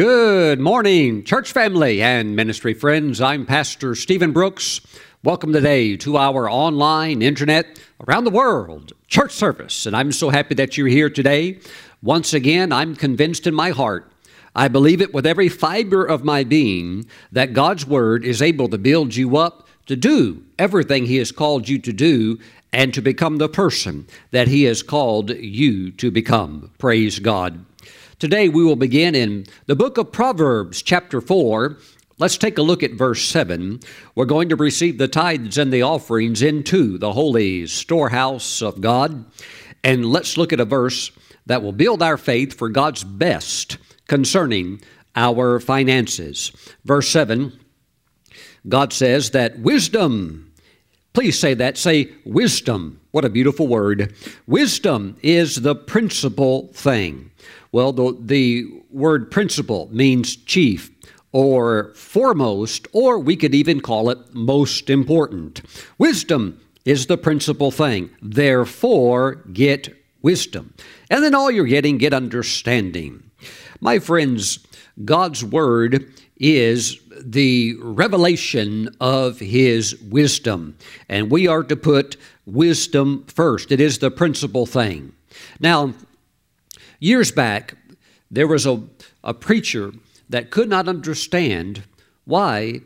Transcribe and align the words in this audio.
Good 0.00 0.60
morning, 0.60 1.24
church 1.24 1.52
family 1.52 2.00
and 2.00 2.34
ministry 2.34 2.72
friends. 2.72 3.20
I'm 3.20 3.44
Pastor 3.44 3.94
Stephen 3.94 4.32
Brooks. 4.32 4.80
Welcome 5.22 5.52
today 5.52 5.94
to 5.98 6.16
our 6.16 6.48
online, 6.48 7.20
internet, 7.20 7.78
around 8.08 8.24
the 8.24 8.30
world 8.30 8.94
church 9.08 9.32
service. 9.32 9.84
And 9.84 9.94
I'm 9.94 10.10
so 10.10 10.30
happy 10.30 10.54
that 10.54 10.78
you're 10.78 10.86
here 10.86 11.10
today. 11.10 11.60
Once 12.02 12.32
again, 12.32 12.72
I'm 12.72 12.96
convinced 12.96 13.46
in 13.46 13.54
my 13.54 13.72
heart, 13.72 14.10
I 14.56 14.68
believe 14.68 15.02
it 15.02 15.12
with 15.12 15.26
every 15.26 15.50
fiber 15.50 16.06
of 16.06 16.24
my 16.24 16.44
being, 16.44 17.04
that 17.30 17.52
God's 17.52 17.86
Word 17.86 18.24
is 18.24 18.40
able 18.40 18.70
to 18.70 18.78
build 18.78 19.14
you 19.14 19.36
up 19.36 19.68
to 19.84 19.96
do 19.96 20.42
everything 20.58 21.04
He 21.04 21.16
has 21.16 21.30
called 21.30 21.68
you 21.68 21.78
to 21.78 21.92
do 21.92 22.38
and 22.72 22.94
to 22.94 23.02
become 23.02 23.36
the 23.36 23.50
person 23.50 24.06
that 24.30 24.48
He 24.48 24.62
has 24.62 24.82
called 24.82 25.28
you 25.28 25.90
to 25.90 26.10
become. 26.10 26.70
Praise 26.78 27.18
God. 27.18 27.66
Today 28.20 28.50
we 28.50 28.62
will 28.62 28.76
begin 28.76 29.14
in 29.14 29.46
the 29.64 29.74
book 29.74 29.96
of 29.96 30.12
Proverbs, 30.12 30.82
chapter 30.82 31.22
4. 31.22 31.78
Let's 32.18 32.36
take 32.36 32.58
a 32.58 32.62
look 32.62 32.82
at 32.82 32.92
verse 32.92 33.22
7. 33.22 33.80
We're 34.14 34.26
going 34.26 34.50
to 34.50 34.56
receive 34.56 34.98
the 34.98 35.08
tithes 35.08 35.56
and 35.56 35.72
the 35.72 35.80
offerings 35.80 36.42
into 36.42 36.98
the 36.98 37.14
holy 37.14 37.66
storehouse 37.66 38.60
of 38.60 38.82
God. 38.82 39.24
And 39.82 40.04
let's 40.04 40.36
look 40.36 40.52
at 40.52 40.60
a 40.60 40.66
verse 40.66 41.10
that 41.46 41.62
will 41.62 41.72
build 41.72 42.02
our 42.02 42.18
faith 42.18 42.52
for 42.52 42.68
God's 42.68 43.04
best 43.04 43.78
concerning 44.06 44.82
our 45.16 45.58
finances. 45.58 46.52
Verse 46.84 47.08
7 47.08 47.58
God 48.68 48.92
says 48.92 49.30
that 49.30 49.60
wisdom, 49.60 50.52
please 51.14 51.38
say 51.38 51.54
that, 51.54 51.78
say 51.78 52.12
wisdom. 52.26 53.00
What 53.12 53.24
a 53.24 53.30
beautiful 53.30 53.66
word. 53.66 54.14
Wisdom 54.46 55.16
is 55.22 55.62
the 55.62 55.74
principal 55.74 56.66
thing. 56.74 57.29
Well, 57.72 57.92
the, 57.92 58.16
the 58.18 58.66
word 58.90 59.30
principal 59.30 59.88
means 59.92 60.36
chief 60.36 60.90
or 61.32 61.92
foremost, 61.94 62.88
or 62.92 63.18
we 63.18 63.36
could 63.36 63.54
even 63.54 63.80
call 63.80 64.10
it 64.10 64.18
most 64.34 64.90
important. 64.90 65.62
Wisdom 65.98 66.60
is 66.84 67.06
the 67.06 67.18
principal 67.18 67.70
thing. 67.70 68.10
Therefore, 68.20 69.36
get 69.52 69.96
wisdom. 70.22 70.74
And 71.08 71.22
then 71.22 71.34
all 71.34 71.50
you're 71.50 71.66
getting, 71.66 71.98
get 71.98 72.12
understanding. 72.12 73.30
My 73.80 73.98
friends, 73.98 74.66
God's 75.04 75.44
Word 75.44 76.12
is 76.36 76.98
the 77.22 77.76
revelation 77.80 78.94
of 79.00 79.38
His 79.38 80.00
wisdom, 80.02 80.76
and 81.08 81.30
we 81.30 81.46
are 81.46 81.62
to 81.64 81.76
put 81.76 82.16
wisdom 82.46 83.24
first. 83.28 83.70
It 83.70 83.80
is 83.80 83.98
the 83.98 84.10
principal 84.10 84.66
thing. 84.66 85.12
Now, 85.60 85.94
Years 87.00 87.32
back, 87.32 87.76
there 88.30 88.46
was 88.46 88.66
a, 88.66 88.82
a 89.24 89.32
preacher 89.32 89.92
that 90.28 90.50
could 90.50 90.68
not 90.68 90.86
understand 90.86 91.82
why 92.26 92.82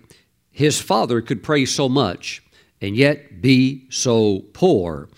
his 0.52 0.80
father 0.80 1.20
could 1.20 1.42
pray 1.42 1.66
so 1.66 1.88
much 1.88 2.40
and 2.80 2.96
yet 2.96 3.42
be 3.42 3.86
so 3.90 4.44
poor. 4.52 5.08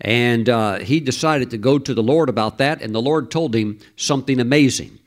And 0.00 0.48
uh, 0.48 0.78
he 0.78 1.00
decided 1.00 1.50
to 1.50 1.58
go 1.58 1.80
to 1.80 1.94
the 1.94 2.02
Lord 2.02 2.28
about 2.28 2.58
that, 2.58 2.80
and 2.80 2.94
the 2.94 3.02
Lord 3.02 3.30
told 3.30 3.54
him 3.54 3.80
something 3.96 4.38
amazing. 4.38 4.98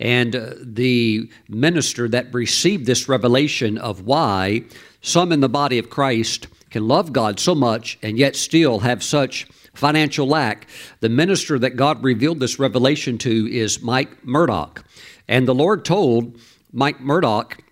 And 0.00 0.34
uh, 0.34 0.54
the 0.60 1.30
minister 1.48 2.08
that 2.08 2.34
received 2.34 2.86
this 2.86 3.08
revelation 3.08 3.78
of 3.78 4.02
why 4.02 4.64
some 5.00 5.30
in 5.30 5.40
the 5.40 5.48
body 5.48 5.78
of 5.78 5.90
Christ 5.90 6.48
can 6.70 6.88
love 6.88 7.12
God 7.12 7.38
so 7.38 7.54
much 7.54 7.98
and 8.02 8.18
yet 8.18 8.34
still 8.34 8.80
have 8.80 9.02
such 9.02 9.46
financial 9.76 10.26
lack. 10.26 10.66
The 11.00 11.08
minister 11.08 11.58
that 11.58 11.76
God 11.76 12.02
revealed 12.02 12.40
this 12.40 12.58
revelation 12.58 13.18
to 13.18 13.50
is 13.50 13.82
Mike 13.82 14.24
Murdock. 14.24 14.84
And 15.28 15.46
the 15.46 15.54
Lord 15.54 15.84
told 15.84 16.38
Mike 16.72 17.00
Murdock 17.00 17.62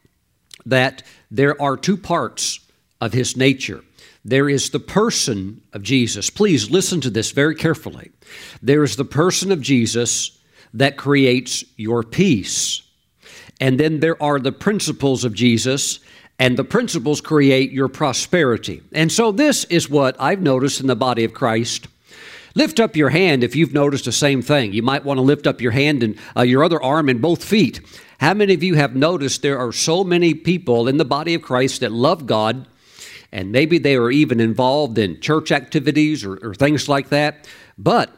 that 0.67 1.03
there 1.31 1.61
are 1.61 1.77
two 1.77 1.97
parts 1.97 2.61
of 3.01 3.13
his 3.13 3.37
nature. 3.37 3.83
There 4.25 4.49
is 4.49 4.71
the 4.71 4.81
person 4.81 5.61
of 5.73 5.83
Jesus. 5.83 6.31
Please 6.31 6.71
listen 6.71 7.01
to 7.03 7.11
this 7.11 7.31
very 7.33 7.55
carefully. 7.55 8.11
There 8.63 8.83
is 8.83 8.97
the 8.97 9.05
person 9.05 9.53
of 9.53 9.61
Jesus 9.61 10.39
that 10.73 10.97
creates 10.97 11.65
your 11.77 12.03
peace. 12.03 12.83
And 13.61 13.79
then 13.79 14.01
there 14.01 14.21
are 14.23 14.41
the 14.41 14.53
principles 14.53 15.25
of 15.25 15.35
Jesus 15.35 16.01
and 16.39 16.57
the 16.57 16.65
principles 16.65 17.21
create 17.21 17.71
your 17.71 17.89
prosperity. 17.89 18.83
And 18.93 19.13
so, 19.13 19.31
this 19.31 19.65
is 19.65 19.89
what 19.89 20.17
I've 20.21 20.41
noticed 20.41 20.81
in 20.81 20.89
the 20.89 20.97
body 20.97 21.25
of 21.25 21.33
Christ 21.33 21.87
Lift 22.55 22.79
up 22.79 22.95
your 22.95 23.11
hand 23.11 23.43
if 23.43 23.57
you've 23.57 23.73
noticed 23.73 24.05
the 24.05 24.13
same 24.13 24.41
thing. 24.41 24.73
You 24.73 24.83
might 24.83 25.05
want 25.05 25.19
to 25.19 25.23
lift 25.23 25.47
up 25.47 25.61
your 25.61 25.73
hand 25.73 26.03
and 26.03 26.17
uh, 26.37 26.43
your 26.43 26.63
other 26.63 26.81
arm 26.81 27.09
and 27.09 27.21
both 27.21 27.45
feet. 27.45 27.81
How 28.21 28.33
many 28.33 28.55
of 28.55 28.63
you 28.63 28.75
have 28.75 28.95
noticed 28.95 29.43
there 29.43 29.59
are 29.59 29.73
so 29.73 30.05
many 30.05 30.35
people 30.35 30.87
in 30.87 30.97
the 30.97 31.05
body 31.05 31.35
of 31.35 31.43
Christ 31.43 31.81
that 31.81 31.91
love 31.91 32.27
God, 32.27 32.67
and 33.33 33.51
maybe 33.51 33.79
they 33.79 33.97
are 33.97 34.11
even 34.11 34.39
involved 34.39 34.99
in 34.99 35.21
church 35.21 35.51
activities 35.51 36.25
or, 36.25 36.37
or 36.37 36.55
things 36.55 36.89
like 36.89 37.09
that, 37.09 37.49
but 37.77 38.11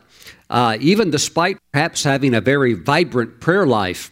uh, 0.50 0.76
even 0.80 1.10
despite 1.10 1.58
perhaps 1.72 2.04
having 2.04 2.34
a 2.34 2.40
very 2.40 2.74
vibrant 2.74 3.40
prayer 3.40 3.66
life, 3.66 4.10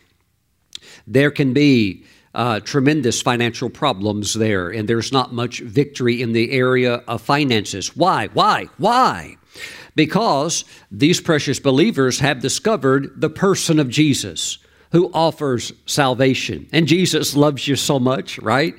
there 1.06 1.31
can 1.31 1.53
be 1.53 2.05
uh, 2.35 2.61
tremendous 2.61 3.21
financial 3.21 3.69
problems 3.69 4.35
there, 4.35 4.71
and 4.71 4.89
there's 4.89 5.12
not 5.12 5.33
much 5.33 5.61
victory 5.61 6.23
in 6.23 6.33
the 6.33 6.51
area 6.51 6.95
of 7.06 7.21
finances. 7.21 7.95
Why? 7.95 8.29
Why? 8.33 8.69
Why? 8.79 9.37
Because 9.94 10.65
these 10.91 11.21
precious 11.21 11.60
believers 11.60 12.21
have 12.21 12.41
discovered 12.41 13.21
the 13.21 13.31
person 13.31 13.78
of 13.78 13.88
Jesus 13.88 14.59
who 14.93 15.10
offers 15.12 15.72
salvation. 15.87 16.69
And 16.72 16.87
Jesus 16.87 17.34
loves 17.34 17.66
you 17.66 17.77
so 17.77 17.99
much, 17.99 18.38
right? 18.38 18.75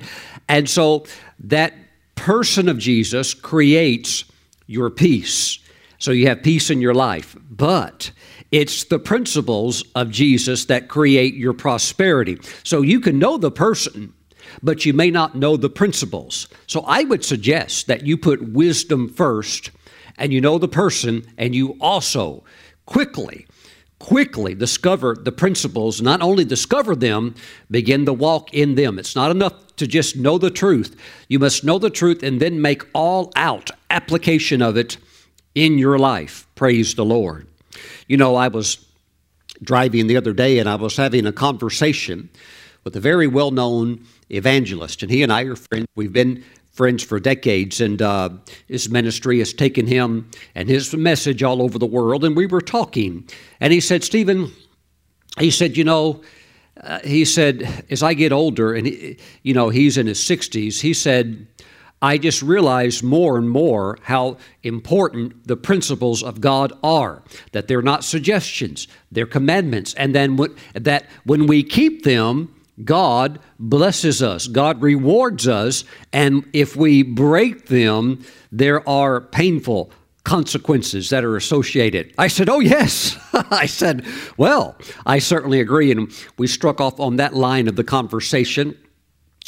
And 0.48 0.68
so 0.68 1.04
that 1.40 1.74
person 2.14 2.68
of 2.68 2.78
Jesus 2.78 3.34
creates 3.34 4.24
your 4.66 4.90
peace. 4.90 5.58
So 5.98 6.10
you 6.12 6.28
have 6.28 6.42
peace 6.42 6.70
in 6.70 6.80
your 6.80 6.94
life. 6.94 7.36
But 7.50 8.10
it's 8.52 8.84
the 8.84 8.98
principles 8.98 9.84
of 9.94 10.10
Jesus 10.10 10.66
that 10.66 10.88
create 10.88 11.34
your 11.34 11.52
prosperity. 11.52 12.38
So 12.62 12.82
you 12.82 13.00
can 13.00 13.18
know 13.18 13.36
the 13.36 13.50
person, 13.50 14.14
but 14.62 14.86
you 14.86 14.92
may 14.92 15.10
not 15.10 15.34
know 15.34 15.56
the 15.56 15.70
principles. 15.70 16.48
So 16.66 16.80
I 16.86 17.04
would 17.04 17.24
suggest 17.24 17.88
that 17.88 18.06
you 18.06 18.16
put 18.16 18.52
wisdom 18.52 19.08
first 19.08 19.70
and 20.18 20.32
you 20.32 20.40
know 20.40 20.58
the 20.58 20.68
person, 20.68 21.26
and 21.36 21.54
you 21.54 21.76
also 21.80 22.44
quickly, 22.86 23.46
quickly 23.98 24.54
discover 24.54 25.14
the 25.14 25.32
principles, 25.32 26.00
not 26.00 26.22
only 26.22 26.44
discover 26.44 26.94
them, 26.94 27.34
begin 27.70 28.04
to 28.06 28.12
walk 28.12 28.52
in 28.54 28.74
them. 28.74 28.98
It's 28.98 29.16
not 29.16 29.30
enough 29.30 29.76
to 29.76 29.86
just 29.86 30.16
know 30.16 30.38
the 30.38 30.50
truth. 30.50 30.96
You 31.28 31.38
must 31.38 31.64
know 31.64 31.78
the 31.78 31.90
truth 31.90 32.22
and 32.22 32.40
then 32.40 32.60
make 32.60 32.84
all 32.94 33.32
out 33.36 33.70
application 33.90 34.62
of 34.62 34.76
it 34.76 34.96
in 35.54 35.78
your 35.78 35.98
life. 35.98 36.46
Praise 36.54 36.94
the 36.94 37.04
Lord. 37.04 37.46
You 38.06 38.16
know, 38.16 38.36
I 38.36 38.48
was 38.48 38.84
driving 39.62 40.06
the 40.06 40.16
other 40.16 40.32
day 40.32 40.58
and 40.58 40.68
I 40.68 40.76
was 40.76 40.96
having 40.96 41.26
a 41.26 41.32
conversation 41.32 42.30
with 42.84 42.94
a 42.96 43.00
very 43.00 43.26
well 43.26 43.50
known 43.50 44.04
evangelist, 44.30 45.02
and 45.02 45.10
he 45.10 45.22
and 45.22 45.32
I 45.32 45.42
are 45.42 45.56
friends. 45.56 45.86
We've 45.96 46.12
been 46.12 46.44
friends 46.76 47.02
for 47.02 47.18
decades, 47.18 47.80
and 47.80 48.02
uh, 48.02 48.28
his 48.68 48.90
ministry 48.90 49.38
has 49.38 49.54
taken 49.54 49.86
him 49.86 50.30
and 50.54 50.68
his 50.68 50.94
message 50.94 51.42
all 51.42 51.62
over 51.62 51.78
the 51.78 51.86
world. 51.86 52.22
And 52.22 52.36
we 52.36 52.46
were 52.46 52.60
talking, 52.60 53.26
and 53.60 53.72
he 53.72 53.80
said, 53.80 54.04
Stephen, 54.04 54.52
he 55.38 55.50
said, 55.50 55.76
you 55.76 55.84
know, 55.84 56.22
uh, 56.82 57.00
he 57.00 57.24
said, 57.24 57.84
as 57.90 58.02
I 58.02 58.12
get 58.12 58.30
older, 58.30 58.74
and 58.74 58.86
he, 58.86 59.18
you 59.42 59.54
know, 59.54 59.70
he's 59.70 59.96
in 59.96 60.06
his 60.06 60.20
60s, 60.20 60.82
he 60.82 60.92
said, 60.92 61.46
I 62.02 62.18
just 62.18 62.42
realize 62.42 63.02
more 63.02 63.38
and 63.38 63.48
more 63.48 63.98
how 64.02 64.36
important 64.62 65.46
the 65.46 65.56
principles 65.56 66.22
of 66.22 66.42
God 66.42 66.74
are. 66.82 67.22
That 67.52 67.68
they're 67.68 67.80
not 67.80 68.04
suggestions, 68.04 68.86
they're 69.10 69.26
commandments. 69.26 69.94
And 69.94 70.14
then 70.14 70.36
that 70.74 71.06
when 71.24 71.46
we 71.46 71.62
keep 71.62 72.04
them, 72.04 72.54
God 72.84 73.38
blesses 73.58 74.22
us, 74.22 74.46
God 74.46 74.82
rewards 74.82 75.48
us, 75.48 75.84
and 76.12 76.48
if 76.52 76.76
we 76.76 77.02
break 77.02 77.66
them, 77.66 78.24
there 78.52 78.86
are 78.88 79.20
painful 79.20 79.90
consequences 80.24 81.10
that 81.10 81.24
are 81.24 81.36
associated. 81.36 82.12
I 82.18 82.26
said, 82.26 82.48
Oh, 82.48 82.58
yes. 82.58 83.16
I 83.32 83.66
said, 83.66 84.04
Well, 84.36 84.76
I 85.06 85.20
certainly 85.20 85.60
agree. 85.60 85.90
And 85.90 86.12
we 86.36 86.48
struck 86.48 86.80
off 86.80 86.98
on 86.98 87.16
that 87.16 87.34
line 87.34 87.68
of 87.68 87.76
the 87.76 87.84
conversation 87.84 88.76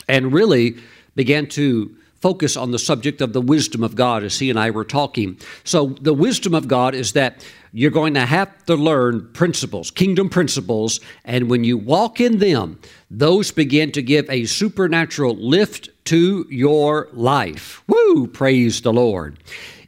and 0.09 0.33
really 0.33 0.77
began 1.17 1.49
to 1.49 1.95
focus 2.21 2.57
on 2.57 2.71
the 2.71 2.79
subject 2.79 3.21
of 3.21 3.33
the 3.33 3.41
wisdom 3.41 3.83
of 3.83 3.95
God 3.95 4.25
as 4.25 4.39
he 4.39 4.51
and 4.51 4.59
I 4.59 4.71
were 4.71 4.85
talking. 4.85 5.39
So, 5.65 5.87
the 6.01 6.15
wisdom 6.15 6.55
of 6.55 6.69
God 6.69 6.95
is 6.95 7.13
that 7.13 7.45
you're 7.73 7.91
going 7.91 8.15
to 8.15 8.27
have 8.27 8.65
to 8.67 8.75
learn 8.75 9.31
principles, 9.33 9.91
kingdom 9.91 10.29
principles, 10.29 11.01
and 11.25 11.51
when 11.51 11.65
you 11.65 11.77
walk 11.77 12.21
in 12.21 12.39
them, 12.39 12.81
those 13.11 13.51
begin 13.51 13.93
to 13.93 14.03
give 14.03 14.29
a 14.31 14.47
supernatural 14.47 15.37
lift 15.37 15.91
to 16.07 16.47
your 16.51 17.09
life. 17.13 17.83
Woo! 17.87 18.27
Praise 18.27 18.81
the 18.81 18.93
Lord. 18.93 19.39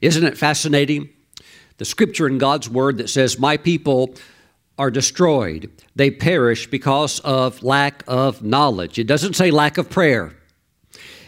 Isn't 0.01 0.25
it 0.25 0.37
fascinating? 0.37 1.09
The 1.79 1.85
scripture 1.85 2.27
in 2.27 2.39
God's 2.39 2.69
word 2.69 2.99
that 2.99 3.09
says, 3.09 3.39
My 3.39 3.57
people 3.57 4.15
are 4.79 4.91
destroyed. 4.91 5.71
They 5.97 6.11
perish 6.11 6.67
because 6.67 7.21
of 7.21 7.63
lack 7.63 8.05
of 8.07 8.43
knowledge. 8.43 8.99
It 8.99 9.07
doesn't 9.07 9.35
say 9.35 9.51
lack 9.51 9.79
of 9.79 9.91
prayer. 9.91 10.35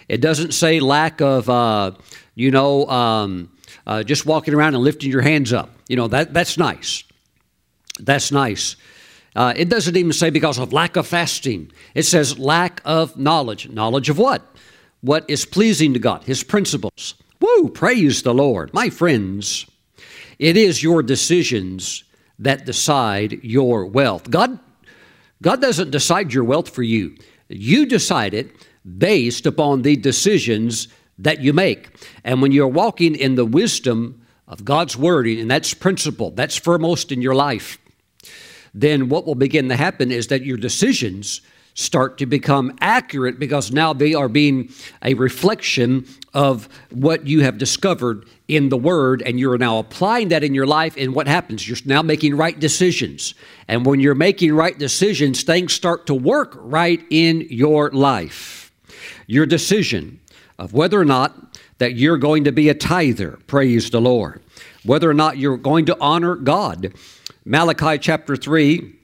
It 0.09 0.21
doesn't 0.21 0.53
say 0.53 0.81
lack 0.81 1.21
of, 1.21 1.49
uh, 1.49 1.93
you 2.35 2.51
know, 2.51 2.87
um, 2.87 3.51
uh, 3.87 4.03
just 4.03 4.27
walking 4.27 4.55
around 4.55 4.75
and 4.75 4.83
lifting 4.83 5.11
your 5.11 5.23
hands 5.23 5.53
up. 5.53 5.71
You 5.89 5.97
know, 5.97 6.09
that, 6.09 6.33
that's 6.33 6.59
nice. 6.59 7.05
That's 7.99 8.33
nice. 8.33 8.77
Uh, 9.35 9.55
it 9.57 9.69
doesn't 9.69 9.97
even 9.97 10.13
say 10.13 10.31
because 10.31 10.59
of 10.59 10.73
lack 10.73 10.97
of 10.97 11.07
fasting. 11.07 11.73
It 11.95 12.03
says 12.03 12.39
lack 12.39 12.81
of 12.85 13.17
knowledge. 13.17 13.69
Knowledge 13.69 14.11
of 14.11 14.19
what? 14.19 14.43
What 15.01 15.25
is 15.29 15.47
pleasing 15.47 15.95
to 15.95 15.99
God, 15.99 16.25
His 16.25 16.45
principles. 16.45 17.15
Woo! 17.41 17.71
Praise 17.71 18.23
the 18.23 18.35
Lord. 18.35 18.73
My 18.73 18.89
friends, 18.89 19.67
it 20.39 20.57
is 20.57 20.83
your 20.83 21.03
decisions 21.03 22.05
that 22.39 22.67
decide 22.67 23.41
your 23.43 23.87
wealth. 23.87 24.31
God, 24.31 24.59
God 25.41 25.61
doesn't 25.61 25.91
decide 25.91 26.33
your 26.33 26.45
wealth 26.45 26.69
for 26.69 26.83
you. 26.83 27.17
You 27.49 27.87
decide 27.87 28.35
it 28.35 28.51
based 28.99 29.47
upon 29.47 29.83
the 29.83 29.97
decisions 29.97 30.89
that 31.19 31.41
you 31.41 31.53
make. 31.53 31.89
And 32.25 32.43
when 32.43 32.53
you're 32.53 32.69
walking 32.69 33.15
in 33.15 33.35
the 33.35 33.45
wisdom 33.45 34.23
of 34.49 34.65
God's 34.65 34.97
word, 34.97 35.27
and 35.27 35.51
that's 35.51 35.75
principle, 35.75 36.31
that's 36.31 36.57
foremost 36.57 37.13
in 37.13 37.23
your 37.23 37.35
life, 37.35 37.79
then 38.75 39.09
what 39.09 39.27
will 39.27 39.35
begin 39.35 39.69
to 39.69 39.77
happen 39.77 40.11
is 40.11 40.29
that 40.29 40.45
your 40.45 40.57
decisions 40.57 41.43
start 41.75 42.19
to 42.19 42.27
become 42.27 42.77
accurate 42.81 43.39
because 43.39 43.73
now 43.73 43.93
they 43.93 44.15
are 44.15 44.29
being 44.29 44.71
a 45.03 45.15
reflection 45.15 46.07
of 46.35 46.69
what 46.91 47.27
you 47.27 47.41
have 47.41 47.59
discovered 47.59 48.27
in 48.49 48.69
the 48.69 48.77
Word, 48.77 49.23
and 49.23 49.41
you're 49.41 49.57
now 49.57 49.79
applying 49.79 50.29
that 50.29 50.45
in 50.45 50.55
your 50.55 50.67
life. 50.67 50.97
And 50.99 51.15
what 51.15 51.27
happens? 51.27 51.67
You're 51.67 51.79
now 51.87 52.03
making 52.03 52.37
right 52.37 52.59
decisions. 52.59 53.35
And 53.69 53.87
when 53.87 54.01
you're 54.01 54.15
making 54.15 54.55
right 54.55 54.79
decisions, 54.79 55.43
things 55.43 55.73
start 55.73 56.07
to 56.07 56.15
work 56.15 56.55
right 56.57 57.03
in 57.09 57.47
your 57.49 57.91
life. 57.91 58.62
Your 59.27 59.47
decision 59.47 60.21
of 60.59 60.73
whether 60.73 61.01
or 61.01 61.05
not 61.05 61.59
that 61.79 61.95
you're 61.95 62.19
going 62.19 62.45
to 62.45 62.53
be 62.53 62.69
a 62.69 62.75
tither, 62.75 63.39
praise 63.47 63.91
the 63.91 64.01
Lord, 64.01 64.43
whether 64.85 65.11
or 65.11 65.15
not 65.15 65.39
you're 65.39 65.57
going 65.57 65.87
to 65.87 65.97
honor 66.01 66.37
God. 66.37 66.95
Malachi 67.45 67.99
chapter 67.99 68.37
3, 68.37 68.95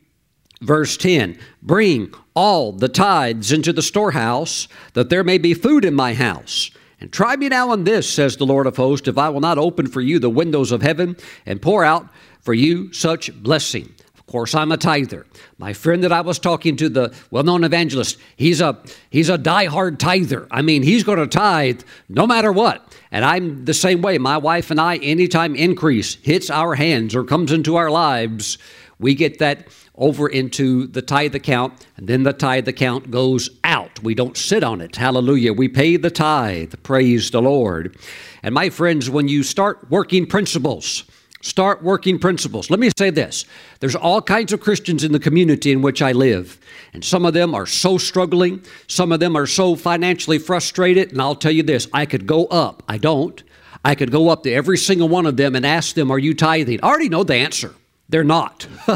verse 0.60 0.96
10 0.96 1.38
Bring 1.62 2.12
all 2.34 2.72
the 2.72 2.88
tithes 2.88 3.50
into 3.50 3.72
the 3.72 3.82
storehouse, 3.82 4.68
that 4.92 5.10
there 5.10 5.24
may 5.24 5.38
be 5.38 5.54
food 5.54 5.84
in 5.84 5.94
my 5.94 6.14
house. 6.14 6.70
And 7.00 7.12
try 7.12 7.36
me 7.36 7.48
now 7.48 7.70
on 7.70 7.84
this, 7.84 8.08
says 8.08 8.36
the 8.36 8.46
Lord 8.46 8.66
of 8.66 8.76
hosts, 8.76 9.08
if 9.08 9.18
I 9.18 9.28
will 9.28 9.40
not 9.40 9.58
open 9.58 9.86
for 9.86 10.00
you 10.00 10.18
the 10.18 10.30
windows 10.30 10.72
of 10.72 10.82
heaven 10.82 11.16
and 11.46 11.62
pour 11.62 11.84
out 11.84 12.08
for 12.40 12.54
you 12.54 12.92
such 12.92 13.32
blessing. 13.42 13.94
Course, 14.28 14.54
I'm 14.54 14.70
a 14.72 14.76
tither. 14.76 15.26
My 15.56 15.72
friend 15.72 16.04
that 16.04 16.12
I 16.12 16.20
was 16.20 16.38
talking 16.38 16.76
to, 16.76 16.88
the 16.88 17.14
well-known 17.30 17.64
evangelist, 17.64 18.18
he's 18.36 18.60
a 18.60 18.78
he's 19.08 19.30
a 19.30 19.38
die-hard 19.38 19.98
tither. 19.98 20.46
I 20.50 20.60
mean, 20.60 20.82
he's 20.82 21.02
going 21.02 21.18
to 21.18 21.26
tithe 21.26 21.82
no 22.10 22.26
matter 22.26 22.52
what. 22.52 22.94
And 23.10 23.24
I'm 23.24 23.64
the 23.64 23.72
same 23.72 24.02
way. 24.02 24.18
My 24.18 24.36
wife 24.36 24.70
and 24.70 24.78
I, 24.80 24.98
anytime 24.98 25.56
increase 25.56 26.16
hits 26.16 26.50
our 26.50 26.74
hands 26.74 27.14
or 27.14 27.24
comes 27.24 27.52
into 27.52 27.76
our 27.76 27.90
lives, 27.90 28.58
we 28.98 29.14
get 29.14 29.38
that 29.38 29.68
over 29.94 30.28
into 30.28 30.86
the 30.86 31.02
tithe 31.02 31.34
account, 31.34 31.86
and 31.96 32.06
then 32.06 32.22
the 32.22 32.32
tithe 32.32 32.68
account 32.68 33.10
goes 33.10 33.50
out. 33.64 34.02
We 34.02 34.14
don't 34.14 34.36
sit 34.36 34.62
on 34.62 34.80
it. 34.80 34.94
Hallelujah. 34.94 35.52
We 35.52 35.68
pay 35.68 35.96
the 35.96 36.10
tithe. 36.10 36.74
Praise 36.82 37.30
the 37.30 37.42
Lord. 37.42 37.96
And 38.42 38.54
my 38.54 38.70
friends, 38.70 39.10
when 39.10 39.26
you 39.26 39.42
start 39.42 39.90
working 39.90 40.26
principles, 40.26 41.04
start 41.40 41.82
working 41.82 42.18
principles. 42.18 42.70
Let 42.70 42.80
me 42.80 42.90
say 42.98 43.10
this 43.10 43.44
there's 43.80 43.96
all 43.96 44.22
kinds 44.22 44.52
of 44.52 44.60
Christians 44.60 45.04
in 45.04 45.12
the 45.12 45.20
community 45.20 45.72
in 45.72 45.82
which 45.82 46.02
I 46.02 46.12
live, 46.12 46.58
and 46.92 47.04
some 47.04 47.24
of 47.24 47.34
them 47.34 47.54
are 47.54 47.66
so 47.66 47.98
struggling, 47.98 48.62
some 48.86 49.12
of 49.12 49.20
them 49.20 49.36
are 49.36 49.46
so 49.46 49.76
financially 49.76 50.38
frustrated. 50.38 51.12
And 51.12 51.20
I'll 51.20 51.34
tell 51.34 51.52
you 51.52 51.62
this 51.62 51.88
I 51.92 52.06
could 52.06 52.26
go 52.26 52.46
up, 52.46 52.82
I 52.88 52.98
don't. 52.98 53.42
I 53.84 53.94
could 53.94 54.10
go 54.10 54.28
up 54.28 54.42
to 54.42 54.52
every 54.52 54.76
single 54.76 55.08
one 55.08 55.24
of 55.24 55.36
them 55.36 55.54
and 55.54 55.64
ask 55.64 55.94
them, 55.94 56.10
Are 56.10 56.18
you 56.18 56.34
tithing? 56.34 56.80
I 56.82 56.88
already 56.88 57.08
know 57.08 57.24
the 57.24 57.36
answer. 57.36 57.74
They're 58.08 58.24
not. 58.24 58.66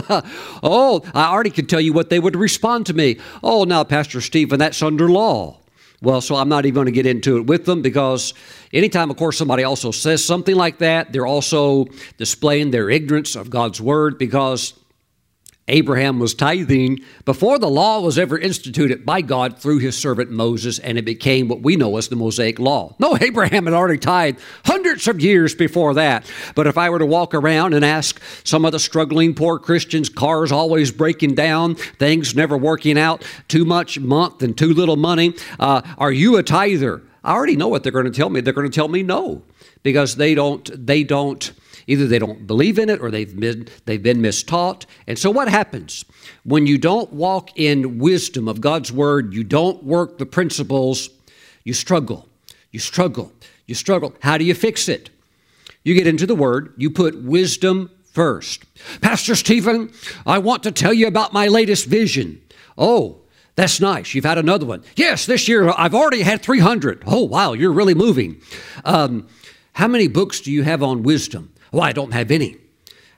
oh, 0.62 1.02
I 1.14 1.26
already 1.26 1.50
could 1.50 1.68
tell 1.68 1.80
you 1.80 1.92
what 1.92 2.08
they 2.08 2.18
would 2.18 2.34
respond 2.34 2.86
to 2.86 2.94
me. 2.94 3.20
Oh, 3.42 3.64
now, 3.64 3.84
Pastor 3.84 4.20
Stephen, 4.20 4.58
that's 4.58 4.82
under 4.82 5.08
law. 5.08 5.58
Well, 6.02 6.20
so 6.20 6.34
I'm 6.34 6.48
not 6.48 6.66
even 6.66 6.74
going 6.74 6.86
to 6.86 6.92
get 6.92 7.06
into 7.06 7.36
it 7.36 7.46
with 7.46 7.64
them 7.64 7.80
because 7.80 8.34
anytime, 8.72 9.08
of 9.08 9.16
course, 9.16 9.38
somebody 9.38 9.62
also 9.62 9.92
says 9.92 10.24
something 10.24 10.56
like 10.56 10.78
that, 10.78 11.12
they're 11.12 11.26
also 11.26 11.86
displaying 12.18 12.72
their 12.72 12.90
ignorance 12.90 13.36
of 13.36 13.50
God's 13.50 13.80
word 13.80 14.18
because 14.18 14.74
Abraham 15.68 16.18
was 16.18 16.34
tithing 16.34 16.98
before 17.24 17.58
the 17.58 17.70
law 17.70 18.00
was 18.00 18.18
ever 18.18 18.36
instituted 18.36 19.06
by 19.06 19.20
God 19.20 19.58
through 19.58 19.78
his 19.78 19.96
servant 19.96 20.30
Moses, 20.30 20.80
and 20.80 20.98
it 20.98 21.04
became 21.04 21.46
what 21.46 21.62
we 21.62 21.76
know 21.76 21.96
as 21.96 22.08
the 22.08 22.16
Mosaic 22.16 22.58
Law. 22.58 22.96
No, 22.98 23.16
Abraham 23.20 23.66
had 23.66 23.74
already 23.74 23.98
tithed 23.98 24.40
hundreds 24.64 25.06
of 25.06 25.20
years 25.20 25.54
before 25.54 25.94
that. 25.94 26.30
But 26.56 26.66
if 26.66 26.76
I 26.76 26.90
were 26.90 26.98
to 26.98 27.06
walk 27.06 27.32
around 27.32 27.74
and 27.74 27.84
ask 27.84 28.20
some 28.42 28.64
of 28.64 28.72
the 28.72 28.80
struggling 28.80 29.34
poor 29.34 29.58
Christians, 29.58 30.08
cars 30.08 30.50
always 30.50 30.90
breaking 30.90 31.36
down, 31.36 31.76
things 31.76 32.34
never 32.34 32.56
working 32.56 32.98
out, 32.98 33.24
too 33.46 33.64
much 33.64 34.00
month 34.00 34.42
and 34.42 34.58
too 34.58 34.74
little 34.74 34.96
money, 34.96 35.34
uh, 35.60 35.82
are 35.96 36.12
you 36.12 36.36
a 36.36 36.42
tither? 36.42 37.02
I 37.22 37.34
already 37.34 37.56
know 37.56 37.68
what 37.68 37.84
they're 37.84 37.92
going 37.92 38.06
to 38.06 38.10
tell 38.10 38.30
me. 38.30 38.40
They're 38.40 38.52
going 38.52 38.68
to 38.68 38.74
tell 38.74 38.88
me 38.88 39.04
no 39.04 39.42
because 39.84 40.16
they 40.16 40.34
don't. 40.34 40.68
They 40.86 41.04
don't 41.04 41.52
Either 41.86 42.06
they 42.06 42.18
don't 42.18 42.46
believe 42.46 42.78
in 42.78 42.88
it 42.88 43.00
or 43.00 43.10
they've 43.10 43.38
been, 43.38 43.68
they've 43.84 44.02
been 44.02 44.18
mistaught. 44.18 44.86
And 45.06 45.18
so, 45.18 45.30
what 45.30 45.48
happens? 45.48 46.04
When 46.44 46.66
you 46.66 46.78
don't 46.78 47.12
walk 47.12 47.50
in 47.56 47.98
wisdom 47.98 48.48
of 48.48 48.60
God's 48.60 48.92
word, 48.92 49.34
you 49.34 49.44
don't 49.44 49.82
work 49.82 50.18
the 50.18 50.26
principles, 50.26 51.10
you 51.64 51.74
struggle. 51.74 52.28
You 52.70 52.80
struggle. 52.80 53.32
You 53.66 53.74
struggle. 53.74 54.14
How 54.22 54.38
do 54.38 54.44
you 54.44 54.54
fix 54.54 54.88
it? 54.88 55.10
You 55.84 55.94
get 55.94 56.06
into 56.06 56.26
the 56.26 56.34
word, 56.34 56.74
you 56.76 56.90
put 56.90 57.22
wisdom 57.22 57.90
first. 58.12 58.64
Pastor 59.00 59.34
Stephen, 59.34 59.92
I 60.26 60.38
want 60.38 60.62
to 60.64 60.72
tell 60.72 60.92
you 60.92 61.06
about 61.06 61.32
my 61.32 61.48
latest 61.48 61.86
vision. 61.86 62.40
Oh, 62.78 63.18
that's 63.54 63.80
nice. 63.80 64.14
You've 64.14 64.24
had 64.24 64.38
another 64.38 64.64
one. 64.64 64.82
Yes, 64.96 65.26
this 65.26 65.48
year 65.48 65.72
I've 65.76 65.94
already 65.94 66.22
had 66.22 66.40
300. 66.40 67.02
Oh, 67.06 67.24
wow, 67.24 67.52
you're 67.52 67.72
really 67.72 67.94
moving. 67.94 68.40
Um, 68.84 69.28
how 69.74 69.88
many 69.88 70.08
books 70.08 70.40
do 70.40 70.52
you 70.52 70.62
have 70.62 70.82
on 70.82 71.02
wisdom? 71.02 71.51
Well, 71.72 71.82
I 71.82 71.92
don't 71.92 72.12
have 72.12 72.30
any. 72.30 72.58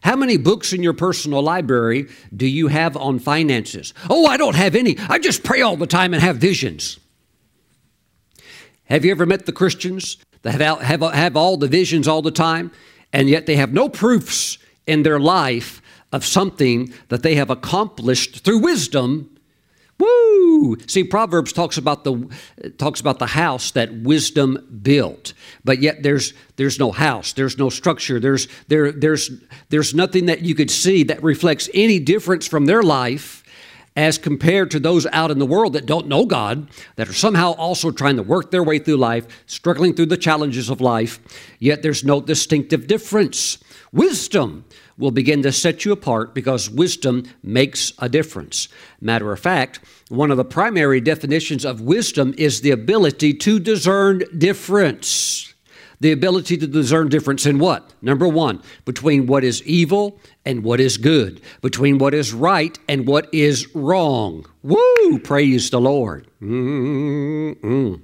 How 0.02 0.16
many 0.16 0.36
books 0.36 0.72
in 0.72 0.82
your 0.82 0.92
personal 0.92 1.42
library 1.42 2.08
do 2.34 2.46
you 2.46 2.68
have 2.68 2.96
on 2.96 3.18
finances? 3.18 3.92
Oh, 4.08 4.26
I 4.26 4.36
don't 4.36 4.54
have 4.54 4.74
any. 4.74 4.96
I 5.08 5.18
just 5.18 5.42
pray 5.42 5.60
all 5.62 5.76
the 5.76 5.86
time 5.86 6.14
and 6.14 6.22
have 6.22 6.36
visions. 6.36 6.98
Have 8.84 9.04
you 9.04 9.10
ever 9.10 9.26
met 9.26 9.46
the 9.46 9.52
Christians 9.52 10.18
that 10.42 10.60
have, 10.60 10.80
have, 10.82 11.00
have 11.00 11.36
all 11.36 11.56
the 11.56 11.68
visions 11.68 12.06
all 12.06 12.22
the 12.22 12.30
time, 12.30 12.70
and 13.12 13.30
yet 13.30 13.46
they 13.46 13.56
have 13.56 13.72
no 13.72 13.88
proofs 13.88 14.58
in 14.86 15.02
their 15.02 15.18
life 15.18 15.80
of 16.12 16.24
something 16.24 16.92
that 17.08 17.22
they 17.22 17.34
have 17.34 17.50
accomplished 17.50 18.44
through 18.44 18.58
wisdom 18.58 19.33
Woo! 20.04 20.76
See, 20.86 21.04
Proverbs 21.04 21.52
talks 21.52 21.76
about 21.76 22.04
the 22.04 22.28
talks 22.78 23.00
about 23.00 23.18
the 23.18 23.26
house 23.26 23.70
that 23.72 23.92
wisdom 23.92 24.80
built, 24.82 25.32
but 25.64 25.80
yet 25.80 26.02
there's 26.02 26.34
there's 26.56 26.78
no 26.78 26.92
house, 26.92 27.32
there's 27.32 27.58
no 27.58 27.70
structure, 27.70 28.20
there's 28.20 28.48
there 28.68 28.92
there's 28.92 29.30
there's 29.70 29.94
nothing 29.94 30.26
that 30.26 30.42
you 30.42 30.54
could 30.54 30.70
see 30.70 31.02
that 31.04 31.22
reflects 31.22 31.68
any 31.74 31.98
difference 31.98 32.46
from 32.46 32.66
their 32.66 32.82
life 32.82 33.42
as 33.96 34.18
compared 34.18 34.72
to 34.72 34.80
those 34.80 35.06
out 35.06 35.30
in 35.30 35.38
the 35.38 35.46
world 35.46 35.72
that 35.74 35.86
don't 35.86 36.08
know 36.08 36.26
God, 36.26 36.68
that 36.96 37.08
are 37.08 37.14
somehow 37.14 37.52
also 37.52 37.92
trying 37.92 38.16
to 38.16 38.24
work 38.24 38.50
their 38.50 38.64
way 38.64 38.78
through 38.80 38.96
life, 38.96 39.26
struggling 39.46 39.94
through 39.94 40.06
the 40.06 40.16
challenges 40.16 40.68
of 40.68 40.80
life, 40.80 41.20
yet 41.60 41.82
there's 41.82 42.02
no 42.02 42.20
distinctive 42.20 42.88
difference. 42.88 43.58
Wisdom 43.92 44.64
will 44.98 45.12
begin 45.12 45.42
to 45.42 45.52
set 45.52 45.84
you 45.84 45.92
apart 45.92 46.34
because 46.34 46.68
wisdom 46.68 47.24
makes 47.42 47.92
a 47.98 48.08
difference. 48.08 48.68
Matter 49.00 49.32
of 49.32 49.38
fact, 49.38 49.80
one 50.08 50.30
of 50.30 50.36
the 50.36 50.44
primary 50.44 51.00
definitions 51.00 51.64
of 51.64 51.80
wisdom 51.80 52.34
is 52.36 52.60
the 52.60 52.70
ability 52.70 53.34
to 53.34 53.58
discern 53.58 54.22
difference. 54.36 55.54
The 56.00 56.12
ability 56.12 56.58
to 56.58 56.66
discern 56.66 57.08
difference 57.08 57.46
in 57.46 57.58
what? 57.58 57.94
Number 58.02 58.28
one, 58.28 58.62
between 58.84 59.26
what 59.26 59.44
is 59.44 59.62
evil 59.62 60.20
and 60.44 60.62
what 60.62 60.80
is 60.80 60.98
good, 60.98 61.40
between 61.62 61.98
what 61.98 62.12
is 62.12 62.34
right 62.34 62.78
and 62.88 63.06
what 63.06 63.32
is 63.32 63.74
wrong. 63.74 64.44
Woo! 64.62 65.18
Praise 65.20 65.70
the 65.70 65.80
Lord. 65.80 66.28
Mm-mm. 66.42 68.02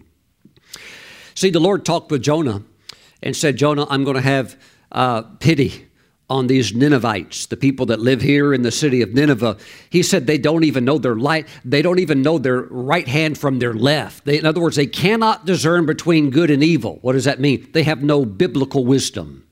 See, 1.35 1.51
the 1.51 1.61
Lord 1.61 1.85
talked 1.85 2.11
with 2.11 2.23
Jonah 2.23 2.63
and 3.23 3.37
said, 3.37 3.57
Jonah, 3.57 3.87
I'm 3.91 4.05
going 4.05 4.17
to 4.17 4.23
have 4.23 4.59
uh, 4.93 5.23
pity 5.23 5.90
on 6.31 6.47
these 6.47 6.73
Ninevites, 6.73 7.47
the 7.47 7.57
people 7.57 7.87
that 7.87 8.01
live 8.01 8.23
here 8.23 8.55
in 8.55 8.63
the 8.63 8.71
city 8.71 9.03
of 9.03 9.13
Nineveh. 9.13 9.57
He 9.91 10.03
said 10.03 10.27
they 10.27 10.39
don't 10.39 10.65
even 10.65 10.85
know 10.85 10.97
their 10.97 11.17
light, 11.17 11.49
they 11.65 11.83
don't 11.83 11.99
even 11.99 12.23
know 12.23 12.39
their 12.39 12.63
right 12.63 13.09
hand 13.09 13.37
from 13.37 13.59
their 13.59 13.75
left. 13.75 14.25
They, 14.25 14.39
in 14.39 14.47
other 14.47 14.61
words, 14.61 14.77
they 14.77 14.87
cannot 14.87 15.45
discern 15.45 15.85
between 15.87 16.31
good 16.31 16.51
and 16.51 16.63
evil. 16.63 17.01
What 17.03 17.13
does 17.13 17.25
that 17.25 17.41
mean? 17.41 17.69
They 17.73 17.83
have 17.83 18.03
no 18.03 18.25
biblical 18.25 18.85
wisdom. 18.85 19.45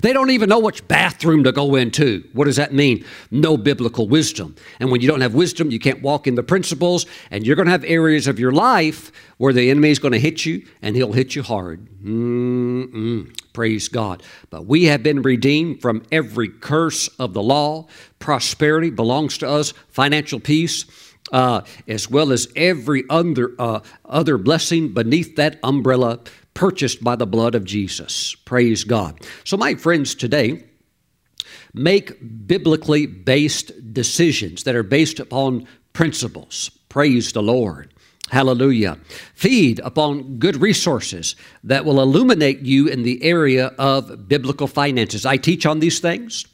They 0.00 0.12
don't 0.12 0.30
even 0.30 0.48
know 0.48 0.58
which 0.58 0.86
bathroom 0.88 1.44
to 1.44 1.52
go 1.52 1.74
into. 1.74 2.24
What 2.32 2.44
does 2.44 2.56
that 2.56 2.72
mean? 2.72 3.04
No 3.30 3.56
biblical 3.56 4.08
wisdom. 4.08 4.56
And 4.80 4.90
when 4.90 5.00
you 5.00 5.08
don't 5.08 5.20
have 5.20 5.34
wisdom, 5.34 5.70
you 5.70 5.78
can't 5.78 6.02
walk 6.02 6.26
in 6.26 6.34
the 6.34 6.42
principles, 6.42 7.06
and 7.30 7.46
you're 7.46 7.56
going 7.56 7.66
to 7.66 7.72
have 7.72 7.84
areas 7.84 8.26
of 8.26 8.38
your 8.38 8.52
life 8.52 9.12
where 9.38 9.52
the 9.52 9.70
enemy 9.70 9.90
is 9.90 9.98
going 9.98 10.12
to 10.12 10.20
hit 10.20 10.46
you, 10.46 10.66
and 10.82 10.96
he'll 10.96 11.12
hit 11.12 11.34
you 11.34 11.42
hard. 11.42 11.88
Mm-mm. 12.02 13.36
Praise 13.52 13.88
God. 13.88 14.22
But 14.50 14.66
we 14.66 14.84
have 14.84 15.02
been 15.02 15.22
redeemed 15.22 15.80
from 15.80 16.04
every 16.12 16.48
curse 16.48 17.08
of 17.18 17.34
the 17.34 17.42
law. 17.42 17.86
Prosperity 18.18 18.90
belongs 18.90 19.38
to 19.38 19.48
us, 19.48 19.72
financial 19.88 20.40
peace. 20.40 20.84
Uh, 21.32 21.62
as 21.88 22.10
well 22.10 22.32
as 22.32 22.48
every 22.54 23.02
other, 23.08 23.54
uh, 23.58 23.80
other 24.04 24.36
blessing 24.36 24.92
beneath 24.92 25.36
that 25.36 25.58
umbrella 25.62 26.20
purchased 26.54 27.02
by 27.02 27.16
the 27.16 27.26
blood 27.26 27.54
of 27.54 27.64
Jesus. 27.64 28.34
Praise 28.44 28.84
God. 28.84 29.20
So, 29.44 29.56
my 29.56 29.74
friends, 29.74 30.14
today, 30.14 30.64
make 31.74 32.46
biblically 32.46 33.06
based 33.06 33.92
decisions 33.92 34.64
that 34.64 34.74
are 34.74 34.82
based 34.82 35.20
upon 35.20 35.66
principles. 35.92 36.70
Praise 36.88 37.32
the 37.32 37.42
Lord. 37.42 37.92
Hallelujah. 38.30 38.98
Feed 39.34 39.80
upon 39.80 40.38
good 40.38 40.56
resources 40.56 41.36
that 41.62 41.84
will 41.84 42.00
illuminate 42.00 42.60
you 42.60 42.86
in 42.86 43.02
the 43.02 43.22
area 43.22 43.66
of 43.78 44.28
biblical 44.28 44.66
finances. 44.66 45.26
I 45.26 45.36
teach 45.36 45.66
on 45.66 45.80
these 45.80 45.98
things, 45.98 46.46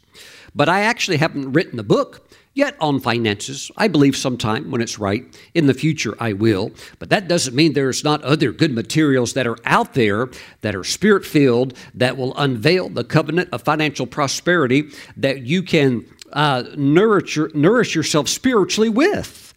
but 0.54 0.68
I 0.68 0.80
actually 0.80 1.18
haven't 1.18 1.52
written 1.52 1.78
a 1.78 1.84
book 1.84 2.29
yet 2.54 2.76
on 2.80 3.00
finances. 3.00 3.70
I 3.76 3.88
believe 3.88 4.16
sometime 4.16 4.70
when 4.70 4.80
it's 4.80 4.98
right 4.98 5.24
in 5.54 5.66
the 5.66 5.74
future 5.74 6.14
I 6.18 6.32
will. 6.32 6.72
But 6.98 7.10
that 7.10 7.28
doesn't 7.28 7.54
mean 7.54 7.72
there's 7.72 8.04
not 8.04 8.22
other 8.22 8.52
good 8.52 8.72
materials 8.72 9.34
that 9.34 9.46
are 9.46 9.58
out 9.64 9.94
there 9.94 10.28
that 10.62 10.74
are 10.74 10.84
spirit 10.84 11.24
filled 11.24 11.76
that 11.94 12.16
will 12.16 12.36
unveil 12.36 12.88
the 12.88 13.04
covenant 13.04 13.50
of 13.52 13.62
financial 13.62 14.06
prosperity 14.06 14.90
that 15.16 15.42
you 15.42 15.62
can 15.62 16.04
uh, 16.32 16.64
nourish, 16.76 17.38
nourish 17.54 17.94
yourself 17.94 18.28
spiritually 18.28 18.88
with. 18.88 19.54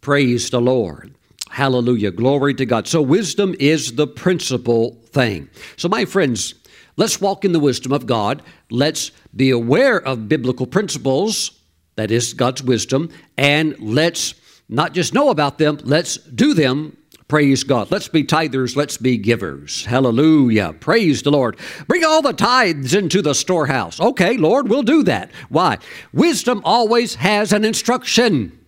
Praise 0.00 0.50
the 0.50 0.60
Lord. 0.60 1.14
Hallelujah. 1.50 2.10
Glory 2.10 2.54
to 2.54 2.66
God. 2.66 2.88
So, 2.88 3.00
wisdom 3.00 3.54
is 3.60 3.94
the 3.94 4.08
principal 4.08 5.00
thing. 5.06 5.48
So, 5.76 5.88
my 5.88 6.04
friends, 6.04 6.54
let's 6.96 7.20
walk 7.20 7.44
in 7.44 7.52
the 7.52 7.60
wisdom 7.60 7.92
of 7.92 8.06
God. 8.06 8.42
Let's 8.70 9.12
be 9.34 9.50
aware 9.50 10.00
of 10.00 10.28
biblical 10.28 10.66
principles 10.66 11.52
that 11.96 12.10
is 12.10 12.34
God's 12.34 12.62
wisdom. 12.62 13.10
And 13.36 13.78
let's 13.78 14.34
not 14.68 14.92
just 14.94 15.14
know 15.14 15.30
about 15.30 15.58
them, 15.58 15.78
let's 15.84 16.16
do 16.16 16.54
them. 16.54 16.96
Praise 17.26 17.64
God. 17.64 17.90
Let's 17.90 18.08
be 18.08 18.22
tithers. 18.22 18.76
Let's 18.76 18.98
be 18.98 19.16
givers. 19.16 19.86
Hallelujah. 19.86 20.74
Praise 20.78 21.22
the 21.22 21.30
Lord. 21.30 21.56
Bring 21.88 22.04
all 22.04 22.20
the 22.20 22.34
tithes 22.34 22.92
into 22.92 23.22
the 23.22 23.34
storehouse. 23.34 23.98
Okay, 23.98 24.36
Lord, 24.36 24.68
we'll 24.68 24.82
do 24.82 25.02
that. 25.04 25.30
Why? 25.48 25.78
Wisdom 26.12 26.60
always 26.64 27.14
has 27.14 27.52
an 27.54 27.64
instruction. 27.64 28.63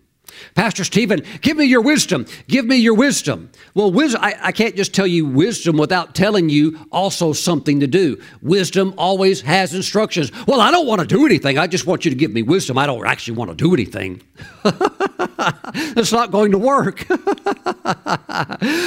Pastor 0.55 0.85
Stephen, 0.85 1.23
give 1.40 1.57
me 1.57 1.64
your 1.64 1.81
wisdom. 1.81 2.26
Give 2.49 2.64
me 2.64 2.76
your 2.76 2.95
wisdom. 2.95 3.50
Well, 3.75 3.90
wisdom, 3.90 4.23
I, 4.23 4.35
I, 4.40 4.52
can't 4.52 4.76
just 4.76 4.95
tell 4.95 5.07
you 5.07 5.26
wisdom 5.26 5.76
without 5.76 6.14
telling 6.14 6.49
you 6.49 6.78
also 6.90 7.33
something 7.33 7.81
to 7.81 7.87
do. 7.87 8.21
Wisdom 8.43 8.95
always 8.97 9.40
has 9.43 9.75
instructions. 9.75 10.33
Well, 10.47 10.61
I 10.61 10.71
don't 10.71 10.87
want 10.87 11.00
to 11.00 11.07
do 11.07 11.26
anything. 11.26 11.59
I 11.59 11.66
just 11.66 11.87
want 11.87 12.05
you 12.05 12.11
to 12.11 12.16
give 12.16 12.33
me 12.33 12.43
wisdom. 12.43 12.78
I 12.78 12.87
don't 12.87 13.07
actually 13.07 13.37
want 13.37 13.50
to 13.50 13.57
do 13.57 13.75
anything. 13.75 14.23
it's 14.64 16.12
not 16.12 16.31
going 16.31 16.52
to 16.52 16.59
work. 16.59 17.05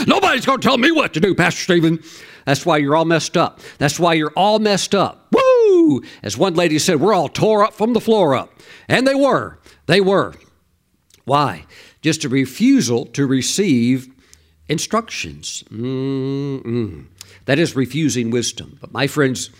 Nobody's 0.08 0.46
going 0.46 0.60
to 0.60 0.68
tell 0.68 0.77
me 0.77 0.91
what 0.91 1.13
to 1.13 1.20
do, 1.20 1.36
Pastor 1.36 1.62
Stephen. 1.62 2.00
That's 2.46 2.65
why 2.65 2.77
you're 2.77 2.96
all 2.96 3.06
messed 3.06 3.38
up. 3.38 3.60
That's 3.77 4.00
why 4.00 4.13
you're 4.13 4.34
all 4.36 4.60
messed 4.60 4.96
up. 4.96 5.27
Woo! 5.32 6.01
As 6.24 6.38
one 6.38 6.56
lady 6.56 6.79
said, 6.79 7.00
we're 7.00 7.13
all 7.13 7.29
tore 7.29 7.63
up 7.63 7.74
from 7.74 7.94
the 7.94 8.01
floor 8.01 8.36
up. 8.36 8.51
And 8.88 9.06
they 9.08 9.15
were. 9.15 9.60
They 9.86 10.01
were. 10.01 10.34
Why? 11.29 11.65
Just 12.01 12.24
a 12.24 12.29
refusal 12.29 13.05
to 13.07 13.27
receive 13.27 14.12
instructions. 14.67 15.63
Mm-mm. 15.69 17.05
That 17.45 17.59
is 17.59 17.75
refusing 17.75 18.31
wisdom. 18.31 18.79
But 18.81 18.91
my 18.91 19.05
friends, 19.05 19.51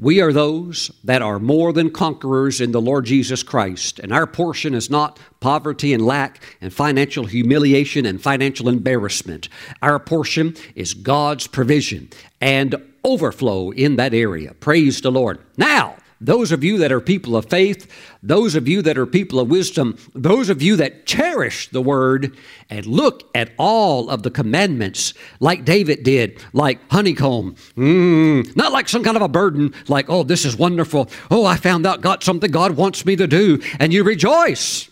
we 0.00 0.20
are 0.20 0.32
those 0.32 0.90
that 1.04 1.22
are 1.22 1.38
more 1.38 1.72
than 1.72 1.90
conquerors 1.90 2.60
in 2.60 2.72
the 2.72 2.80
Lord 2.80 3.04
Jesus 3.04 3.44
Christ, 3.44 4.00
and 4.00 4.12
our 4.12 4.26
portion 4.26 4.74
is 4.74 4.90
not 4.90 5.20
poverty 5.38 5.94
and 5.94 6.04
lack 6.04 6.42
and 6.60 6.72
financial 6.72 7.26
humiliation 7.26 8.04
and 8.04 8.20
financial 8.20 8.68
embarrassment. 8.68 9.48
Our 9.82 10.00
portion 10.00 10.56
is 10.74 10.92
God's 10.92 11.46
provision 11.46 12.10
and 12.40 12.74
overflow 13.04 13.70
in 13.70 13.94
that 13.94 14.12
area. 14.12 14.54
Praise 14.54 15.00
the 15.00 15.12
Lord. 15.12 15.38
Now, 15.56 15.98
those 16.20 16.52
of 16.52 16.64
you 16.64 16.78
that 16.78 16.92
are 16.92 17.00
people 17.00 17.36
of 17.36 17.46
faith, 17.46 17.90
those 18.22 18.54
of 18.54 18.66
you 18.66 18.82
that 18.82 18.96
are 18.96 19.06
people 19.06 19.38
of 19.38 19.48
wisdom, 19.48 19.98
those 20.14 20.48
of 20.48 20.62
you 20.62 20.76
that 20.76 21.06
cherish 21.06 21.68
the 21.68 21.82
word 21.82 22.36
and 22.70 22.86
look 22.86 23.28
at 23.34 23.52
all 23.58 24.08
of 24.08 24.22
the 24.22 24.30
commandments 24.30 25.12
like 25.40 25.64
David 25.64 26.02
did, 26.02 26.42
like 26.52 26.78
honeycomb, 26.90 27.54
mm, 27.76 28.56
not 28.56 28.72
like 28.72 28.88
some 28.88 29.04
kind 29.04 29.16
of 29.16 29.22
a 29.22 29.28
burden, 29.28 29.74
like, 29.88 30.08
oh, 30.08 30.22
this 30.22 30.44
is 30.44 30.56
wonderful. 30.56 31.10
Oh, 31.30 31.44
I 31.44 31.56
found 31.56 31.86
out 31.86 32.00
got 32.00 32.22
something 32.22 32.50
God 32.50 32.72
wants 32.76 33.04
me 33.04 33.16
to 33.16 33.26
do, 33.26 33.60
and 33.78 33.92
you 33.92 34.02
rejoice. 34.02 34.88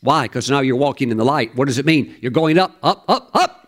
Why? 0.00 0.24
Because 0.24 0.50
now 0.50 0.60
you're 0.60 0.76
walking 0.76 1.10
in 1.10 1.16
the 1.16 1.24
light. 1.24 1.56
What 1.56 1.66
does 1.66 1.78
it 1.78 1.86
mean? 1.86 2.14
You're 2.20 2.30
going 2.30 2.58
up, 2.58 2.76
up, 2.82 3.04
up, 3.08 3.30
up. 3.34 3.65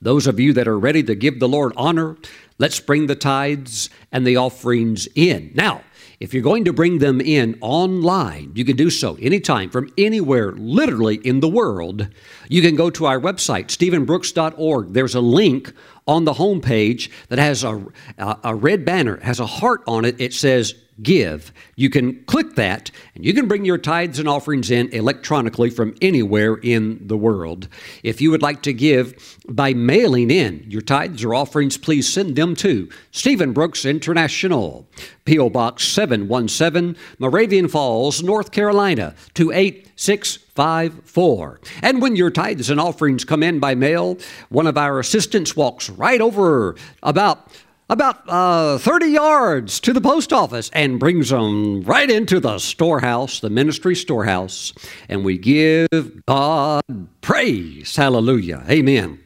Those 0.00 0.26
of 0.26 0.38
you 0.38 0.52
that 0.52 0.68
are 0.68 0.78
ready 0.78 1.02
to 1.02 1.14
give 1.14 1.40
the 1.40 1.48
Lord 1.48 1.72
honor, 1.76 2.16
Let's 2.58 2.78
bring 2.78 3.08
the 3.08 3.16
tithes 3.16 3.90
and 4.12 4.24
the 4.24 4.36
offerings 4.36 5.08
in. 5.16 5.50
Now, 5.54 5.82
if 6.20 6.32
you're 6.32 6.42
going 6.42 6.64
to 6.66 6.72
bring 6.72 6.98
them 6.98 7.20
in 7.20 7.58
online, 7.60 8.52
you 8.54 8.64
can 8.64 8.76
do 8.76 8.90
so 8.90 9.16
anytime 9.16 9.70
from 9.70 9.92
anywhere, 9.98 10.52
literally 10.52 11.16
in 11.16 11.40
the 11.40 11.48
world. 11.48 12.06
You 12.48 12.62
can 12.62 12.76
go 12.76 12.90
to 12.90 13.06
our 13.06 13.18
website, 13.18 13.66
stephenbrooks.org. 13.66 14.92
There's 14.92 15.16
a 15.16 15.20
link 15.20 15.72
on 16.06 16.24
the 16.24 16.34
homepage 16.34 17.10
that 17.28 17.40
has 17.40 17.64
a, 17.64 17.84
a, 18.16 18.54
red 18.54 18.84
banner, 18.84 19.16
has 19.18 19.40
a 19.40 19.46
heart 19.46 19.82
on 19.88 20.04
it. 20.04 20.20
It 20.20 20.32
says 20.32 20.76
give. 21.02 21.52
You 21.76 21.90
can 21.90 22.24
click 22.24 22.54
that 22.54 22.90
and 23.14 23.24
you 23.24 23.34
can 23.34 23.48
bring 23.48 23.64
your 23.64 23.78
tithes 23.78 24.18
and 24.18 24.28
offerings 24.28 24.70
in 24.70 24.88
electronically 24.90 25.70
from 25.70 25.94
anywhere 26.00 26.54
in 26.56 27.06
the 27.06 27.16
world. 27.16 27.68
If 28.02 28.20
you 28.20 28.30
would 28.30 28.42
like 28.42 28.62
to 28.62 28.72
give 28.72 29.38
by 29.48 29.74
mailing 29.74 30.30
in 30.30 30.64
your 30.68 30.82
tithes 30.82 31.24
or 31.24 31.34
offerings, 31.34 31.76
please 31.76 32.12
send 32.12 32.36
them 32.36 32.54
to 32.56 32.88
Stephen 33.10 33.52
Brooks 33.52 33.84
International, 33.84 34.86
P.O. 35.24 35.50
Box 35.50 35.86
717, 35.88 36.96
Moravian 37.18 37.68
Falls, 37.68 38.22
North 38.22 38.52
Carolina 38.52 39.14
28654. 39.34 41.60
And 41.82 42.00
when 42.00 42.16
your 42.16 42.30
tithes 42.30 42.70
and 42.70 42.80
offerings 42.80 43.24
come 43.24 43.42
in 43.42 43.58
by 43.58 43.74
mail, 43.74 44.16
one 44.48 44.66
of 44.66 44.78
our 44.78 45.00
assistants 45.00 45.56
walks 45.56 45.90
right 45.90 46.20
over 46.20 46.76
about 47.02 47.50
about 47.88 48.28
uh, 48.28 48.78
30 48.78 49.06
yards 49.06 49.80
to 49.80 49.92
the 49.92 50.00
post 50.00 50.32
office 50.32 50.70
and 50.72 50.98
brings 50.98 51.30
them 51.30 51.82
right 51.82 52.10
into 52.10 52.40
the 52.40 52.58
storehouse, 52.58 53.40
the 53.40 53.50
ministry 53.50 53.94
storehouse, 53.94 54.72
and 55.08 55.24
we 55.24 55.36
give 55.36 56.24
God 56.26 56.82
praise. 57.20 57.94
Hallelujah. 57.94 58.64
Amen. 58.68 59.20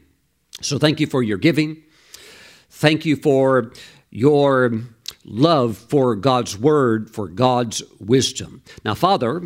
So 0.61 0.77
thank 0.77 0.99
you 0.99 1.07
for 1.07 1.23
your 1.23 1.37
giving. 1.37 1.81
Thank 2.69 3.05
you 3.05 3.15
for 3.15 3.71
your 4.09 4.73
love 5.23 5.77
for 5.77 6.15
God's 6.15 6.57
word, 6.57 7.09
for 7.09 7.27
God's 7.27 7.81
wisdom. 7.99 8.61
Now, 8.83 8.95
Father, 8.95 9.43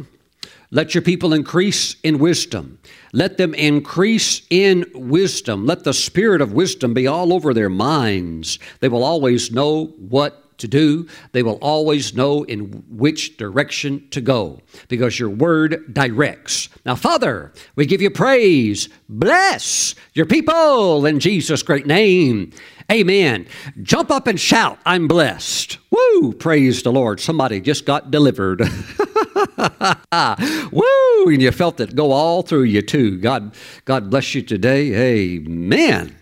let 0.73 0.95
your 0.95 1.03
people 1.03 1.33
increase 1.33 1.97
in 2.01 2.17
wisdom. 2.17 2.79
Let 3.13 3.37
them 3.37 3.53
increase 3.53 4.41
in 4.49 4.85
wisdom. 4.95 5.67
Let 5.67 5.83
the 5.83 5.93
spirit 5.93 6.41
of 6.41 6.53
wisdom 6.53 6.95
be 6.95 7.05
all 7.05 7.31
over 7.31 7.53
their 7.53 7.69
minds. 7.69 8.57
They 8.79 8.89
will 8.89 9.03
always 9.03 9.51
know 9.51 9.85
what 9.99 10.57
to 10.57 10.67
do. 10.67 11.07
They 11.31 11.43
will 11.43 11.59
always 11.61 12.15
know 12.15 12.41
in 12.45 12.83
which 12.89 13.37
direction 13.37 14.09
to 14.09 14.19
go 14.19 14.61
because 14.87 15.19
your 15.19 15.29
word 15.29 15.93
directs. 15.93 16.69
Now, 16.87 16.95
Father, 16.95 17.53
we 17.75 17.85
give 17.85 18.01
you 18.01 18.09
praise. 18.09 18.89
Bless 19.07 19.93
your 20.15 20.25
people 20.25 21.05
in 21.05 21.19
Jesus' 21.19 21.61
great 21.61 21.85
name. 21.85 22.51
Amen. 22.91 23.45
Jump 23.83 24.09
up 24.09 24.25
and 24.25 24.39
shout, 24.39 24.79
I'm 24.87 25.07
blessed. 25.07 25.77
Woo! 25.91 26.33
Praise 26.33 26.81
the 26.81 26.91
Lord. 26.91 27.19
Somebody 27.19 27.61
just 27.61 27.85
got 27.85 28.09
delivered. 28.09 28.63
Woo! 30.71 31.29
And 31.29 31.41
you 31.41 31.51
felt 31.51 31.79
it 31.79 31.95
go 31.95 32.11
all 32.11 32.41
through 32.41 32.63
you 32.63 32.81
too. 32.81 33.17
God, 33.19 33.55
God 33.85 34.09
bless 34.09 34.35
you 34.35 34.41
today. 34.41 34.93
Amen. 34.93 36.15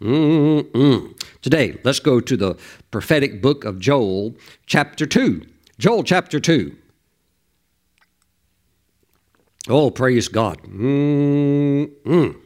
Mm-mm. 0.00 1.20
Today, 1.42 1.78
let's 1.84 2.00
go 2.00 2.20
to 2.20 2.36
the 2.36 2.56
prophetic 2.90 3.40
book 3.40 3.64
of 3.64 3.78
Joel, 3.78 4.36
chapter 4.66 5.06
2. 5.06 5.46
Joel, 5.78 6.02
chapter 6.02 6.40
2. 6.40 6.76
Oh, 9.68 9.90
praise 9.90 10.28
God. 10.28 10.60
Mm-mm. 10.62 12.36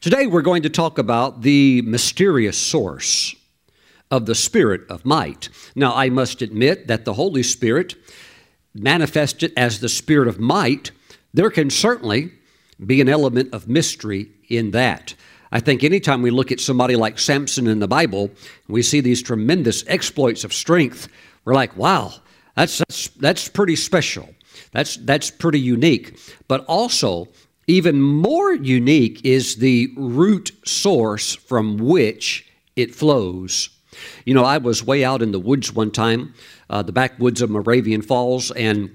Today, 0.00 0.26
we're 0.26 0.42
going 0.42 0.62
to 0.62 0.70
talk 0.70 0.98
about 0.98 1.42
the 1.42 1.82
mysterious 1.82 2.58
source 2.58 3.34
of 4.10 4.26
the 4.26 4.34
Spirit 4.34 4.82
of 4.88 5.04
might. 5.04 5.48
Now, 5.74 5.94
I 5.94 6.10
must 6.10 6.42
admit 6.42 6.86
that 6.88 7.04
the 7.04 7.14
Holy 7.14 7.42
Spirit, 7.42 7.94
manifested 8.80 9.52
as 9.56 9.80
the 9.80 9.88
Spirit 9.88 10.28
of 10.28 10.38
might, 10.38 10.90
there 11.34 11.50
can 11.50 11.70
certainly 11.70 12.32
be 12.84 13.00
an 13.00 13.08
element 13.08 13.52
of 13.52 13.68
mystery 13.68 14.28
in 14.48 14.70
that. 14.72 15.14
I 15.52 15.60
think 15.60 15.84
anytime 15.84 16.22
we 16.22 16.30
look 16.30 16.52
at 16.52 16.60
somebody 16.60 16.96
like 16.96 17.18
Samson 17.18 17.66
in 17.66 17.78
the 17.78 17.88
Bible, 17.88 18.30
we 18.68 18.82
see 18.82 19.00
these 19.00 19.22
tremendous 19.22 19.84
exploits 19.86 20.44
of 20.44 20.52
strength, 20.52 21.08
we're 21.44 21.54
like, 21.54 21.76
wow, 21.76 22.12
that's, 22.56 22.78
that's, 22.78 23.08
that's 23.08 23.48
pretty 23.48 23.76
special. 23.76 24.28
That's, 24.72 24.96
that's 24.96 25.30
pretty 25.30 25.60
unique. 25.60 26.18
But 26.48 26.64
also, 26.66 27.28
even 27.66 28.00
more 28.00 28.52
unique 28.52 29.24
is 29.24 29.56
the 29.56 29.92
root 29.96 30.50
source 30.64 31.34
from 31.34 31.78
which 31.78 32.46
it 32.74 32.94
flows. 32.94 33.70
You 34.24 34.34
know, 34.34 34.44
I 34.44 34.58
was 34.58 34.84
way 34.84 35.04
out 35.04 35.22
in 35.22 35.32
the 35.32 35.40
woods 35.40 35.72
one 35.72 35.90
time, 35.90 36.34
uh, 36.70 36.82
the 36.82 36.92
backwoods 36.92 37.42
of 37.42 37.50
Moravian 37.50 38.02
Falls, 38.02 38.50
and 38.52 38.90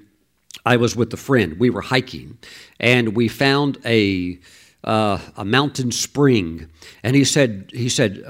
I 0.66 0.78
was 0.78 0.96
with 0.96 1.14
a 1.14 1.18
friend. 1.18 1.60
We 1.60 1.70
were 1.70 1.82
hiking, 1.82 2.38
and 2.80 3.16
we 3.16 3.28
found 3.28 3.78
a 3.86 4.40
uh, 4.84 5.20
a 5.38 5.46
mountain 5.46 5.92
spring, 5.92 6.70
and 7.04 7.16
he 7.16 7.24
said 7.24 7.72
he 7.74 7.90
said. 7.90 8.24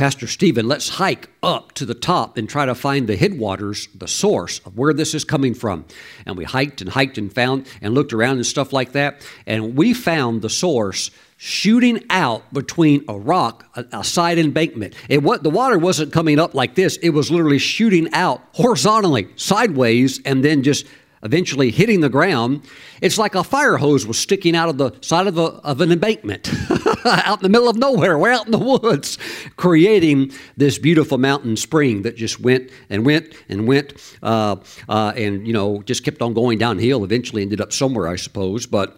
Pastor 0.00 0.26
Stephen, 0.26 0.66
let's 0.66 0.88
hike 0.88 1.28
up 1.42 1.72
to 1.72 1.84
the 1.84 1.92
top 1.92 2.38
and 2.38 2.48
try 2.48 2.64
to 2.64 2.74
find 2.74 3.06
the 3.06 3.16
headwaters, 3.16 3.86
the 3.94 4.08
source 4.08 4.60
of 4.60 4.78
where 4.78 4.94
this 4.94 5.14
is 5.14 5.26
coming 5.26 5.52
from. 5.52 5.84
And 6.24 6.38
we 6.38 6.44
hiked 6.44 6.80
and 6.80 6.88
hiked 6.88 7.18
and 7.18 7.30
found 7.30 7.66
and 7.82 7.92
looked 7.92 8.14
around 8.14 8.36
and 8.36 8.46
stuff 8.46 8.72
like 8.72 8.92
that. 8.92 9.20
And 9.44 9.76
we 9.76 9.92
found 9.92 10.40
the 10.40 10.48
source 10.48 11.10
shooting 11.36 12.02
out 12.08 12.50
between 12.50 13.04
a 13.10 13.18
rock, 13.18 13.66
a, 13.76 13.84
a 13.98 14.02
side 14.02 14.38
embankment. 14.38 14.94
It 15.10 15.22
what 15.22 15.42
the 15.42 15.50
water 15.50 15.76
wasn't 15.76 16.14
coming 16.14 16.38
up 16.38 16.54
like 16.54 16.76
this. 16.76 16.96
It 17.02 17.10
was 17.10 17.30
literally 17.30 17.58
shooting 17.58 18.10
out 18.14 18.40
horizontally, 18.54 19.28
sideways, 19.36 20.18
and 20.24 20.42
then 20.42 20.62
just 20.62 20.86
eventually 21.22 21.70
hitting 21.70 22.00
the 22.00 22.08
ground. 22.08 22.62
It's 23.02 23.18
like 23.18 23.34
a 23.34 23.44
fire 23.44 23.76
hose 23.76 24.06
was 24.06 24.18
sticking 24.18 24.56
out 24.56 24.70
of 24.70 24.78
the 24.78 24.92
side 25.02 25.26
of, 25.26 25.36
a, 25.36 25.42
of 25.42 25.82
an 25.82 25.92
embankment 25.92 26.50
out 27.04 27.38
in 27.38 27.42
the 27.42 27.48
middle 27.48 27.68
of 27.68 27.76
nowhere, 27.76 28.18
We're 28.18 28.32
out 28.32 28.46
in 28.46 28.52
the 28.52 28.58
woods, 28.58 29.18
creating 29.56 30.32
this 30.56 30.78
beautiful 30.78 31.18
mountain 31.18 31.56
spring 31.56 32.02
that 32.02 32.16
just 32.16 32.40
went 32.40 32.70
and 32.88 33.04
went 33.04 33.34
and 33.48 33.66
went 33.66 33.94
uh, 34.22 34.56
uh, 34.88 35.12
and, 35.16 35.46
you 35.46 35.52
know, 35.52 35.82
just 35.82 36.04
kept 36.04 36.22
on 36.22 36.34
going 36.34 36.58
downhill. 36.58 37.04
Eventually 37.04 37.42
ended 37.42 37.60
up 37.60 37.72
somewhere, 37.72 38.08
I 38.08 38.16
suppose. 38.16 38.66
But 38.66 38.96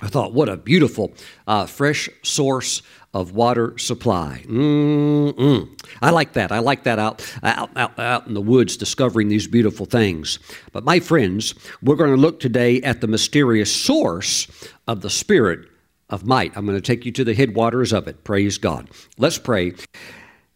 I 0.00 0.08
thought, 0.08 0.34
what 0.34 0.48
a 0.48 0.56
beautiful, 0.56 1.14
uh, 1.46 1.66
fresh 1.66 2.08
source 2.22 2.82
of 3.14 3.32
water 3.32 3.78
supply. 3.78 4.44
Mm-mm. 4.46 5.82
I 6.02 6.10
like 6.10 6.34
that. 6.34 6.52
I 6.52 6.58
like 6.58 6.84
that 6.84 6.98
out, 6.98 7.26
out, 7.42 7.70
out, 7.74 7.98
out 7.98 8.26
in 8.26 8.34
the 8.34 8.42
woods 8.42 8.76
discovering 8.76 9.28
these 9.28 9.46
beautiful 9.46 9.86
things. 9.86 10.38
But 10.72 10.84
my 10.84 11.00
friends, 11.00 11.54
we're 11.82 11.96
going 11.96 12.14
to 12.14 12.20
look 12.20 12.40
today 12.40 12.82
at 12.82 13.00
the 13.00 13.06
mysterious 13.06 13.74
source 13.74 14.48
of 14.86 15.00
the 15.00 15.08
Spirit 15.08 15.66
of 16.10 16.24
might. 16.24 16.56
I'm 16.56 16.66
going 16.66 16.78
to 16.78 16.82
take 16.82 17.04
you 17.04 17.12
to 17.12 17.24
the 17.24 17.34
headwaters 17.34 17.92
of 17.92 18.08
it. 18.08 18.24
Praise 18.24 18.58
God. 18.58 18.88
Let's 19.18 19.38
pray. 19.38 19.74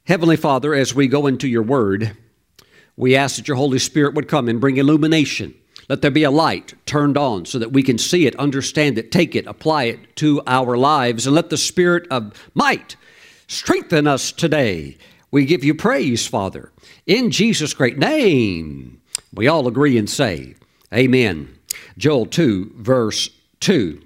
Heavenly 0.04 0.36
Father, 0.36 0.74
as 0.74 0.94
we 0.94 1.08
go 1.08 1.26
into 1.26 1.48
your 1.48 1.62
word, 1.62 2.16
we 2.96 3.16
ask 3.16 3.36
that 3.36 3.48
your 3.48 3.56
Holy 3.56 3.78
Spirit 3.78 4.14
would 4.14 4.28
come 4.28 4.48
and 4.48 4.60
bring 4.60 4.76
illumination 4.76 5.54
let 5.90 6.02
there 6.02 6.10
be 6.12 6.22
a 6.22 6.30
light 6.30 6.74
turned 6.86 7.18
on 7.18 7.46
so 7.46 7.58
that 7.58 7.72
we 7.72 7.82
can 7.82 7.98
see 7.98 8.28
it, 8.28 8.36
understand 8.36 8.96
it, 8.96 9.10
take 9.10 9.34
it, 9.34 9.48
apply 9.48 9.84
it 9.84 10.14
to 10.16 10.40
our 10.46 10.76
lives, 10.76 11.26
and 11.26 11.34
let 11.34 11.50
the 11.50 11.56
Spirit 11.56 12.06
of 12.12 12.32
might 12.54 12.94
strengthen 13.48 14.06
us 14.06 14.30
today. 14.30 14.96
We 15.32 15.46
give 15.46 15.64
you 15.64 15.74
praise, 15.74 16.28
Father, 16.28 16.70
in 17.08 17.32
Jesus' 17.32 17.74
great 17.74 17.98
name. 17.98 19.02
We 19.34 19.48
all 19.48 19.66
agree 19.66 19.98
and 19.98 20.08
say, 20.08 20.54
Amen. 20.94 21.58
Joel 21.98 22.26
2, 22.26 22.74
verse 22.76 23.28
2 23.58 24.00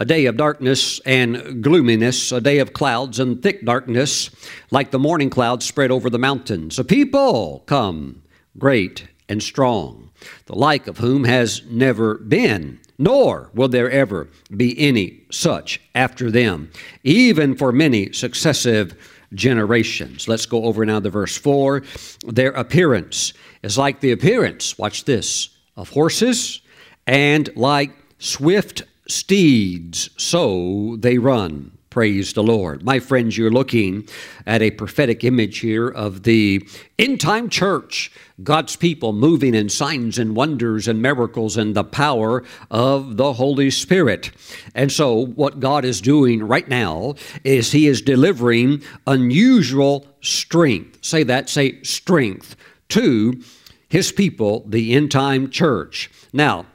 a 0.00 0.04
day 0.04 0.24
of 0.24 0.36
darkness 0.36 0.98
and 1.00 1.62
gloominess, 1.62 2.32
a 2.32 2.40
day 2.40 2.58
of 2.58 2.72
clouds 2.72 3.20
and 3.20 3.42
thick 3.42 3.64
darkness, 3.64 4.30
like 4.70 4.90
the 4.90 4.98
morning 4.98 5.30
clouds 5.30 5.66
spread 5.66 5.90
over 5.90 6.10
the 6.10 6.18
mountains. 6.18 6.78
A 6.78 6.84
people 6.84 7.62
come, 7.66 8.22
great 8.58 9.06
and 9.28 9.42
strong 9.42 10.10
the 10.46 10.56
like 10.56 10.86
of 10.86 10.98
whom 10.98 11.24
has 11.24 11.62
never 11.66 12.16
been, 12.16 12.78
nor 12.98 13.50
will 13.54 13.68
there 13.68 13.90
ever 13.90 14.28
be 14.54 14.78
any 14.78 15.22
such 15.30 15.80
after 15.94 16.30
them, 16.30 16.70
even 17.04 17.56
for 17.56 17.72
many 17.72 18.12
successive 18.12 18.94
generations. 19.32 20.28
Let's 20.28 20.46
go 20.46 20.64
over 20.64 20.84
now 20.84 21.00
to 21.00 21.10
verse 21.10 21.36
4. 21.36 21.82
Their 22.26 22.50
appearance 22.50 23.32
is 23.62 23.78
like 23.78 24.00
the 24.00 24.12
appearance, 24.12 24.76
watch 24.76 25.04
this, 25.04 25.50
of 25.76 25.90
horses, 25.90 26.60
and 27.06 27.48
like 27.56 27.92
swift 28.18 28.82
steeds, 29.10 30.10
so 30.16 30.96
they 30.98 31.18
run. 31.18 31.72
Praise 31.90 32.34
the 32.34 32.42
Lord. 32.44 32.84
My 32.84 33.00
friends, 33.00 33.36
you're 33.36 33.50
looking 33.50 34.08
at 34.46 34.62
a 34.62 34.70
prophetic 34.70 35.24
image 35.24 35.58
here 35.58 35.88
of 35.88 36.22
the 36.22 36.64
end 37.00 37.20
time 37.20 37.48
church, 37.48 38.12
God's 38.44 38.76
people 38.76 39.12
moving 39.12 39.56
in 39.56 39.68
signs 39.68 40.16
and 40.16 40.36
wonders 40.36 40.86
and 40.86 41.02
miracles 41.02 41.56
and 41.56 41.74
the 41.74 41.82
power 41.82 42.44
of 42.70 43.16
the 43.16 43.32
Holy 43.32 43.72
Spirit. 43.72 44.30
And 44.72 44.92
so, 44.92 45.26
what 45.26 45.58
God 45.58 45.84
is 45.84 46.00
doing 46.00 46.44
right 46.44 46.68
now 46.68 47.16
is 47.42 47.72
He 47.72 47.88
is 47.88 48.00
delivering 48.00 48.84
unusual 49.08 50.06
strength. 50.20 51.04
Say 51.04 51.24
that, 51.24 51.48
say 51.48 51.82
strength 51.82 52.54
to 52.90 53.42
His 53.88 54.12
people, 54.12 54.64
the 54.68 54.94
end 54.94 55.10
time 55.10 55.50
church. 55.50 56.08
Now, 56.32 56.66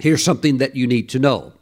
here's 0.00 0.24
something 0.24 0.58
that 0.58 0.74
you 0.74 0.88
need 0.88 1.08
to 1.10 1.20
know. 1.20 1.52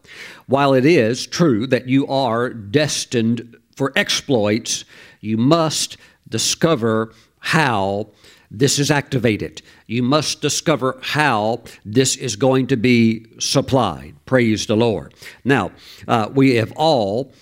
While 0.48 0.72
it 0.72 0.86
is 0.86 1.26
true 1.26 1.66
that 1.66 1.88
you 1.88 2.06
are 2.06 2.48
destined 2.48 3.54
for 3.76 3.92
exploits, 3.94 4.86
you 5.20 5.36
must 5.36 5.98
discover 6.26 7.12
how 7.38 8.08
this 8.50 8.78
is 8.78 8.90
activated. 8.90 9.60
You 9.86 10.02
must 10.02 10.40
discover 10.40 10.98
how 11.02 11.64
this 11.84 12.16
is 12.16 12.34
going 12.34 12.66
to 12.68 12.76
be 12.78 13.26
supplied. 13.38 14.14
Praise 14.24 14.64
the 14.64 14.76
Lord. 14.76 15.12
Now, 15.44 15.70
uh, 16.08 16.30
we 16.32 16.54
have 16.54 16.72
all 16.76 17.34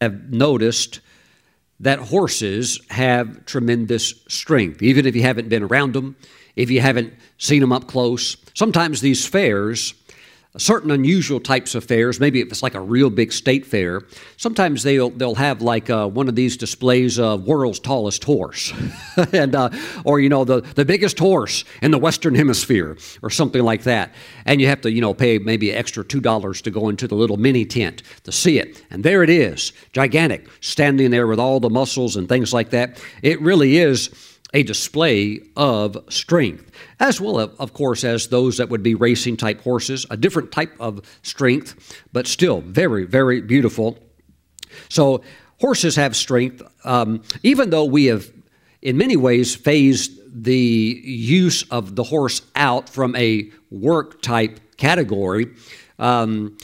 have 0.00 0.30
noticed 0.30 1.00
that 1.80 1.98
horses 1.98 2.80
have 2.90 3.44
tremendous 3.44 4.14
strength, 4.28 4.82
even 4.82 5.04
if 5.04 5.16
you 5.16 5.22
haven't 5.22 5.48
been 5.48 5.64
around 5.64 5.94
them, 5.94 6.14
if 6.54 6.70
you 6.70 6.80
haven't 6.80 7.12
seen 7.38 7.60
them 7.60 7.72
up 7.72 7.88
close. 7.88 8.36
Sometimes 8.54 9.00
these 9.00 9.26
fairs 9.26 9.94
certain 10.58 10.90
unusual 10.90 11.38
types 11.38 11.74
of 11.74 11.84
fairs, 11.84 12.18
maybe 12.18 12.40
if 12.40 12.48
it's 12.48 12.62
like 12.62 12.74
a 12.74 12.80
real 12.80 13.08
big 13.08 13.32
state 13.32 13.64
fair, 13.64 14.02
sometimes 14.36 14.82
they'll 14.82 15.10
they'll 15.10 15.36
have 15.36 15.62
like 15.62 15.88
uh, 15.88 16.08
one 16.08 16.28
of 16.28 16.34
these 16.34 16.56
displays 16.56 17.18
of 17.18 17.46
world's 17.46 17.78
tallest 17.78 18.24
horse, 18.24 18.72
and 19.32 19.54
uh, 19.54 19.70
or 20.04 20.18
you 20.18 20.28
know 20.28 20.44
the 20.44 20.60
the 20.60 20.84
biggest 20.84 21.18
horse 21.18 21.64
in 21.82 21.92
the 21.92 21.98
Western 21.98 22.34
Hemisphere 22.34 22.96
or 23.22 23.30
something 23.30 23.62
like 23.62 23.84
that, 23.84 24.12
and 24.44 24.60
you 24.60 24.66
have 24.66 24.80
to 24.80 24.90
you 24.90 25.00
know 25.00 25.14
pay 25.14 25.38
maybe 25.38 25.72
extra 25.72 26.04
two 26.04 26.20
dollars 26.20 26.60
to 26.62 26.70
go 26.70 26.88
into 26.88 27.06
the 27.06 27.14
little 27.14 27.36
mini 27.36 27.64
tent 27.64 28.02
to 28.24 28.32
see 28.32 28.58
it, 28.58 28.84
and 28.90 29.04
there 29.04 29.22
it 29.22 29.30
is, 29.30 29.72
gigantic, 29.92 30.48
standing 30.60 31.10
there 31.10 31.28
with 31.28 31.38
all 31.38 31.60
the 31.60 31.70
muscles 31.70 32.16
and 32.16 32.28
things 32.28 32.52
like 32.52 32.70
that. 32.70 33.00
It 33.22 33.40
really 33.40 33.76
is 33.76 34.29
a 34.52 34.62
display 34.62 35.40
of 35.56 35.96
strength, 36.08 36.70
as 36.98 37.20
well, 37.20 37.38
of 37.38 37.72
course, 37.72 38.04
as 38.04 38.28
those 38.28 38.56
that 38.56 38.68
would 38.68 38.82
be 38.82 38.94
racing 38.94 39.36
type 39.36 39.60
horses, 39.60 40.06
a 40.10 40.16
different 40.16 40.50
type 40.50 40.72
of 40.80 41.00
strength, 41.22 42.02
but 42.12 42.26
still 42.26 42.60
very, 42.60 43.04
very 43.04 43.40
beautiful. 43.40 43.98
So, 44.88 45.22
horses 45.60 45.96
have 45.96 46.16
strength, 46.16 46.62
um, 46.84 47.22
even 47.42 47.70
though 47.70 47.84
we 47.84 48.06
have, 48.06 48.30
in 48.82 48.96
many 48.96 49.16
ways, 49.16 49.54
phased 49.54 50.18
the 50.32 51.00
use 51.04 51.62
of 51.70 51.96
the 51.96 52.04
horse 52.04 52.42
out 52.56 52.88
from 52.88 53.14
a 53.16 53.50
work 53.70 54.22
type 54.22 54.60
category. 54.76 55.48
Um, 55.98 56.56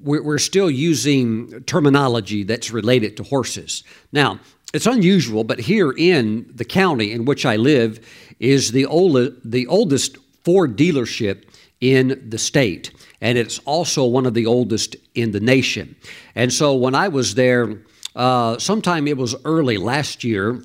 we're 0.00 0.38
still 0.38 0.70
using 0.70 1.62
terminology 1.64 2.44
that's 2.44 2.70
related 2.70 3.16
to 3.16 3.22
horses. 3.22 3.82
Now, 4.12 4.40
it's 4.76 4.86
unusual, 4.86 5.42
but 5.42 5.58
here 5.58 5.90
in 5.90 6.50
the 6.54 6.64
county 6.64 7.12
in 7.12 7.24
which 7.24 7.44
I 7.44 7.56
live 7.56 8.06
is 8.38 8.72
the, 8.72 8.86
old, 8.86 9.32
the 9.44 9.66
oldest 9.66 10.18
Ford 10.44 10.76
dealership 10.76 11.44
in 11.80 12.28
the 12.28 12.38
state, 12.38 12.90
and 13.20 13.36
it's 13.36 13.58
also 13.60 14.04
one 14.04 14.26
of 14.26 14.34
the 14.34 14.46
oldest 14.46 14.96
in 15.14 15.32
the 15.32 15.40
nation. 15.40 15.96
And 16.34 16.52
so 16.52 16.74
when 16.74 16.94
I 16.94 17.08
was 17.08 17.34
there, 17.34 17.78
uh, 18.14 18.58
sometime 18.58 19.08
it 19.08 19.16
was 19.16 19.34
early 19.44 19.78
last 19.78 20.22
year, 20.22 20.62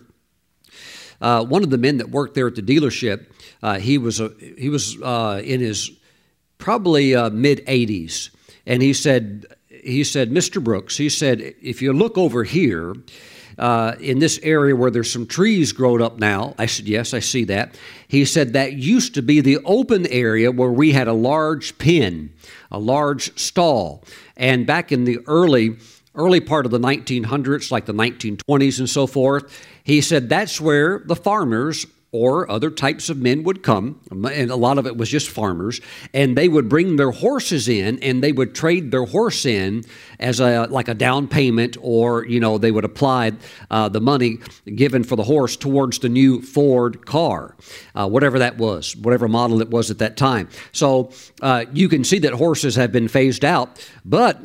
uh, 1.20 1.44
one 1.46 1.64
of 1.64 1.70
the 1.70 1.78
men 1.78 1.98
that 1.98 2.10
worked 2.10 2.36
there 2.36 2.48
at 2.48 2.56
the 2.56 2.62
dealership, 2.62 3.26
uh, 3.64 3.80
he 3.80 3.98
was 3.98 4.20
a, 4.20 4.32
he 4.58 4.70
was 4.70 5.02
uh, 5.02 5.42
in 5.44 5.60
his 5.60 5.92
probably 6.58 7.16
uh, 7.16 7.30
mid 7.30 7.66
80s, 7.66 8.30
and 8.66 8.82
he 8.82 8.94
said 8.94 9.46
he 9.84 10.04
said, 10.04 10.30
Mr. 10.30 10.64
Brooks, 10.64 10.98
he 10.98 11.10
said, 11.10 11.56
if 11.62 11.82
you 11.82 11.92
look 11.92 12.18
over 12.18 12.44
here, 12.44 12.94
uh, 13.62 13.96
in 14.00 14.18
this 14.18 14.40
area 14.42 14.76
where 14.76 14.90
there's 14.90 15.12
some 15.12 15.28
trees 15.28 15.72
grown 15.72 16.02
up 16.02 16.18
now. 16.18 16.56
I 16.58 16.66
said, 16.66 16.88
Yes, 16.88 17.14
I 17.14 17.20
see 17.20 17.44
that. 17.46 17.76
He 18.08 18.26
said 18.26 18.54
that 18.54 18.74
used 18.74 19.14
to 19.14 19.22
be 19.22 19.40
the 19.40 19.60
open 19.64 20.08
area 20.08 20.52
where 20.52 20.72
we 20.72 20.94
had 20.94 21.08
a 21.08 21.14
large 21.14 21.78
pen, 21.78 22.34
a 22.72 22.80
large 22.80 23.38
stall. 23.40 24.04
And 24.36 24.66
back 24.66 24.92
in 24.92 25.06
the 25.06 25.20
early 25.28 25.78
early 26.16 26.42
part 26.42 26.66
of 26.66 26.72
the 26.72 26.80
1900s, 26.80 27.72
like 27.72 27.86
the 27.86 27.94
1920s 27.94 28.80
and 28.80 28.90
so 28.90 29.08
forth, 29.08 29.66
he 29.84 30.02
said 30.02 30.28
that's 30.28 30.60
where 30.60 31.00
the 31.06 31.16
farmers 31.16 31.86
or 32.14 32.50
other 32.52 32.70
types 32.70 33.10
of 33.10 33.18
men 33.18 33.44
would 33.44 33.64
come, 33.64 34.00
and 34.12 34.52
a 34.52 34.56
lot 34.56 34.78
of 34.78 34.86
it 34.86 34.98
was 34.98 35.08
just 35.08 35.30
farmers, 35.30 35.80
and 36.14 36.38
they 36.38 36.50
would 36.50 36.68
bring 36.68 36.98
their 36.98 37.12
horses 37.12 37.70
in 37.70 37.98
and 38.00 38.22
they 38.22 38.34
would 38.34 38.54
trade 38.54 38.92
their 38.92 39.06
horse 39.06 39.46
in 39.46 39.84
as 40.20 40.42
a 40.42 40.66
like 40.66 40.90
a 40.90 40.94
down 40.94 41.28
payment, 41.28 41.78
or 41.80 42.26
you 42.26 42.40
know 42.40 42.58
they 42.58 42.72
would 42.72 42.84
apply 42.84 43.32
uh, 43.70 43.88
the 43.88 44.02
money 44.02 44.40
given 44.76 45.04
for 45.04 45.16
the 45.16 45.24
horse 45.24 45.56
towards 45.56 46.00
the 46.00 46.10
new 46.10 46.42
Ford 46.42 47.06
car, 47.06 47.56
uh, 47.96 48.08
whatever 48.10 48.40
that 48.40 48.58
was, 48.58 48.94
whatever 48.98 49.30
model 49.30 49.62
it 49.62 49.70
was 49.70 49.90
at 49.90 50.00
that 50.00 50.18
time. 50.18 50.50
So 50.74 51.12
uh, 51.42 51.66
you 51.72 51.88
can 51.88 52.04
see 52.04 52.20
that 52.20 52.34
horses 52.34 52.76
have 52.76 52.92
been 52.92 53.08
phased 53.08 53.46
out, 53.46 53.88
but 54.04 54.38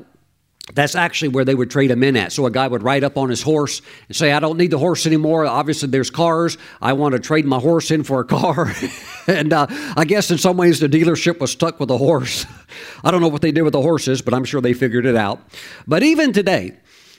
that's 0.75 0.97
actually 0.97 1.29
where 1.29 1.45
they 1.45 1.55
would 1.55 1.71
trade 1.71 1.91
them 1.91 2.03
in 2.03 2.17
at. 2.17 2.33
So 2.33 2.45
a 2.45 2.51
guy 2.51 2.67
would 2.67 2.83
ride 2.83 3.05
up 3.05 3.17
on 3.17 3.31
his 3.31 3.41
horse 3.41 3.83
and 4.09 4.17
say, 4.17 4.33
I 4.33 4.41
don't 4.41 4.57
need 4.57 4.73
the 4.73 4.79
horse 4.79 5.07
anymore. 5.07 5.47
Obviously, 5.47 5.89
there's 5.89 6.11
cars. 6.11 6.59
I 6.83 6.93
want 6.95 7.13
to 7.13 7.21
trade 7.21 7.45
my 7.45 7.61
horse 7.61 7.93
in 7.93 8.03
for 8.03 8.21
a 8.21 8.25
car. 8.25 8.73
and 9.29 9.53
uh, 9.53 9.69
I 9.97 10.05
guess 10.05 10.31
in 10.31 10.39
some 10.39 10.57
ways 10.57 10.81
the 10.81 10.89
dealership 10.89 11.39
was 11.39 11.53
stuck 11.53 11.79
with 11.79 11.89
the 11.89 11.99
horse. 11.99 12.47
I 13.05 13.13
don't 13.13 13.21
know 13.21 13.29
what 13.29 13.43
they 13.43 13.53
did 13.53 13.63
with 13.63 13.75
the 13.75 13.83
horses, 13.83 14.23
but 14.23 14.35
I'm 14.35 14.45
sure 14.45 14.61
they 14.61 14.73
figured 14.73 15.07
it 15.07 15.15
out. 15.15 15.41
But 15.87 16.03
even 16.03 16.33
today, 16.33 16.77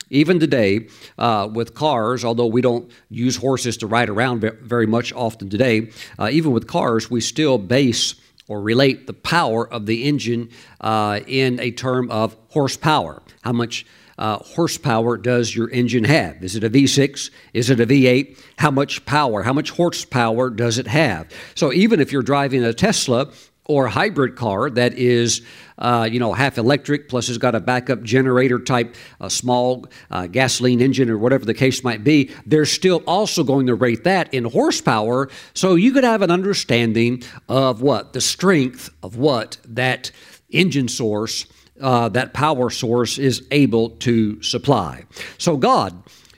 even 0.09 0.39
today, 0.39 0.87
uh, 1.17 1.49
with 1.51 1.73
cars, 1.73 2.25
although 2.25 2.47
we 2.47 2.61
don't 2.61 2.91
use 3.09 3.37
horses 3.37 3.77
to 3.77 3.87
ride 3.87 4.09
around 4.09 4.41
very 4.61 4.87
much 4.87 5.13
often 5.13 5.49
today, 5.49 5.91
uh, 6.19 6.29
even 6.31 6.51
with 6.51 6.67
cars, 6.67 7.09
we 7.09 7.21
still 7.21 7.57
base 7.57 8.15
or 8.47 8.61
relate 8.61 9.07
the 9.07 9.13
power 9.13 9.67
of 9.67 9.85
the 9.85 10.03
engine 10.03 10.49
uh, 10.81 11.19
in 11.27 11.59
a 11.59 11.71
term 11.71 12.09
of 12.11 12.35
horsepower. 12.49 13.21
How 13.41 13.51
much 13.51 13.85
uh, 14.17 14.37
horsepower 14.37 15.17
does 15.17 15.55
your 15.55 15.69
engine 15.69 16.03
have? 16.03 16.43
Is 16.43 16.55
it 16.55 16.63
a 16.63 16.69
V6? 16.69 17.29
Is 17.53 17.69
it 17.69 17.79
a 17.79 17.85
V8? 17.85 18.37
How 18.57 18.71
much 18.71 19.05
power? 19.05 19.43
How 19.43 19.53
much 19.53 19.69
horsepower 19.71 20.49
does 20.49 20.77
it 20.77 20.87
have? 20.87 21.29
So 21.55 21.71
even 21.71 21.99
if 21.99 22.11
you're 22.11 22.23
driving 22.23 22.63
a 22.63 22.73
Tesla 22.73 23.31
or 23.67 23.87
hybrid 23.87 24.35
car 24.35 24.69
that 24.69 24.93
is, 24.93 25.41
uh, 25.77 26.07
you 26.09 26.19
know, 26.19 26.33
half 26.33 26.57
electric 26.57 27.09
plus 27.09 27.27
has 27.27 27.37
got 27.37 27.53
a 27.53 27.59
backup 27.59 28.01
generator 28.01 28.59
type, 28.59 28.95
a 29.19 29.29
small 29.29 29.85
uh, 30.09 30.27
gasoline 30.27 30.81
engine 30.81 31.09
or 31.09 31.17
whatever 31.17 31.45
the 31.45 31.53
case 31.53 31.83
might 31.83 32.03
be, 32.03 32.31
they're 32.45 32.65
still 32.65 33.03
also 33.05 33.43
going 33.43 33.67
to 33.67 33.75
rate 33.75 34.03
that 34.03 34.33
in 34.33 34.45
horsepower. 34.45 35.29
So 35.53 35.75
you 35.75 35.91
could 35.91 36.03
have 36.03 36.21
an 36.21 36.31
understanding 36.31 37.23
of 37.49 37.81
what 37.81 38.13
the 38.13 38.21
strength 38.21 38.89
of 39.03 39.17
what 39.17 39.57
that 39.67 40.11
engine 40.49 40.87
source. 40.87 41.45
Uh, 41.79 42.09
that 42.09 42.33
power 42.33 42.71
source 42.71 43.19
is 43.19 43.45
able 43.51 43.91
to 43.91 44.41
supply. 44.41 45.05
So, 45.37 45.57
God, 45.57 45.93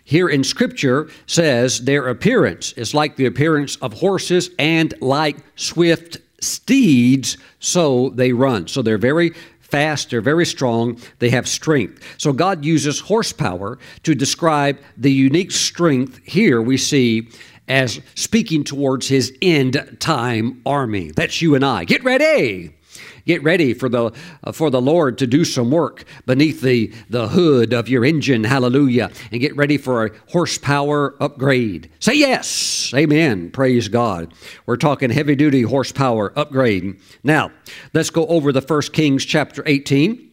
here 0.09 0.27
in 0.27 0.43
Scripture, 0.43 1.07
says 1.27 1.81
their 1.85 2.07
appearance 2.07 2.73
is 2.73 2.93
like 2.93 3.15
the 3.15 3.27
appearance 3.27 3.75
of 3.75 3.93
horses 3.93 4.49
and 4.57 4.91
like 4.99 5.37
swift 5.55 6.17
steeds, 6.41 7.37
so 7.59 8.09
they 8.09 8.31
run. 8.31 8.67
So 8.67 8.81
they're 8.81 8.97
very 8.97 9.33
fast, 9.59 10.09
they're 10.09 10.21
very 10.21 10.45
strong, 10.45 10.99
they 11.19 11.29
have 11.29 11.47
strength. 11.47 12.03
So 12.17 12.33
God 12.33 12.65
uses 12.65 12.99
horsepower 12.99 13.77
to 14.03 14.15
describe 14.15 14.79
the 14.97 15.11
unique 15.11 15.51
strength 15.51 16.19
here 16.23 16.61
we 16.61 16.77
see 16.77 17.29
as 17.67 18.01
speaking 18.15 18.63
towards 18.63 19.07
his 19.07 19.31
end 19.41 19.97
time 19.99 20.61
army. 20.65 21.11
That's 21.11 21.41
you 21.41 21.55
and 21.55 21.63
I. 21.63 21.85
Get 21.85 22.03
ready! 22.03 22.78
Get 23.25 23.43
ready 23.43 23.73
for 23.73 23.89
the, 23.89 24.11
uh, 24.43 24.51
for 24.51 24.69
the 24.69 24.81
Lord 24.81 25.17
to 25.19 25.27
do 25.27 25.45
some 25.45 25.71
work 25.71 26.05
beneath 26.25 26.61
the, 26.61 26.93
the 27.09 27.29
hood 27.29 27.73
of 27.73 27.89
your 27.89 28.05
engine. 28.05 28.43
Hallelujah. 28.43 29.11
And 29.31 29.41
get 29.41 29.55
ready 29.55 29.77
for 29.77 30.05
a 30.05 30.11
horsepower 30.29 31.15
upgrade. 31.21 31.89
Say 31.99 32.15
yes. 32.15 32.91
Amen. 32.95 33.51
Praise 33.51 33.87
God. 33.87 34.33
We're 34.65 34.77
talking 34.77 35.09
heavy 35.09 35.35
duty 35.35 35.63
horsepower 35.63 36.33
upgrade. 36.35 36.99
Now, 37.23 37.51
let's 37.93 38.09
go 38.09 38.25
over 38.27 38.51
the 38.51 38.61
First 38.61 38.93
Kings 38.93 39.25
chapter 39.25 39.63
18, 39.65 40.29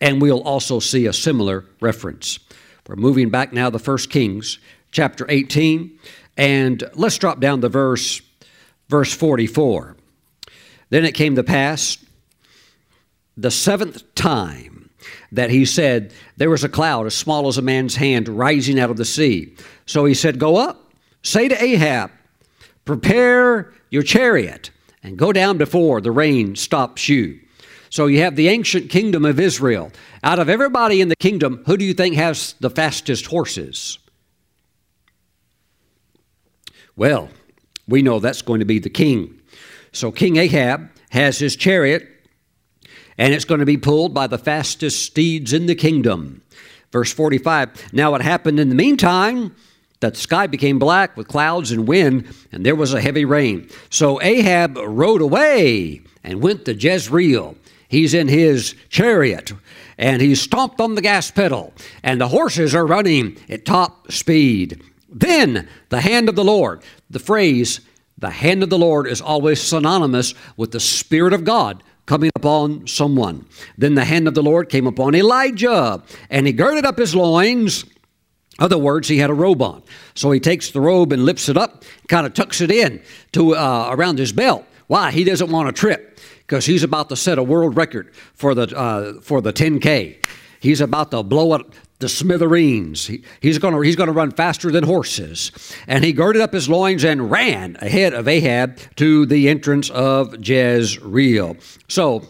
and 0.00 0.20
we'll 0.20 0.42
also 0.42 0.80
see 0.80 1.06
a 1.06 1.12
similar 1.12 1.64
reference. 1.80 2.38
We're 2.88 2.96
moving 2.96 3.30
back 3.30 3.52
now 3.52 3.70
to 3.70 3.78
First 3.78 4.10
Kings 4.10 4.58
chapter 4.92 5.26
18, 5.28 5.98
and 6.36 6.84
let's 6.94 7.18
drop 7.18 7.40
down 7.40 7.60
the 7.60 7.68
verse, 7.68 8.20
verse 8.88 9.12
44. 9.12 9.96
Then 10.90 11.04
it 11.04 11.12
came 11.12 11.34
to 11.36 11.42
pass 11.42 11.98
the 13.36 13.50
seventh 13.50 14.14
time 14.14 14.90
that 15.32 15.50
he 15.50 15.64
said, 15.64 16.12
There 16.36 16.50
was 16.50 16.64
a 16.64 16.68
cloud 16.68 17.06
as 17.06 17.14
small 17.14 17.48
as 17.48 17.58
a 17.58 17.62
man's 17.62 17.96
hand 17.96 18.28
rising 18.28 18.78
out 18.78 18.90
of 18.90 18.96
the 18.96 19.04
sea. 19.04 19.54
So 19.84 20.04
he 20.04 20.14
said, 20.14 20.38
Go 20.38 20.56
up, 20.56 20.92
say 21.22 21.48
to 21.48 21.62
Ahab, 21.62 22.10
Prepare 22.84 23.72
your 23.90 24.02
chariot, 24.02 24.70
and 25.02 25.16
go 25.16 25.32
down 25.32 25.58
before 25.58 26.00
the 26.00 26.12
rain 26.12 26.56
stops 26.56 27.08
you. 27.08 27.40
So 27.90 28.06
you 28.06 28.20
have 28.20 28.36
the 28.36 28.48
ancient 28.48 28.90
kingdom 28.90 29.24
of 29.24 29.40
Israel. 29.40 29.92
Out 30.22 30.38
of 30.38 30.48
everybody 30.48 31.00
in 31.00 31.08
the 31.08 31.16
kingdom, 31.16 31.62
who 31.66 31.76
do 31.76 31.84
you 31.84 31.94
think 31.94 32.16
has 32.16 32.54
the 32.60 32.70
fastest 32.70 33.26
horses? 33.26 33.98
Well, 36.96 37.28
we 37.86 38.02
know 38.02 38.18
that's 38.18 38.42
going 38.42 38.60
to 38.60 38.66
be 38.66 38.78
the 38.78 38.90
king. 38.90 39.35
So 39.96 40.12
King 40.12 40.36
Ahab 40.36 40.90
has 41.08 41.38
his 41.38 41.56
chariot, 41.56 42.06
and 43.16 43.32
it's 43.32 43.46
going 43.46 43.60
to 43.60 43.66
be 43.66 43.78
pulled 43.78 44.12
by 44.12 44.26
the 44.26 44.36
fastest 44.36 45.02
steeds 45.02 45.54
in 45.54 45.64
the 45.64 45.74
kingdom. 45.74 46.42
Verse 46.92 47.10
45 47.10 47.94
Now 47.94 48.14
it 48.14 48.20
happened 48.20 48.60
in 48.60 48.68
the 48.68 48.74
meantime 48.74 49.56
that 50.00 50.12
the 50.12 50.20
sky 50.20 50.48
became 50.48 50.78
black 50.78 51.16
with 51.16 51.28
clouds 51.28 51.72
and 51.72 51.88
wind, 51.88 52.26
and 52.52 52.66
there 52.66 52.74
was 52.76 52.92
a 52.92 53.00
heavy 53.00 53.24
rain. 53.24 53.70
So 53.88 54.20
Ahab 54.20 54.76
rode 54.76 55.22
away 55.22 56.02
and 56.22 56.42
went 56.42 56.66
to 56.66 56.74
Jezreel. 56.74 57.56
He's 57.88 58.12
in 58.12 58.28
his 58.28 58.74
chariot 58.90 59.54
and 59.96 60.20
he 60.20 60.34
stomped 60.34 60.78
on 60.78 60.94
the 60.94 61.00
gas 61.00 61.30
pedal, 61.30 61.72
and 62.02 62.20
the 62.20 62.28
horses 62.28 62.74
are 62.74 62.86
running 62.86 63.38
at 63.48 63.64
top 63.64 64.12
speed. 64.12 64.82
Then 65.08 65.66
the 65.88 66.02
hand 66.02 66.28
of 66.28 66.36
the 66.36 66.44
Lord, 66.44 66.82
the 67.08 67.18
phrase 67.18 67.80
the 68.18 68.30
hand 68.30 68.62
of 68.62 68.70
the 68.70 68.78
Lord 68.78 69.06
is 69.06 69.20
always 69.20 69.60
synonymous 69.60 70.34
with 70.56 70.72
the 70.72 70.80
Spirit 70.80 71.32
of 71.32 71.44
God 71.44 71.82
coming 72.06 72.30
upon 72.36 72.86
someone. 72.86 73.46
Then 73.76 73.94
the 73.94 74.04
hand 74.04 74.26
of 74.28 74.34
the 74.34 74.42
Lord 74.42 74.68
came 74.68 74.86
upon 74.86 75.14
Elijah, 75.14 76.02
and 76.30 76.46
he 76.46 76.52
girded 76.52 76.86
up 76.86 76.98
his 76.98 77.14
loins. 77.14 77.84
Other 78.58 78.78
words, 78.78 79.08
he 79.08 79.18
had 79.18 79.28
a 79.28 79.34
robe 79.34 79.60
on. 79.60 79.82
So 80.14 80.30
he 80.30 80.40
takes 80.40 80.70
the 80.70 80.80
robe 80.80 81.12
and 81.12 81.24
lifts 81.24 81.48
it 81.48 81.58
up, 81.58 81.84
kind 82.08 82.26
of 82.26 82.32
tucks 82.32 82.60
it 82.60 82.70
in 82.70 83.02
to 83.32 83.54
uh, 83.54 83.88
around 83.90 84.18
his 84.18 84.32
belt. 84.32 84.64
Why? 84.86 85.10
He 85.10 85.24
doesn't 85.24 85.50
want 85.50 85.68
to 85.68 85.78
trip 85.78 86.18
because 86.38 86.64
he's 86.64 86.84
about 86.84 87.08
to 87.10 87.16
set 87.16 87.38
a 87.38 87.42
world 87.42 87.76
record 87.76 88.14
for 88.34 88.54
the 88.54 88.74
uh, 88.76 89.20
for 89.20 89.42
the 89.42 89.52
10K. 89.52 90.24
He's 90.60 90.80
about 90.80 91.10
to 91.10 91.22
blow 91.22 91.54
it 91.54 91.66
the 91.98 92.08
smithereens. 92.08 93.06
He, 93.06 93.22
he's 93.40 93.58
going 93.58 93.82
he's 93.82 93.96
gonna 93.96 94.12
run 94.12 94.30
faster 94.30 94.70
than 94.70 94.84
horses. 94.84 95.52
And 95.86 96.04
he 96.04 96.12
girded 96.12 96.42
up 96.42 96.52
his 96.52 96.68
loins 96.68 97.04
and 97.04 97.30
ran 97.30 97.76
ahead 97.80 98.12
of 98.12 98.28
Ahab 98.28 98.78
to 98.96 99.26
the 99.26 99.48
entrance 99.48 99.90
of 99.90 100.46
Jezreel. 100.46 101.56
So, 101.88 102.26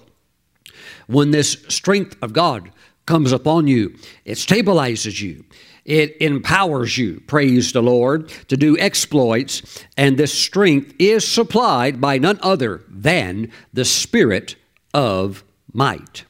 when 1.07 1.31
this 1.31 1.65
strength 1.69 2.17
of 2.23 2.33
God 2.33 2.71
comes 3.07 3.33
upon 3.33 3.67
you, 3.67 3.97
it 4.25 4.39
stabilizes 4.39 5.21
you. 5.21 5.45
It 5.85 6.21
empowers 6.21 6.99
you, 6.99 7.21
praise 7.29 7.73
the 7.73 7.83
Lord, 7.83 8.29
to 8.49 8.57
do 8.57 8.77
exploits, 8.77 9.85
and 9.97 10.19
this 10.19 10.35
strength 10.35 10.93
is 10.99 11.27
supplied 11.27 12.01
by 12.01 12.19
none 12.19 12.41
other 12.43 12.83
than 12.89 13.53
the 13.73 13.85
Spirit 13.85 14.57
of 14.93 15.45
might. 15.73 16.25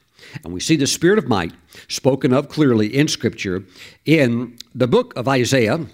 And 0.44 0.52
we 0.52 0.60
see 0.60 0.76
the 0.76 0.86
Spirit 0.86 1.18
of 1.18 1.26
might 1.26 1.54
spoken 1.88 2.32
of 2.32 2.48
clearly 2.48 2.94
in 2.94 3.08
Scripture 3.08 3.64
in 4.04 4.58
the 4.74 4.88
book 4.88 5.14
of 5.16 5.28
Isaiah, 5.28 5.86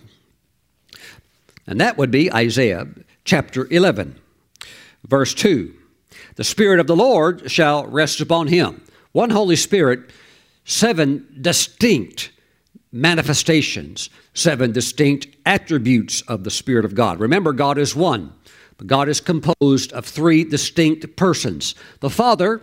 and 1.67 1.81
that 1.81 1.97
would 1.97 2.11
be 2.11 2.33
Isaiah 2.33 2.89
chapter 3.25 3.67
11, 3.71 4.19
verse 5.07 5.35
2. 5.35 5.75
The 6.37 6.45
Spirit 6.45 6.81
of 6.81 6.87
the 6.87 6.97
Lord 6.97 7.51
shall 7.51 7.87
rest 7.87 8.21
upon 8.21 8.49
him. 8.49 8.83
One 9.13 9.31
Holy 9.31 9.57
Spirit, 9.57 10.11
seven 10.65 11.27
distinct 11.41 12.31
manifestations, 12.91 14.11
seven 14.35 14.73
distinct 14.73 15.27
attributes 15.47 16.23
of 16.23 16.45
the 16.45 16.51
Spirit 16.51 16.85
of 16.85 16.95
God. 16.95 17.21
Remember, 17.21 17.53
God 17.53 17.79
is 17.79 17.97
one, 17.97 18.33
but 18.77 18.87
God 18.87 19.09
is 19.09 19.21
composed 19.21 19.93
of 19.93 20.05
three 20.05 20.45
distinct 20.45 21.17
persons 21.17 21.75
the 22.01 22.11
Father, 22.11 22.63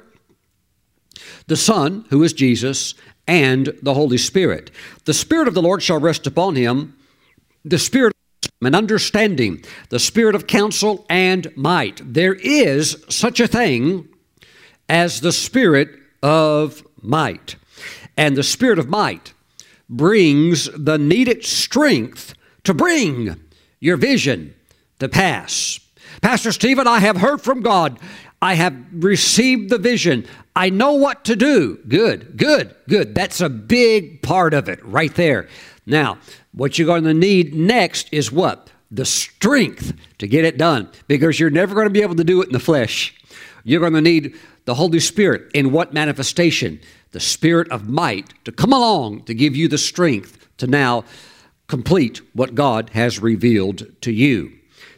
the 1.48 1.58
Son, 1.58 2.06
who 2.10 2.24
is 2.24 2.34
Jesus, 2.34 2.94
and 3.30 3.72
the 3.82 3.94
Holy 3.94 4.18
Spirit. 4.18 4.72
The 5.06 5.14
Spirit 5.14 5.48
of 5.48 5.54
the 5.54 5.62
Lord 5.62 5.82
shall 5.82 6.00
rest 6.00 6.28
upon 6.28 6.56
him, 6.56 6.98
the 7.64 7.80
Spirit 7.80 8.14
and 8.62 8.76
understanding, 8.76 9.64
the 9.90 10.00
spirit 10.00 10.36
of 10.36 10.48
counsel 10.48 11.06
and 11.10 11.56
might. 11.56 12.02
There 12.04 12.34
is 12.34 13.06
such 13.08 13.40
a 13.40 13.48
thing 13.48 14.10
as 14.90 15.22
the 15.22 15.32
spirit 15.32 15.90
of 16.22 16.86
might. 17.02 17.56
And 18.18 18.36
the 18.36 18.44
spirit 18.44 18.80
of 18.80 18.90
might 18.90 19.34
brings 19.90 20.70
the 20.76 20.98
needed 20.98 21.46
strength 21.46 22.34
to 22.66 22.74
bring 22.74 23.40
your 23.80 23.96
vision 23.96 24.54
to 25.00 25.08
pass. 25.08 25.80
Pastor 26.22 26.52
Stephen, 26.52 26.86
I 26.86 27.00
have 27.00 27.18
heard 27.18 27.42
from 27.42 27.62
God. 27.62 27.98
I 28.42 28.54
have 28.54 28.76
received 28.94 29.70
the 29.70 29.78
vision. 29.78 30.26
I 30.56 30.70
know 30.70 30.94
what 30.94 31.26
to 31.26 31.36
do. 31.36 31.78
Good, 31.88 32.38
good, 32.38 32.76
good. 32.88 33.14
That's 33.14 33.42
a 33.42 33.50
big 33.50 34.22
part 34.22 34.54
of 34.54 34.70
it 34.70 34.84
right 34.86 35.14
there. 35.16 35.48
Now, 35.86 36.20
what 36.52 36.78
you're 36.78 36.86
going 36.86 37.04
to 37.04 37.14
need 37.14 37.54
next 37.54 38.10
is 38.12 38.32
what? 38.32 38.72
The 38.92 39.06
strength 39.06 39.94
to 40.20 40.28
get 40.28 40.46
it 40.46 40.58
done 40.58 40.90
because 41.08 41.40
you're 41.40 41.50
never 41.50 41.76
going 41.76 41.88
to 41.88 41.94
be 41.94 42.02
able 42.02 42.16
to 42.16 42.24
do 42.24 42.42
it 42.42 42.48
in 42.48 42.54
the 42.54 42.60
flesh. 42.60 43.14
You're 43.64 43.82
going 43.82 43.94
to 43.94 44.02
need 44.02 44.38
the 44.66 44.76
Holy 44.76 45.00
Spirit 45.00 45.52
in 45.54 45.72
what 45.72 45.94
manifestation? 45.94 46.80
The 47.12 47.20
Spirit 47.20 47.70
of 47.72 47.90
might 47.90 48.34
to 48.46 48.52
come 48.52 48.72
along 48.72 49.24
to 49.24 49.34
give 49.34 49.56
you 49.56 49.68
the 49.68 49.78
strength 49.78 50.48
to 50.58 50.68
now 50.68 51.04
complete 51.68 52.22
what 52.34 52.56
God 52.56 52.90
has 52.92 53.20
revealed 53.20 53.88
to 54.02 54.12
you. 54.12 54.54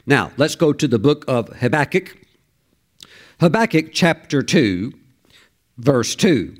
Now, 0.06 0.32
let's 0.38 0.56
go 0.56 0.74
to 0.74 0.88
the 0.88 1.00
book 1.00 1.26
of 1.28 1.50
Habakkuk. 1.50 2.18
Habakkuk 3.42 3.88
chapter 3.92 4.44
2, 4.44 4.94
verse 5.80 6.14
2. 6.14 6.56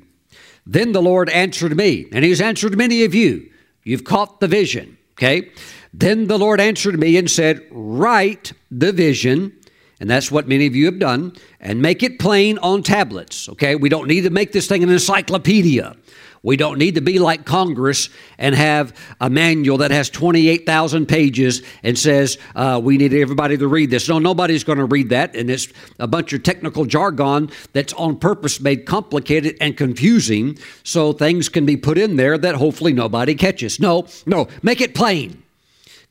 Then 0.66 0.90
the 0.90 1.00
Lord 1.00 1.30
answered 1.30 1.76
me, 1.76 2.08
and 2.10 2.24
He's 2.24 2.40
answered 2.40 2.76
many 2.76 3.04
of 3.04 3.14
you. 3.14 3.48
You've 3.84 4.02
caught 4.02 4.40
the 4.40 4.48
vision, 4.48 4.98
okay? 5.12 5.52
Then 5.94 6.26
the 6.26 6.40
Lord 6.40 6.60
answered 6.60 6.98
me 6.98 7.16
and 7.16 7.30
said, 7.30 7.64
Write 7.70 8.52
the 8.68 8.90
vision, 8.90 9.56
and 10.00 10.10
that's 10.10 10.32
what 10.32 10.48
many 10.48 10.66
of 10.66 10.74
you 10.74 10.86
have 10.86 10.98
done, 10.98 11.36
and 11.60 11.80
make 11.80 12.02
it 12.02 12.18
plain 12.18 12.58
on 12.58 12.82
tablets, 12.82 13.48
okay? 13.50 13.76
We 13.76 13.88
don't 13.88 14.08
need 14.08 14.22
to 14.22 14.30
make 14.30 14.50
this 14.50 14.66
thing 14.66 14.82
an 14.82 14.90
encyclopedia. 14.90 15.94
We 16.44 16.56
don't 16.56 16.78
need 16.78 16.96
to 16.96 17.00
be 17.00 17.20
like 17.20 17.44
Congress 17.44 18.08
and 18.36 18.54
have 18.54 18.92
a 19.20 19.30
manual 19.30 19.78
that 19.78 19.92
has 19.92 20.10
28,000 20.10 21.06
pages 21.06 21.62
and 21.84 21.96
says 21.96 22.36
uh, 22.56 22.80
we 22.82 22.96
need 22.96 23.14
everybody 23.14 23.56
to 23.56 23.68
read 23.68 23.90
this. 23.90 24.08
No, 24.08 24.18
nobody's 24.18 24.64
going 24.64 24.78
to 24.78 24.84
read 24.84 25.10
that. 25.10 25.36
And 25.36 25.48
it's 25.48 25.68
a 26.00 26.08
bunch 26.08 26.32
of 26.32 26.42
technical 26.42 26.84
jargon 26.84 27.50
that's 27.72 27.92
on 27.92 28.18
purpose 28.18 28.60
made 28.60 28.86
complicated 28.86 29.56
and 29.60 29.76
confusing 29.76 30.58
so 30.82 31.12
things 31.12 31.48
can 31.48 31.64
be 31.64 31.76
put 31.76 31.96
in 31.96 32.16
there 32.16 32.36
that 32.36 32.56
hopefully 32.56 32.92
nobody 32.92 33.36
catches. 33.36 33.78
No, 33.78 34.08
no, 34.26 34.48
make 34.62 34.80
it 34.80 34.96
plain. 34.96 35.44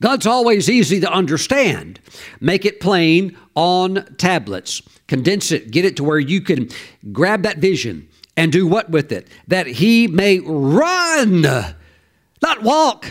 God's 0.00 0.26
always 0.26 0.68
easy 0.68 0.98
to 1.00 1.12
understand. 1.12 2.00
Make 2.40 2.64
it 2.64 2.80
plain 2.80 3.36
on 3.54 4.04
tablets. 4.16 4.80
Condense 5.08 5.52
it, 5.52 5.70
get 5.70 5.84
it 5.84 5.96
to 5.96 6.04
where 6.04 6.18
you 6.18 6.40
can 6.40 6.70
grab 7.12 7.42
that 7.42 7.58
vision 7.58 8.08
and 8.36 8.52
do 8.52 8.66
what 8.66 8.90
with 8.90 9.12
it? 9.12 9.28
That 9.48 9.66
he 9.66 10.06
may 10.06 10.40
run, 10.40 11.42
not 11.42 12.62
walk, 12.62 13.10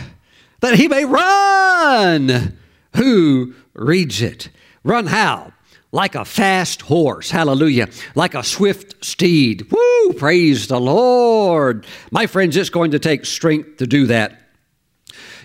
that 0.60 0.74
he 0.74 0.88
may 0.88 1.04
run. 1.04 2.58
Who 2.96 3.54
reads 3.74 4.22
it? 4.22 4.50
Run 4.84 5.06
how? 5.06 5.52
Like 5.92 6.14
a 6.14 6.24
fast 6.24 6.82
horse, 6.82 7.30
hallelujah, 7.30 7.88
like 8.14 8.34
a 8.34 8.42
swift 8.42 9.04
steed. 9.04 9.70
Woo, 9.70 10.12
praise 10.14 10.66
the 10.66 10.80
Lord. 10.80 11.86
My 12.10 12.26
friends, 12.26 12.56
it's 12.56 12.70
going 12.70 12.92
to 12.92 12.98
take 12.98 13.26
strength 13.26 13.76
to 13.76 13.86
do 13.86 14.06
that. 14.06 14.40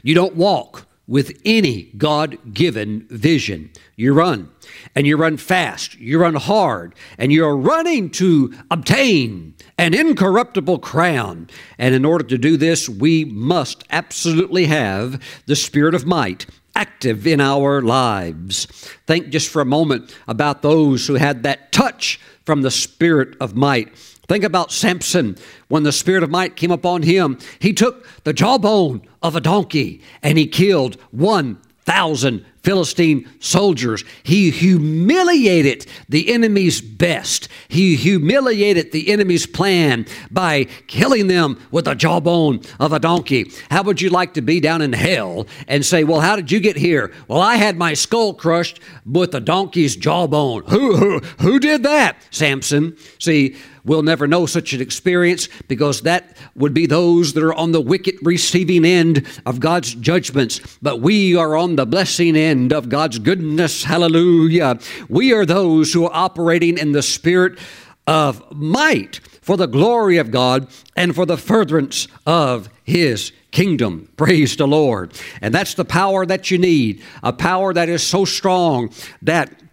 You 0.03 0.15
don't 0.15 0.37
walk 0.37 0.87
with 1.05 1.39
any 1.43 1.91
God 1.97 2.53
given 2.53 3.07
vision. 3.09 3.71
You 3.95 4.13
run, 4.13 4.49
and 4.95 5.07
you 5.07 5.17
run 5.17 5.37
fast, 5.37 5.97
you 5.99 6.19
run 6.19 6.35
hard, 6.35 6.95
and 7.17 7.31
you're 7.31 7.55
running 7.55 8.09
to 8.11 8.53
obtain 8.71 9.53
an 9.77 9.93
incorruptible 9.93 10.79
crown. 10.79 11.49
And 11.77 11.93
in 11.93 12.05
order 12.05 12.23
to 12.25 12.37
do 12.37 12.57
this, 12.57 12.89
we 12.89 13.25
must 13.25 13.83
absolutely 13.89 14.65
have 14.65 15.21
the 15.45 15.55
spirit 15.55 15.95
of 15.95 16.05
might 16.05 16.45
active 16.75 17.25
in 17.25 17.41
our 17.41 17.81
lives. 17.81 18.65
Think 19.07 19.29
just 19.29 19.49
for 19.49 19.61
a 19.61 19.65
moment 19.65 20.15
about 20.27 20.61
those 20.61 21.07
who 21.07 21.15
had 21.15 21.41
that 21.43 21.71
touch 21.71 22.19
from 22.45 22.61
the 22.61 22.71
spirit 22.71 23.35
of 23.41 23.55
might. 23.55 23.93
Think 24.27 24.43
about 24.43 24.71
Samson. 24.71 25.37
When 25.69 25.83
the 25.83 25.91
spirit 25.91 26.21
of 26.21 26.29
might 26.29 26.55
came 26.55 26.71
upon 26.71 27.01
him, 27.01 27.39
he 27.59 27.73
took 27.73 28.07
the 28.23 28.33
jawbone 28.33 29.01
of 29.23 29.35
a 29.35 29.41
donkey 29.41 30.01
and 30.21 30.37
he 30.37 30.47
killed 30.47 30.95
1,000 31.11 32.45
Philistine 32.67 33.25
soldiers. 33.39 34.03
He 34.23 34.51
humiliated 34.51 35.85
the 36.09 36.33
enemy's 36.33 36.81
best. 36.81 37.47
He 37.69 37.95
humiliated 37.95 38.91
the 38.91 39.07
enemy's 39.07 39.45
plan 39.45 40.05
by 40.31 40.65
killing 40.87 41.27
them 41.27 41.65
with 41.71 41.85
the 41.85 41.95
jawbone 41.95 42.59
of 42.77 42.91
a 42.91 42.99
donkey. 42.99 43.53
How 43.71 43.83
would 43.83 44.01
you 44.01 44.09
like 44.09 44.33
to 44.33 44.41
be 44.41 44.59
down 44.59 44.81
in 44.81 44.91
hell 44.91 45.47
and 45.69 45.85
say, 45.85 46.03
Well, 46.03 46.19
how 46.19 46.35
did 46.35 46.51
you 46.51 46.59
get 46.59 46.75
here? 46.75 47.13
Well, 47.29 47.39
I 47.39 47.55
had 47.55 47.77
my 47.77 47.93
skull 47.93 48.33
crushed 48.33 48.81
with 49.05 49.33
a 49.33 49.39
donkey's 49.39 49.95
jawbone. 49.95 50.63
Who, 50.67 50.97
who, 50.97 51.19
who 51.39 51.59
did 51.59 51.83
that? 51.83 52.17
Samson. 52.31 52.97
See, 53.17 53.55
We'll 53.87 54.03
never 54.03 54.27
know 54.27 54.45
such 54.45 54.73
an 54.73 54.81
experience 54.81 55.47
because 55.69 56.01
that 56.01 56.35
would 56.55 56.73
be 56.73 56.85
those 56.85 57.33
that 57.33 57.43
are 57.43 57.53
on 57.53 57.71
the 57.71 57.81
wicked 57.81 58.15
receiving 58.21 58.83
end 58.83 59.25
of 59.45 59.61
God's 59.61 59.95
judgments. 59.95 60.59
But 60.81 60.99
we 60.99 61.35
are 61.35 61.55
on 61.55 61.77
the 61.77 61.85
blessing 61.85 62.35
end 62.35 62.73
of 62.73 62.89
God's 62.89 63.17
goodness. 63.17 63.85
Hallelujah. 63.85 64.77
We 65.07 65.33
are 65.33 65.45
those 65.45 65.93
who 65.93 66.05
are 66.05 66.13
operating 66.13 66.77
in 66.77 66.91
the 66.91 67.01
spirit 67.01 67.57
of 68.05 68.43
might 68.51 69.21
for 69.41 69.55
the 69.55 69.67
glory 69.67 70.17
of 70.17 70.31
God 70.31 70.67
and 70.97 71.15
for 71.15 71.25
the 71.25 71.37
furtherance 71.37 72.09
of 72.25 72.69
His 72.83 73.31
kingdom. 73.51 74.09
Praise 74.17 74.57
the 74.57 74.67
Lord. 74.67 75.13
And 75.41 75.53
that's 75.53 75.75
the 75.75 75.85
power 75.85 76.25
that 76.25 76.51
you 76.51 76.57
need, 76.57 77.01
a 77.23 77.31
power 77.31 77.73
that 77.73 77.87
is 77.87 78.03
so 78.03 78.25
strong 78.25 78.91
that 79.21 79.63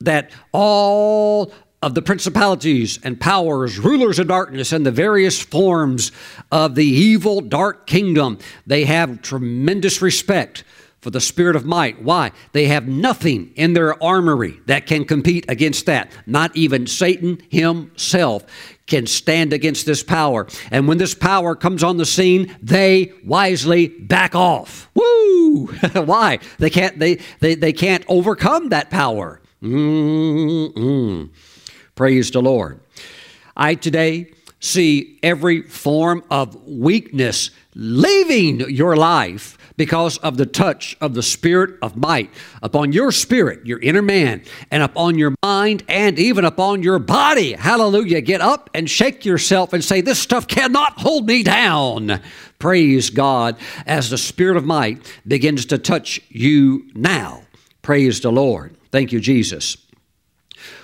that 0.00 0.30
all 0.52 1.52
of 1.82 1.94
the 1.94 2.02
principalities 2.02 2.98
and 3.02 3.20
powers, 3.20 3.78
rulers 3.78 4.18
of 4.18 4.28
darkness, 4.28 4.72
and 4.72 4.84
the 4.84 4.90
various 4.90 5.40
forms 5.40 6.10
of 6.50 6.74
the 6.74 6.86
evil 6.86 7.40
dark 7.40 7.86
kingdom, 7.86 8.38
they 8.66 8.84
have 8.84 9.22
tremendous 9.22 10.00
respect 10.00 10.64
for 11.00 11.10
the 11.10 11.20
spirit 11.20 11.54
of 11.54 11.64
might. 11.64 12.02
Why? 12.02 12.32
They 12.52 12.66
have 12.66 12.88
nothing 12.88 13.52
in 13.54 13.74
their 13.74 14.02
armory 14.02 14.60
that 14.66 14.86
can 14.86 15.04
compete 15.04 15.44
against 15.48 15.86
that. 15.86 16.10
Not 16.26 16.56
even 16.56 16.88
Satan 16.88 17.40
himself 17.48 18.44
can 18.86 19.06
stand 19.06 19.52
against 19.52 19.86
this 19.86 20.02
power. 20.02 20.48
And 20.72 20.88
when 20.88 20.98
this 20.98 21.14
power 21.14 21.54
comes 21.54 21.84
on 21.84 21.96
the 21.96 22.06
scene, 22.06 22.56
they 22.62 23.12
wisely 23.24 23.86
back 23.88 24.34
off. 24.34 24.90
Woo! 24.94 25.66
Why? 25.94 26.40
They 26.58 26.70
can't 26.70 26.98
they, 26.98 27.20
they 27.38 27.54
they 27.54 27.72
can't 27.72 28.04
overcome 28.08 28.70
that 28.70 28.90
power. 28.90 29.40
Mm-mm. 29.62 31.30
Praise 31.96 32.30
the 32.30 32.42
Lord. 32.42 32.78
I 33.56 33.74
today 33.74 34.30
see 34.60 35.18
every 35.22 35.62
form 35.62 36.22
of 36.30 36.54
weakness 36.66 37.50
leaving 37.74 38.60
your 38.70 38.96
life 38.96 39.56
because 39.76 40.18
of 40.18 40.36
the 40.36 40.46
touch 40.46 40.96
of 41.00 41.14
the 41.14 41.22
Spirit 41.22 41.78
of 41.82 41.96
might 41.96 42.30
upon 42.62 42.92
your 42.92 43.12
spirit, 43.12 43.66
your 43.66 43.78
inner 43.78 44.02
man, 44.02 44.42
and 44.70 44.82
upon 44.82 45.18
your 45.18 45.34
mind, 45.42 45.82
and 45.88 46.18
even 46.18 46.44
upon 46.44 46.82
your 46.82 46.98
body. 46.98 47.52
Hallelujah. 47.52 48.20
Get 48.20 48.40
up 48.40 48.70
and 48.74 48.88
shake 48.88 49.24
yourself 49.24 49.72
and 49.72 49.82
say, 49.82 50.00
This 50.02 50.18
stuff 50.18 50.46
cannot 50.46 50.98
hold 50.98 51.26
me 51.26 51.42
down. 51.42 52.20
Praise 52.58 53.10
God 53.10 53.56
as 53.86 54.10
the 54.10 54.18
Spirit 54.18 54.56
of 54.56 54.64
might 54.64 55.00
begins 55.26 55.66
to 55.66 55.78
touch 55.78 56.20
you 56.28 56.90
now. 56.94 57.42
Praise 57.82 58.20
the 58.20 58.32
Lord. 58.32 58.76
Thank 58.90 59.12
you, 59.12 59.20
Jesus. 59.20 59.85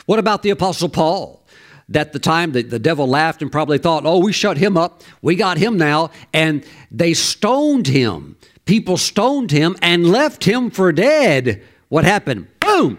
What 0.06 0.18
about 0.18 0.42
the 0.42 0.50
Apostle 0.50 0.88
Paul? 0.88 1.44
That 1.88 2.12
the 2.12 2.18
time 2.18 2.52
that 2.52 2.70
the 2.70 2.78
devil 2.78 3.06
laughed 3.06 3.42
and 3.42 3.52
probably 3.52 3.78
thought, 3.78 4.06
oh, 4.06 4.18
we 4.18 4.32
shut 4.32 4.56
him 4.56 4.76
up, 4.76 5.02
we 5.20 5.34
got 5.34 5.58
him 5.58 5.76
now, 5.76 6.10
and 6.32 6.64
they 6.90 7.12
stoned 7.12 7.88
him. 7.88 8.36
People 8.64 8.96
stoned 8.96 9.50
him 9.50 9.76
and 9.82 10.10
left 10.10 10.44
him 10.44 10.70
for 10.70 10.92
dead. 10.92 11.62
What 11.88 12.04
happened? 12.04 12.46
Boom! 12.60 12.98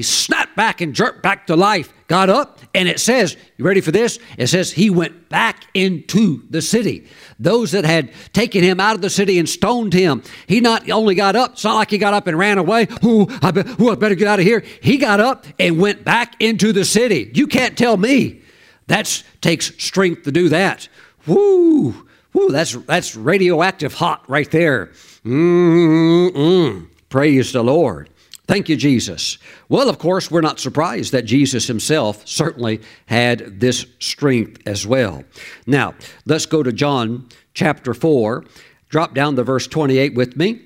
He 0.00 0.04
snapped 0.04 0.56
back 0.56 0.80
and 0.80 0.94
jerked 0.94 1.22
back 1.22 1.46
to 1.48 1.56
life, 1.56 1.92
got 2.06 2.30
up, 2.30 2.58
and 2.74 2.88
it 2.88 2.98
says, 2.98 3.36
You 3.58 3.66
ready 3.66 3.82
for 3.82 3.90
this? 3.90 4.18
It 4.38 4.46
says 4.46 4.72
he 4.72 4.88
went 4.88 5.28
back 5.28 5.66
into 5.74 6.40
the 6.48 6.62
city. 6.62 7.06
Those 7.38 7.72
that 7.72 7.84
had 7.84 8.10
taken 8.32 8.62
him 8.62 8.80
out 8.80 8.94
of 8.94 9.02
the 9.02 9.10
city 9.10 9.38
and 9.38 9.46
stoned 9.46 9.92
him, 9.92 10.22
he 10.46 10.60
not 10.60 10.88
only 10.88 11.14
got 11.14 11.36
up, 11.36 11.52
it's 11.52 11.64
not 11.64 11.74
like 11.74 11.90
he 11.90 11.98
got 11.98 12.14
up 12.14 12.26
and 12.26 12.38
ran 12.38 12.56
away. 12.56 12.88
Ooh, 13.04 13.26
I, 13.42 13.50
be, 13.50 13.60
I 13.60 13.94
better 13.94 14.14
get 14.14 14.26
out 14.26 14.38
of 14.38 14.46
here. 14.46 14.64
He 14.80 14.96
got 14.96 15.20
up 15.20 15.44
and 15.58 15.78
went 15.78 16.02
back 16.02 16.34
into 16.40 16.72
the 16.72 16.86
city. 16.86 17.30
You 17.34 17.46
can't 17.46 17.76
tell 17.76 17.98
me. 17.98 18.40
That 18.86 19.22
takes 19.42 19.66
strength 19.76 20.22
to 20.22 20.32
do 20.32 20.48
that. 20.48 20.88
Woo! 21.26 22.06
Whew, 22.32 22.52
that's, 22.52 22.72
that's 22.72 23.16
radioactive 23.16 23.92
hot 23.92 24.24
right 24.30 24.50
there. 24.50 24.92
Mm-mm. 25.26 26.88
Praise 27.10 27.52
the 27.52 27.62
Lord. 27.62 28.08
Thank 28.50 28.68
you, 28.68 28.74
Jesus. 28.74 29.38
Well, 29.68 29.88
of 29.88 30.00
course, 30.00 30.28
we're 30.28 30.40
not 30.40 30.58
surprised 30.58 31.12
that 31.12 31.24
Jesus 31.24 31.68
himself 31.68 32.26
certainly 32.26 32.80
had 33.06 33.60
this 33.60 33.86
strength 34.00 34.60
as 34.66 34.84
well. 34.84 35.22
Now, 35.68 35.94
let's 36.26 36.46
go 36.46 36.64
to 36.64 36.72
John 36.72 37.28
chapter 37.54 37.94
4. 37.94 38.44
Drop 38.88 39.14
down 39.14 39.36
to 39.36 39.44
verse 39.44 39.68
28 39.68 40.16
with 40.16 40.36
me, 40.36 40.62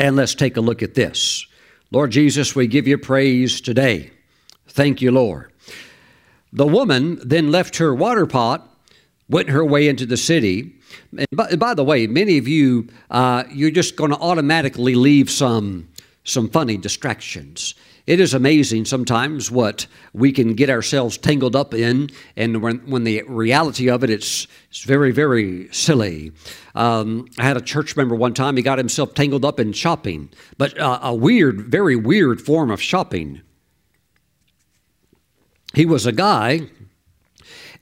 and 0.00 0.16
let's 0.16 0.34
take 0.34 0.56
a 0.56 0.62
look 0.62 0.82
at 0.82 0.94
this. 0.94 1.46
Lord 1.90 2.10
Jesus, 2.10 2.56
we 2.56 2.66
give 2.66 2.88
you 2.88 2.96
praise 2.96 3.60
today. 3.60 4.10
Thank 4.68 5.02
you, 5.02 5.10
Lord. 5.10 5.52
The 6.54 6.66
woman 6.66 7.20
then 7.22 7.50
left 7.50 7.76
her 7.76 7.94
water 7.94 8.24
pot, 8.24 8.66
went 9.28 9.50
her 9.50 9.62
way 9.62 9.88
into 9.88 10.06
the 10.06 10.16
city. 10.16 10.74
And 11.14 11.26
by, 11.34 11.54
by 11.56 11.74
the 11.74 11.84
way, 11.84 12.06
many 12.06 12.38
of 12.38 12.48
you, 12.48 12.88
uh, 13.10 13.44
you're 13.50 13.70
just 13.70 13.94
going 13.94 14.10
to 14.10 14.18
automatically 14.18 14.94
leave 14.94 15.28
some 15.28 15.88
some 16.24 16.48
funny 16.48 16.76
distractions. 16.76 17.74
It 18.06 18.20
is 18.20 18.34
amazing 18.34 18.84
sometimes 18.84 19.50
what 19.50 19.86
we 20.12 20.32
can 20.32 20.54
get 20.54 20.68
ourselves 20.68 21.16
tangled 21.16 21.56
up 21.56 21.72
in, 21.72 22.10
and 22.36 22.60
when, 22.60 22.78
when 22.90 23.04
the 23.04 23.22
reality 23.22 23.88
of 23.88 24.04
it, 24.04 24.10
it's, 24.10 24.46
it's 24.68 24.82
very, 24.82 25.10
very 25.10 25.72
silly. 25.72 26.32
Um, 26.74 27.28
I 27.38 27.44
had 27.44 27.56
a 27.56 27.62
church 27.62 27.96
member 27.96 28.14
one 28.14 28.34
time, 28.34 28.56
he 28.56 28.62
got 28.62 28.78
himself 28.78 29.14
tangled 29.14 29.44
up 29.44 29.58
in 29.58 29.72
shopping, 29.72 30.30
but 30.58 30.78
uh, 30.78 30.98
a 31.02 31.14
weird, 31.14 31.60
very 31.60 31.96
weird 31.96 32.40
form 32.40 32.70
of 32.70 32.80
shopping. 32.80 33.40
He 35.74 35.86
was 35.86 36.06
a 36.06 36.12
guy 36.12 36.68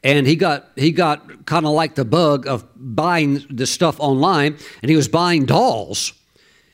and 0.03 0.27
he 0.27 0.35
got 0.35 0.71
he 0.77 0.91
got 0.93 1.47
kind 1.47 1.67
of 1.67 1.73
like 1.73 1.95
the 1.95 2.05
bug 2.05 2.47
of 2.47 2.67
buying 2.75 3.45
the 3.51 3.67
stuff 3.67 4.01
online 4.01 4.57
and 4.81 4.91
he 4.91 4.97
was 4.97 5.09
buying 5.09 5.45
dolls 5.45 6.15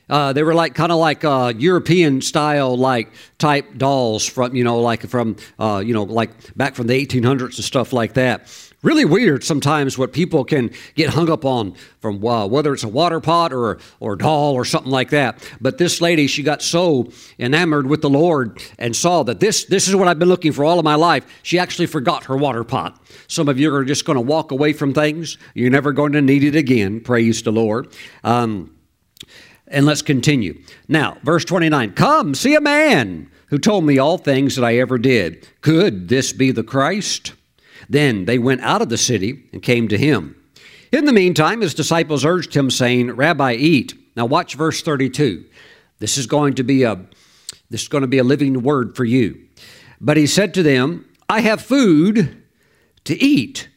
uh, 0.09 0.33
they 0.33 0.43
were 0.43 0.55
like 0.55 0.75
kind 0.75 0.91
of 0.91 0.97
like 0.97 1.23
uh, 1.23 1.53
European 1.55 2.21
style, 2.21 2.75
like 2.77 3.11
type 3.37 3.77
dolls 3.77 4.25
from 4.25 4.55
you 4.55 4.63
know, 4.63 4.79
like 4.79 5.07
from 5.07 5.35
uh, 5.59 5.81
you 5.85 5.93
know, 5.93 6.03
like 6.03 6.55
back 6.55 6.75
from 6.75 6.87
the 6.87 7.05
1800s 7.05 7.55
and 7.55 7.65
stuff 7.65 7.93
like 7.93 8.13
that. 8.13 8.47
Really 8.81 9.03
weird 9.03 9.43
sometimes 9.43 9.97
what 9.97 10.13
people 10.13 10.45
can 10.45 10.71
get 10.95 11.09
hung 11.09 11.29
up 11.29 11.43
on 11.43 11.75
from 11.99 12.25
uh, 12.25 12.47
whether 12.47 12.73
it's 12.73 12.85
a 12.85 12.87
water 12.87 13.19
pot 13.19 13.51
or 13.51 13.77
or 13.99 14.15
doll 14.15 14.53
or 14.53 14.63
something 14.63 14.91
like 14.91 15.09
that. 15.09 15.47
But 15.59 15.77
this 15.77 15.99
lady, 15.99 16.27
she 16.27 16.43
got 16.43 16.61
so 16.61 17.11
enamored 17.37 17.87
with 17.87 18.01
the 18.01 18.09
Lord 18.09 18.61
and 18.77 18.95
saw 18.95 19.23
that 19.23 19.41
this 19.41 19.65
this 19.65 19.89
is 19.89 19.95
what 19.95 20.07
I've 20.07 20.17
been 20.17 20.29
looking 20.29 20.53
for 20.53 20.63
all 20.63 20.79
of 20.79 20.85
my 20.85 20.95
life. 20.95 21.25
She 21.43 21.59
actually 21.59 21.87
forgot 21.87 22.23
her 22.25 22.37
water 22.37 22.63
pot. 22.63 22.99
Some 23.27 23.49
of 23.49 23.59
you 23.59 23.73
are 23.75 23.83
just 23.83 24.05
going 24.05 24.15
to 24.15 24.21
walk 24.21 24.51
away 24.51 24.71
from 24.71 24.93
things. 24.93 25.37
You're 25.53 25.69
never 25.69 25.91
going 25.91 26.13
to 26.13 26.21
need 26.21 26.45
it 26.45 26.55
again. 26.55 27.01
Praise 27.01 27.43
the 27.43 27.51
Lord. 27.51 27.93
Um, 28.23 28.71
and 29.69 29.85
let's 29.85 30.01
continue. 30.01 30.61
Now, 30.87 31.17
verse 31.23 31.45
29 31.45 31.93
Come, 31.93 32.35
see 32.35 32.55
a 32.55 32.61
man 32.61 33.29
who 33.47 33.57
told 33.57 33.85
me 33.85 33.97
all 33.97 34.17
things 34.17 34.55
that 34.55 34.65
I 34.65 34.77
ever 34.77 34.97
did. 34.97 35.47
Could 35.61 36.09
this 36.09 36.33
be 36.33 36.51
the 36.51 36.63
Christ? 36.63 37.33
Then 37.87 38.25
they 38.25 38.37
went 38.37 38.61
out 38.61 38.81
of 38.81 38.89
the 38.89 38.97
city 38.97 39.45
and 39.51 39.61
came 39.61 39.87
to 39.87 39.97
him. 39.97 40.35
In 40.91 41.05
the 41.05 41.13
meantime, 41.13 41.61
his 41.61 41.73
disciples 41.73 42.25
urged 42.25 42.55
him, 42.55 42.69
saying, 42.69 43.11
Rabbi, 43.11 43.53
eat. 43.53 43.93
Now 44.15 44.25
watch 44.25 44.55
verse 44.55 44.81
32. 44.81 45.45
This 45.99 46.17
is 46.17 46.27
going 46.27 46.55
to 46.55 46.63
be 46.63 46.83
a 46.83 46.99
this 47.69 47.83
is 47.83 47.87
going 47.87 48.01
to 48.01 48.07
be 48.07 48.17
a 48.17 48.23
living 48.23 48.63
word 48.63 48.95
for 48.95 49.05
you. 49.05 49.39
But 50.01 50.17
he 50.17 50.25
said 50.25 50.53
to 50.55 50.63
them, 50.63 51.05
I 51.29 51.41
have 51.41 51.61
food 51.61 52.43
to 53.03 53.23
eat, 53.23 53.69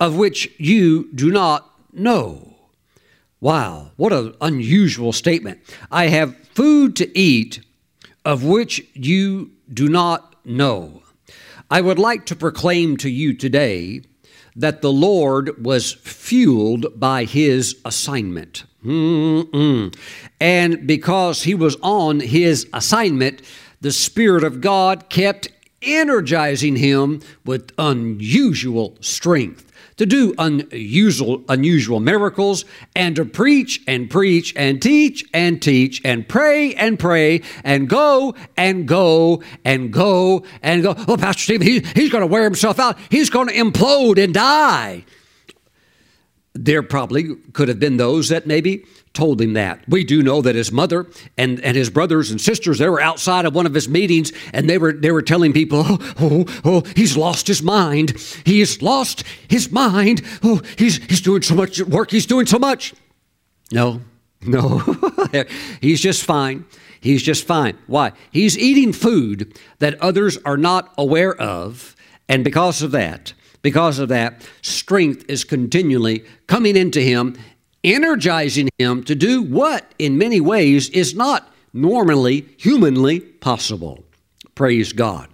of 0.00 0.16
which 0.16 0.50
you 0.58 1.12
do 1.14 1.30
not 1.30 1.70
know. 1.92 2.57
Wow, 3.40 3.92
what 3.96 4.12
an 4.12 4.34
unusual 4.40 5.12
statement. 5.12 5.60
I 5.90 6.08
have 6.08 6.36
food 6.54 6.96
to 6.96 7.18
eat 7.18 7.60
of 8.24 8.44
which 8.44 8.84
you 8.94 9.52
do 9.72 9.88
not 9.88 10.34
know. 10.44 11.02
I 11.70 11.80
would 11.80 11.98
like 11.98 12.26
to 12.26 12.36
proclaim 12.36 12.96
to 12.98 13.10
you 13.10 13.34
today 13.34 14.02
that 14.56 14.82
the 14.82 14.92
Lord 14.92 15.64
was 15.64 15.92
fueled 15.92 16.98
by 16.98 17.24
his 17.24 17.76
assignment. 17.84 18.64
Mm-mm. 18.84 19.94
And 20.40 20.86
because 20.86 21.44
he 21.44 21.54
was 21.54 21.76
on 21.80 22.20
his 22.20 22.66
assignment, 22.72 23.42
the 23.80 23.92
Spirit 23.92 24.42
of 24.42 24.60
God 24.60 25.08
kept 25.08 25.48
energizing 25.80 26.76
him 26.76 27.20
with 27.44 27.72
unusual 27.78 28.96
strength 29.00 29.67
to 29.98 30.06
do 30.06 30.34
unusual, 30.38 31.44
unusual 31.48 32.00
miracles, 32.00 32.64
and 32.96 33.14
to 33.16 33.24
preach 33.24 33.82
and 33.86 34.10
preach 34.10 34.54
and 34.56 34.80
teach 34.80 35.24
and 35.34 35.60
teach 35.60 36.00
and 36.04 36.28
pray 36.28 36.74
and 36.74 36.98
pray 36.98 37.42
and 37.62 37.88
go 37.88 38.34
and 38.56 38.88
go 38.88 39.42
and 39.64 39.92
go 39.92 40.44
and 40.62 40.82
go. 40.82 40.94
Oh, 41.06 41.16
Pastor 41.16 41.42
Steve, 41.42 41.62
he, 41.62 41.80
he's 41.94 42.10
going 42.10 42.22
to 42.22 42.26
wear 42.26 42.44
himself 42.44 42.78
out. 42.78 42.98
He's 43.10 43.28
going 43.28 43.48
to 43.48 43.54
implode 43.54 44.22
and 44.22 44.32
die. 44.32 45.04
There 46.54 46.82
probably 46.82 47.36
could 47.52 47.68
have 47.68 47.78
been 47.78 47.98
those 47.98 48.30
that 48.30 48.46
maybe 48.46 48.84
told 49.18 49.40
him 49.40 49.54
that. 49.54 49.80
We 49.88 50.04
do 50.04 50.22
know 50.22 50.40
that 50.42 50.54
his 50.54 50.70
mother 50.70 51.04
and, 51.36 51.58
and 51.64 51.76
his 51.76 51.90
brothers 51.90 52.30
and 52.30 52.40
sisters, 52.40 52.78
they 52.78 52.88
were 52.88 53.00
outside 53.00 53.46
of 53.46 53.54
one 53.54 53.66
of 53.66 53.74
his 53.74 53.88
meetings 53.88 54.32
and 54.52 54.70
they 54.70 54.78
were, 54.78 54.92
they 54.92 55.10
were 55.10 55.22
telling 55.22 55.52
people, 55.52 55.82
oh, 55.84 55.98
oh, 56.20 56.44
oh, 56.64 56.82
he's 56.94 57.16
lost 57.16 57.48
his 57.48 57.60
mind. 57.60 58.10
He's 58.44 58.80
lost 58.80 59.24
his 59.48 59.72
mind. 59.72 60.22
Oh, 60.44 60.62
he's, 60.76 60.98
he's 61.06 61.20
doing 61.20 61.42
so 61.42 61.56
much 61.56 61.80
work. 61.80 62.12
He's 62.12 62.26
doing 62.26 62.46
so 62.46 62.60
much. 62.60 62.94
No, 63.72 64.02
no, 64.40 64.78
he's 65.80 66.00
just 66.00 66.24
fine. 66.24 66.64
He's 67.00 67.24
just 67.24 67.44
fine. 67.44 67.76
Why? 67.88 68.12
He's 68.30 68.56
eating 68.56 68.92
food 68.92 69.58
that 69.80 70.00
others 70.00 70.38
are 70.44 70.56
not 70.56 70.94
aware 70.96 71.34
of. 71.34 71.96
And 72.28 72.44
because 72.44 72.82
of 72.82 72.92
that, 72.92 73.32
because 73.62 73.98
of 73.98 74.08
that, 74.10 74.48
strength 74.62 75.24
is 75.28 75.42
continually 75.42 76.24
coming 76.46 76.76
into 76.76 77.00
him 77.00 77.36
energizing 77.84 78.68
him 78.78 79.04
to 79.04 79.14
do 79.14 79.42
what, 79.42 79.92
in 79.98 80.18
many 80.18 80.40
ways, 80.40 80.88
is 80.90 81.14
not 81.14 81.52
normally 81.72 82.48
humanly 82.56 83.20
possible. 83.20 84.04
Praise 84.54 84.92
God. 84.92 85.28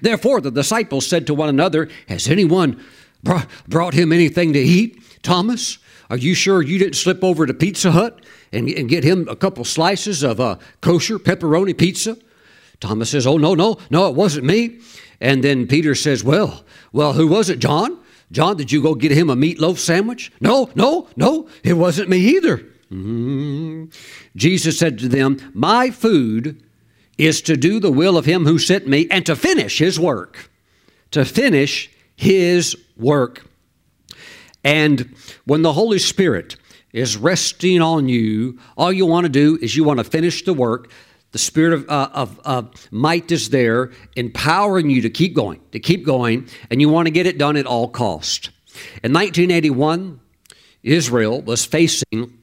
Therefore, 0.00 0.40
the 0.40 0.50
disciples 0.50 1.06
said 1.06 1.26
to 1.26 1.34
one 1.34 1.48
another, 1.48 1.88
Has 2.08 2.28
anyone 2.28 2.82
brought 3.22 3.94
him 3.94 4.12
anything 4.12 4.52
to 4.54 4.58
eat? 4.58 5.02
Thomas, 5.22 5.78
are 6.08 6.16
you 6.16 6.34
sure 6.34 6.62
you 6.62 6.78
didn't 6.78 6.96
slip 6.96 7.22
over 7.22 7.46
to 7.46 7.54
Pizza 7.54 7.92
Hut 7.92 8.24
and, 8.52 8.68
and 8.70 8.88
get 8.88 9.04
him 9.04 9.28
a 9.28 9.36
couple 9.36 9.64
slices 9.64 10.22
of 10.22 10.40
uh, 10.40 10.56
kosher 10.80 11.18
pepperoni 11.18 11.76
pizza? 11.76 12.16
Thomas 12.80 13.10
says, 13.10 13.26
Oh, 13.26 13.36
no, 13.36 13.54
no, 13.54 13.76
no, 13.90 14.08
it 14.08 14.14
wasn't 14.14 14.46
me. 14.46 14.80
And 15.20 15.44
then 15.44 15.66
Peter 15.66 15.94
says, 15.94 16.24
Well, 16.24 16.64
well, 16.92 17.12
who 17.12 17.28
was 17.28 17.50
it, 17.50 17.58
John? 17.58 17.99
John, 18.32 18.56
did 18.56 18.70
you 18.70 18.82
go 18.82 18.94
get 18.94 19.10
him 19.10 19.28
a 19.28 19.36
meatloaf 19.36 19.78
sandwich? 19.78 20.32
No, 20.40 20.70
no, 20.74 21.08
no, 21.16 21.48
it 21.64 21.74
wasn't 21.74 22.08
me 22.08 22.18
either. 22.18 22.58
Mm-hmm. 22.92 23.86
Jesus 24.36 24.78
said 24.78 24.98
to 24.98 25.08
them, 25.08 25.38
My 25.54 25.90
food 25.90 26.62
is 27.18 27.42
to 27.42 27.56
do 27.56 27.80
the 27.80 27.92
will 27.92 28.16
of 28.16 28.24
him 28.24 28.44
who 28.46 28.58
sent 28.58 28.86
me 28.86 29.06
and 29.10 29.26
to 29.26 29.36
finish 29.36 29.78
his 29.78 29.98
work. 29.98 30.50
To 31.10 31.24
finish 31.24 31.90
his 32.16 32.76
work. 32.96 33.46
And 34.62 35.14
when 35.44 35.62
the 35.62 35.72
Holy 35.72 35.98
Spirit 35.98 36.56
is 36.92 37.16
resting 37.16 37.80
on 37.80 38.08
you, 38.08 38.58
all 38.76 38.92
you 38.92 39.06
want 39.06 39.24
to 39.24 39.30
do 39.30 39.58
is 39.60 39.76
you 39.76 39.84
want 39.84 39.98
to 39.98 40.04
finish 40.04 40.44
the 40.44 40.54
work 40.54 40.90
the 41.32 41.38
spirit 41.38 41.72
of, 41.72 41.88
uh, 41.88 42.08
of, 42.12 42.40
of 42.44 42.88
might 42.90 43.30
is 43.30 43.50
there, 43.50 43.90
empowering 44.16 44.90
you 44.90 45.02
to 45.02 45.10
keep 45.10 45.34
going, 45.34 45.60
to 45.72 45.80
keep 45.80 46.04
going, 46.04 46.48
and 46.70 46.80
you 46.80 46.88
want 46.88 47.06
to 47.06 47.10
get 47.10 47.26
it 47.26 47.38
done 47.38 47.56
at 47.56 47.66
all 47.66 47.88
cost. 47.88 48.50
In 49.02 49.12
1981, 49.12 50.20
Israel 50.82 51.42
was 51.42 51.64
facing 51.64 52.38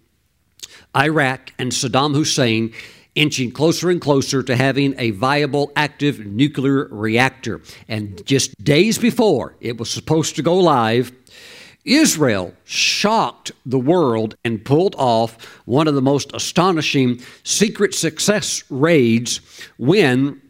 Iraq 0.96 1.52
and 1.60 1.72
Saddam 1.72 2.14
Hussein 2.14 2.74
inching 3.16 3.52
closer 3.52 3.90
and 3.90 4.00
closer 4.00 4.44
to 4.44 4.56
having 4.56 4.94
a 5.00 5.10
viable 5.12 5.72
active 5.76 6.26
nuclear 6.26 6.88
reactor. 6.92 7.62
And 7.88 8.24
just 8.26 8.64
days 8.64 9.00
before 9.00 9.56
it 9.60 9.78
was 9.78 9.90
supposed 9.90 10.36
to 10.36 10.44
go 10.44 10.56
live, 10.56 11.12
Israel 11.88 12.54
shocked 12.66 13.52
the 13.66 13.80
world 13.80 14.36
and 14.44 14.64
pulled 14.64 14.94
off 14.96 15.44
one 15.66 15.88
of 15.88 15.96
the 15.96 16.02
most 16.02 16.32
astonishing 16.34 17.22
secret 17.44 17.96
success 17.96 18.64
raids 18.70 19.40
when 19.78 20.42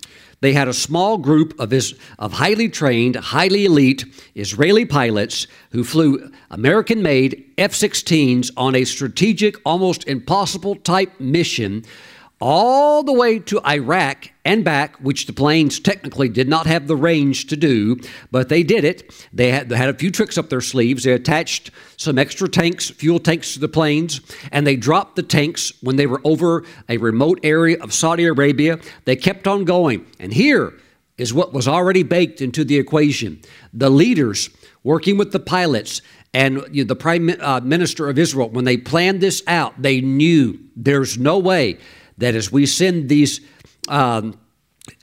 they 0.41 0.53
had 0.53 0.67
a 0.67 0.73
small 0.73 1.17
group 1.17 1.59
of, 1.59 1.73
of 2.19 2.33
highly 2.33 2.69
trained, 2.69 3.15
highly 3.15 3.65
elite 3.65 4.05
Israeli 4.35 4.85
pilots 4.85 5.47
who 5.71 5.83
flew 5.83 6.31
American 6.51 7.01
made 7.01 7.43
F 7.57 7.71
16s 7.71 8.51
on 8.57 8.75
a 8.75 8.83
strategic, 8.83 9.55
almost 9.65 10.07
impossible 10.07 10.75
type 10.75 11.19
mission 11.19 11.83
all 12.39 13.03
the 13.03 13.13
way 13.13 13.39
to 13.39 13.59
Iraq 13.65 14.29
and 14.45 14.63
back, 14.63 14.95
which 14.97 15.25
the 15.25 15.33
planes 15.33 15.79
technically 15.79 16.29
did 16.29 16.47
not 16.47 16.67
have 16.67 16.87
the 16.87 16.95
range 16.95 17.47
to 17.47 17.57
do, 17.57 17.99
but 18.31 18.49
they 18.49 18.63
did 18.63 18.83
it. 18.83 19.27
They 19.33 19.51
had, 19.51 19.69
they 19.69 19.77
had 19.77 19.89
a 19.89 19.93
few 19.93 20.11
tricks 20.11 20.37
up 20.37 20.49
their 20.49 20.61
sleeves. 20.61 21.03
They 21.03 21.13
attached 21.13 21.71
some 21.97 22.17
extra 22.19 22.47
tanks, 22.47 22.89
fuel 22.89 23.19
tanks 23.19 23.53
to 23.53 23.59
the 23.59 23.67
planes, 23.67 24.21
and 24.51 24.67
they 24.67 24.75
dropped 24.75 25.15
the 25.15 25.23
tanks 25.23 25.73
when 25.81 25.95
they 25.95 26.05
were 26.05 26.21
over 26.23 26.63
a 26.87 26.97
remote 26.97 27.39
area 27.43 27.77
of 27.81 27.93
Saudi 27.93 28.25
Arabia. 28.25 28.79
They 29.05 29.15
kept 29.15 29.47
on 29.47 29.65
going. 29.65 30.05
And 30.19 30.33
here 30.33 30.73
is 31.17 31.33
what 31.33 31.53
was 31.53 31.67
already 31.67 32.03
baked 32.03 32.41
into 32.41 32.63
the 32.63 32.77
equation. 32.77 33.41
The 33.73 33.89
leaders 33.89 34.51
working 34.83 35.17
with 35.17 35.31
the 35.31 35.39
pilots 35.39 36.01
and 36.33 36.59
the 36.71 36.95
prime 36.95 37.31
uh, 37.41 37.61
minister 37.61 38.07
of 38.09 38.19
Israel, 38.19 38.49
when 38.49 38.65
they 38.65 38.77
planned 38.77 39.21
this 39.21 39.41
out, 39.47 39.81
they 39.81 40.01
knew 40.01 40.59
there's 40.75 41.17
no 41.17 41.39
way 41.39 41.79
that 42.17 42.35
as 42.35 42.51
we 42.51 42.65
send 42.65 43.09
these 43.09 43.41
um, 43.87 44.39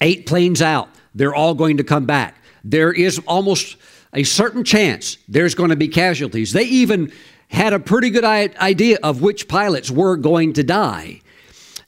eight 0.01 0.27
planes 0.27 0.63
out, 0.63 0.89
they're 1.15 1.35
all 1.35 1.55
going 1.55 1.77
to 1.79 1.85
come 1.85 2.07
back. 2.07 2.37
There 2.65 2.93
is 2.93 3.21
almost 3.27 3.77
a 4.13 4.23
certain 4.25 4.65
chance 4.65 5.19
there's 5.29 5.55
going 5.55 5.71
to 5.71 5.77
be 5.77 5.89
casualties. 5.89 6.53
They 6.53 6.65
even 6.65 7.13
had 7.49 7.73
a 7.73 7.79
pretty 7.79 8.11
good 8.11 8.25
idea 8.25 8.99
of 9.03 9.23
which 9.23 9.49
pilots 9.49 9.91
were 9.91 10.17
going 10.17 10.55
to 10.55 10.63
die. 10.63 11.21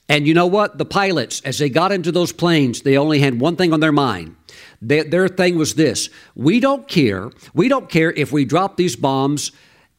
And 0.09 0.25
you 0.25 0.33
know 0.33 0.47
what? 0.47 0.77
The 0.77 0.85
pilots, 0.85 1.41
as 1.41 1.57
they 1.57 1.69
got 1.69 1.91
into 1.91 2.11
those 2.11 2.31
planes, 2.31 2.81
they 2.81 2.97
only 2.97 3.19
had 3.19 3.39
one 3.39 3.57
thing 3.57 3.73
on 3.73 3.81
their 3.81 3.91
mind. 3.91 4.35
They, 4.81 5.03
their 5.03 5.27
thing 5.27 5.57
was 5.57 5.75
this 5.75 6.09
we 6.35 6.59
don't 6.59 6.87
care. 6.87 7.31
We 7.53 7.67
don't 7.67 7.89
care 7.89 8.11
if 8.11 8.31
we 8.31 8.45
drop 8.45 8.77
these 8.77 8.95
bombs 8.95 9.51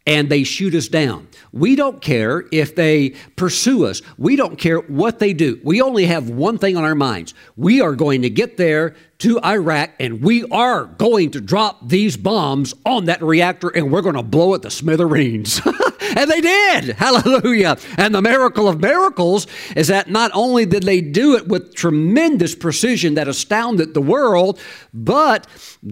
and 0.09 0.31
they 0.31 0.43
shoot 0.43 0.75
us 0.75 0.89
down. 0.89 1.29
We 1.53 1.77
don't 1.77 2.01
care 2.01 2.45
if 2.51 2.75
they 2.75 3.11
pursue 3.37 3.85
us. 3.85 4.01
We 4.17 4.37
don't 4.37 4.59
care 4.59 4.79
what 4.79 5.19
they 5.19 5.35
do. 5.35 5.61
We 5.63 5.83
only 5.83 6.07
have 6.07 6.31
one 6.31 6.57
thing 6.57 6.79
on 6.79 6.85
our 6.85 6.95
minds. 6.95 7.35
We 7.57 7.83
are 7.83 7.95
going 7.95 8.23
to 8.23 8.31
get 8.31 8.57
there 8.57 8.97
to 9.19 9.39
Iraq 9.45 9.91
and 10.01 10.23
we 10.23 10.45
are 10.45 10.87
going 10.87 11.33
to 11.33 11.43
drop 11.43 11.87
these 11.87 12.17
bombs 12.17 12.73
on 12.87 13.05
that 13.05 13.23
reactor 13.23 13.69
and 13.69 13.93
we're 13.93 14.01
going 14.01 14.15
to 14.15 14.23
blow 14.23 14.55
it 14.55 14.63
to 14.63 14.71
smithereens. 14.71 15.61
and 16.17 16.31
they 16.31 16.41
did. 16.41 16.97
Hallelujah. 16.99 17.77
And 17.97 18.15
the 18.15 18.23
miracle 18.23 18.69
of 18.69 18.81
miracles 18.81 19.47
is 19.77 19.89
that 19.89 20.11
not 20.11 20.31
only 20.35 20.67
did 20.67 20.83
they 20.83 21.01
do 21.01 21.37
it 21.37 21.49
with 21.49 21.75
tremendous 21.75 22.55
precision 22.55 23.15
that 23.15 23.29
astounded 23.29 23.95
the 23.95 24.03
world, 24.03 24.61
but 24.93 25.47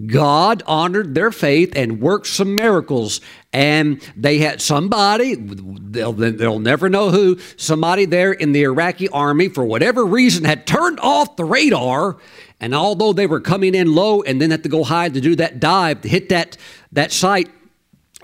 God 0.05 0.63
honored 0.65 1.15
their 1.15 1.31
faith 1.31 1.73
and 1.75 2.01
worked 2.01 2.27
some 2.27 2.55
miracles 2.55 3.21
and 3.53 4.01
they 4.15 4.39
had 4.39 4.61
somebody, 4.61 5.35
they'll, 5.35 6.13
they'll 6.13 6.59
never 6.59 6.89
know 6.89 7.09
who, 7.09 7.39
somebody 7.55 8.05
there 8.05 8.31
in 8.31 8.51
the 8.51 8.63
Iraqi 8.63 9.09
army, 9.09 9.49
for 9.49 9.65
whatever 9.65 10.05
reason, 10.05 10.43
had 10.43 10.67
turned 10.67 10.99
off 10.99 11.37
the 11.37 11.45
radar. 11.45 12.17
And 12.59 12.75
although 12.75 13.13
they 13.13 13.25
were 13.25 13.39
coming 13.39 13.73
in 13.73 13.95
low 13.95 14.21
and 14.21 14.41
then 14.41 14.51
had 14.51 14.63
to 14.63 14.69
go 14.69 14.83
high 14.83 15.09
to 15.09 15.21
do 15.21 15.35
that 15.37 15.59
dive 15.59 16.01
to 16.01 16.09
hit 16.09 16.29
that, 16.29 16.57
that 16.91 17.11
site, 17.11 17.49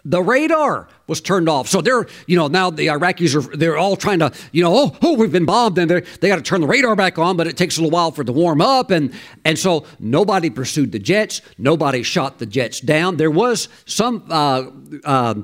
the 0.06 0.22
radar 0.22 0.90
was 1.14 1.22
turned 1.22 1.48
off. 1.48 1.68
So 1.68 1.80
they're, 1.80 2.08
you 2.26 2.36
know, 2.36 2.48
now 2.48 2.72
the 2.72 2.88
Iraqis 2.88 3.36
are, 3.36 3.56
they're 3.56 3.78
all 3.78 3.96
trying 3.96 4.18
to, 4.20 4.32
you 4.52 4.64
know, 4.64 4.74
oh, 4.76 4.98
oh 5.04 5.14
we've 5.14 5.32
been 5.32 5.46
bombed 5.46 5.78
and 5.78 5.92
they 5.92 6.28
got 6.28 6.38
to 6.38 6.42
turn 6.42 6.60
the 6.60 6.68
radar 6.68 6.96
back 6.96 7.20
on, 7.20 7.38
but 7.38 7.46
it 7.46 7.56
takes 7.56 7.78
a 7.78 7.82
little 7.82 7.92
while 7.92 8.10
for 8.10 8.24
it 8.24 8.26
to 8.26 8.32
warm 8.32 8.62
up. 8.62 8.90
And, 8.90 9.14
and 9.46 9.60
so 9.60 9.86
nobody 10.00 10.50
pursued 10.50 10.92
the 10.92 10.98
jets. 10.98 11.42
Nobody 11.60 12.02
shot 12.02 12.40
the 12.40 12.48
jets 12.48 12.80
down. 12.80 13.18
There 13.18 13.30
was 13.30 13.70
some, 13.86 14.26
uh, 14.28 14.72
uh, 15.04 15.36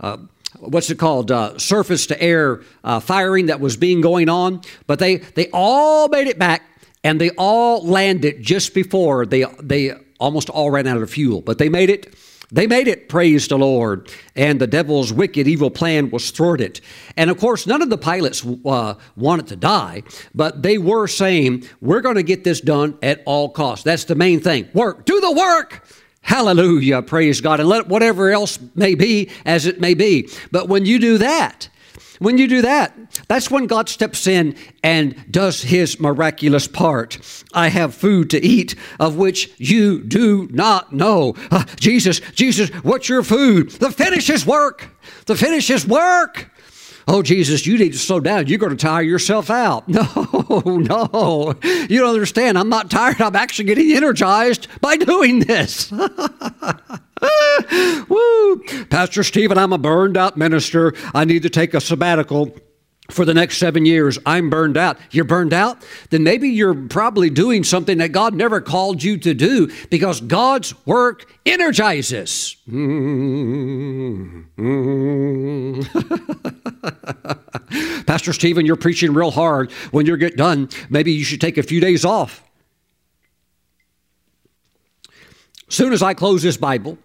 uh, 0.00 0.16
what's 0.58 0.90
it 0.90 0.98
called 0.98 1.30
uh, 1.30 1.56
surface 1.56 2.06
to 2.08 2.20
air 2.20 2.62
uh, 2.82 2.98
firing 2.98 3.46
that 3.46 3.60
was 3.60 3.76
being 3.76 4.00
going 4.00 4.28
on 4.28 4.60
but 4.86 4.98
they 4.98 5.16
they 5.16 5.48
all 5.52 6.08
made 6.08 6.26
it 6.26 6.38
back 6.38 6.62
and 7.02 7.20
they 7.20 7.30
all 7.30 7.84
landed 7.86 8.42
just 8.42 8.74
before 8.74 9.24
they 9.24 9.44
they 9.62 9.92
almost 10.20 10.50
all 10.50 10.70
ran 10.70 10.86
out 10.86 11.00
of 11.00 11.10
fuel 11.10 11.40
but 11.40 11.58
they 11.58 11.68
made 11.68 11.88
it 11.88 12.14
they 12.52 12.66
made 12.66 12.86
it, 12.86 13.08
praise 13.08 13.48
the 13.48 13.56
Lord. 13.56 14.10
And 14.36 14.60
the 14.60 14.66
devil's 14.66 15.12
wicked, 15.12 15.48
evil 15.48 15.70
plan 15.70 16.10
was 16.10 16.30
thwarted. 16.30 16.80
And 17.16 17.30
of 17.30 17.38
course, 17.38 17.66
none 17.66 17.80
of 17.80 17.88
the 17.88 17.98
pilots 17.98 18.46
uh, 18.66 18.94
wanted 19.16 19.46
to 19.48 19.56
die, 19.56 20.02
but 20.34 20.62
they 20.62 20.76
were 20.76 21.08
saying, 21.08 21.64
we're 21.80 22.02
going 22.02 22.16
to 22.16 22.22
get 22.22 22.44
this 22.44 22.60
done 22.60 22.98
at 23.02 23.22
all 23.24 23.48
costs. 23.48 23.84
That's 23.84 24.04
the 24.04 24.14
main 24.14 24.40
thing. 24.40 24.68
Work. 24.74 25.06
Do 25.06 25.18
the 25.20 25.32
work. 25.32 25.88
Hallelujah. 26.20 27.02
Praise 27.02 27.40
God. 27.40 27.58
And 27.58 27.68
let 27.68 27.88
whatever 27.88 28.30
else 28.30 28.58
may 28.74 28.94
be 28.94 29.30
as 29.44 29.66
it 29.66 29.80
may 29.80 29.94
be. 29.94 30.28
But 30.52 30.68
when 30.68 30.84
you 30.86 30.98
do 30.98 31.18
that, 31.18 31.68
when 32.22 32.38
you 32.38 32.48
do 32.48 32.62
that, 32.62 32.96
that's 33.28 33.50
when 33.50 33.66
God 33.66 33.88
steps 33.88 34.26
in 34.26 34.56
and 34.82 35.30
does 35.30 35.62
his 35.62 36.00
miraculous 36.00 36.66
part. 36.66 37.18
I 37.52 37.68
have 37.68 37.94
food 37.94 38.30
to 38.30 38.44
eat 38.44 38.74
of 38.98 39.16
which 39.16 39.50
you 39.58 40.02
do 40.02 40.48
not 40.50 40.92
know. 40.92 41.34
Uh, 41.50 41.64
Jesus, 41.76 42.20
Jesus, 42.32 42.70
what's 42.82 43.08
your 43.08 43.22
food? 43.22 43.70
The 43.70 43.90
finish 43.90 44.30
is 44.30 44.46
work. 44.46 44.88
The 45.26 45.36
finish 45.36 45.70
is 45.70 45.86
work. 45.86 46.50
Oh, 47.08 47.22
Jesus, 47.22 47.66
you 47.66 47.78
need 47.78 47.92
to 47.92 47.98
slow 47.98 48.20
down. 48.20 48.46
You're 48.46 48.58
going 48.58 48.76
to 48.76 48.78
tire 48.82 49.02
yourself 49.02 49.50
out. 49.50 49.88
No, 50.52 50.62
no. 50.64 51.54
You 51.88 52.00
don't 52.00 52.10
understand. 52.10 52.58
I'm 52.58 52.68
not 52.68 52.90
tired. 52.90 53.20
I'm 53.20 53.36
actually 53.36 53.64
getting 53.64 53.92
energized 53.92 54.68
by 54.80 54.96
doing 54.96 55.40
this. 55.40 55.90
Woo! 55.90 56.08
Pastor 58.90 59.22
Stephen, 59.22 59.58
I'm 59.58 59.72
a 59.72 59.78
burned 59.78 60.16
out 60.16 60.36
minister. 60.36 60.94
I 61.14 61.24
need 61.24 61.42
to 61.42 61.50
take 61.50 61.74
a 61.74 61.80
sabbatical 61.80 62.54
for 63.10 63.24
the 63.24 63.34
next 63.34 63.58
seven 63.58 63.84
years. 63.84 64.18
I'm 64.24 64.50
burned 64.50 64.76
out. 64.76 64.98
You're 65.10 65.24
burned 65.24 65.52
out? 65.52 65.84
Then 66.10 66.22
maybe 66.22 66.48
you're 66.48 66.86
probably 66.88 67.30
doing 67.30 67.64
something 67.64 67.98
that 67.98 68.12
God 68.12 68.34
never 68.34 68.60
called 68.60 69.02
you 69.02 69.16
to 69.18 69.34
do 69.34 69.70
because 69.90 70.20
God's 70.20 70.74
work 70.86 71.30
energizes. 71.44 72.56
Pastor 78.06 78.32
Stephen, 78.32 78.66
you're 78.66 78.76
preaching 78.76 79.14
real 79.14 79.30
hard. 79.30 79.70
When 79.90 80.06
you 80.06 80.16
get 80.16 80.36
done, 80.36 80.68
maybe 80.90 81.12
you 81.12 81.24
should 81.24 81.40
take 81.40 81.58
a 81.58 81.62
few 81.62 81.80
days 81.80 82.04
off. 82.04 82.44
Soon 85.68 85.92
as 85.92 86.02
I 86.02 86.14
close 86.14 86.42
this 86.42 86.58
Bible, 86.58 86.98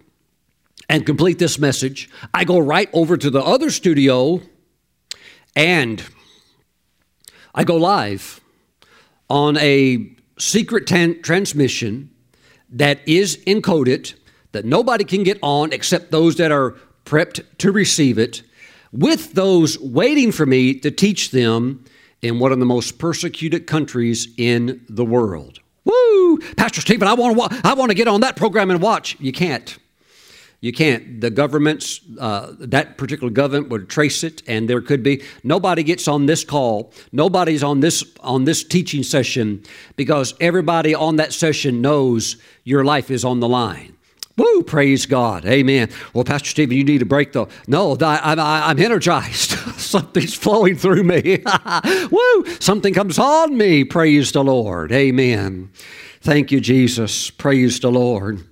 and 0.90 1.06
complete 1.06 1.40
this 1.40 1.60
message, 1.60 2.10
I 2.34 2.44
go 2.44 2.60
right 2.60 2.90
over 2.94 3.18
to 3.18 3.30
the 3.30 3.42
other 3.42 3.70
studio 3.70 4.42
and 5.56 6.04
I 7.54 7.64
go 7.64 7.76
live 7.76 8.40
on 9.30 9.58
a 9.58 10.16
secret 10.38 10.88
transmission 10.88 12.12
that 12.70 13.00
is 13.08 13.38
encoded 13.46 14.14
that 14.52 14.66
nobody 14.66 15.04
can 15.04 15.24
get 15.24 15.40
on 15.42 15.74
except 15.74 16.12
those 16.12 16.36
that 16.38 16.52
are 16.52 16.76
prepped 17.06 17.44
to 17.58 17.72
receive 17.72 18.18
it, 18.18 18.44
with 18.92 19.34
those 19.34 19.80
waiting 19.80 20.32
for 20.32 20.46
me 20.46 20.74
to 20.74 20.92
teach 20.92 21.32
them 21.32 21.84
in 22.22 22.40
one 22.40 22.52
of 22.52 22.60
the 22.60 22.66
most 22.66 22.98
persecuted 22.98 23.68
countries 23.68 24.28
in 24.38 24.84
the 24.90 25.06
world. 25.06 25.60
Woo! 25.86 26.40
Pastor 26.58 26.82
Stephen, 26.82 27.08
I 27.08 27.14
want 27.14 27.38
to 27.38 27.62
I 27.64 27.74
want 27.74 27.92
to 27.92 27.96
get 27.96 28.08
on 28.08 28.22
that 28.22 28.36
program 28.36 28.70
and 28.70 28.82
watch. 28.82 29.16
You 29.20 29.32
can't. 29.32 29.78
You 30.60 30.74
can't. 30.74 31.22
The 31.22 31.30
governments, 31.30 32.02
uh, 32.20 32.54
that 32.60 32.98
particular 32.98 33.30
government 33.30 33.70
would 33.70 33.90
trace 33.90 34.24
it, 34.24 34.42
and 34.48 34.68
there 34.68 34.82
could 34.82 35.04
be 35.04 35.24
nobody 35.44 35.84
gets 35.84 36.08
on 36.08 36.26
this 36.26 36.44
call. 36.44 36.92
Nobody's 37.12 37.64
on 37.64 37.80
this 37.80 38.04
on 38.22 38.46
this 38.46 38.64
teaching 38.64 39.04
session 39.04 39.64
because 39.96 40.34
everybody 40.40 40.96
on 40.96 41.18
that 41.18 41.32
session 41.32 41.82
knows 41.82 42.38
your 42.64 42.84
life 42.84 43.12
is 43.12 43.24
on 43.24 43.40
the 43.40 43.48
line. 43.48 43.98
Woo! 44.36 44.64
Praise 44.64 45.06
God. 45.06 45.46
Amen. 45.46 45.90
Well, 46.14 46.24
Pastor 46.24 46.50
Stephen, 46.50 46.78
you 46.78 46.84
need 46.84 47.00
to 47.00 47.06
break 47.06 47.34
the. 47.34 47.48
No, 47.68 47.96
I, 48.00 48.72
am 48.72 48.80
energized. 48.80 49.52
Something's 49.80 50.36
flowing 50.36 50.76
through 50.76 51.04
me. 51.04 51.44
Woo! 52.12 52.46
Something 52.60 52.94
comes 52.94 53.20
on 53.20 53.58
me. 53.58 53.84
Praise 53.84 54.32
the 54.32 54.44
Lord. 54.44 54.92
Amen. 54.92 55.72
Thank 56.22 56.52
you, 56.52 56.60
Jesus. 56.60 57.32
Praise 57.32 57.80
the 57.80 57.92
Lord. 57.92 58.44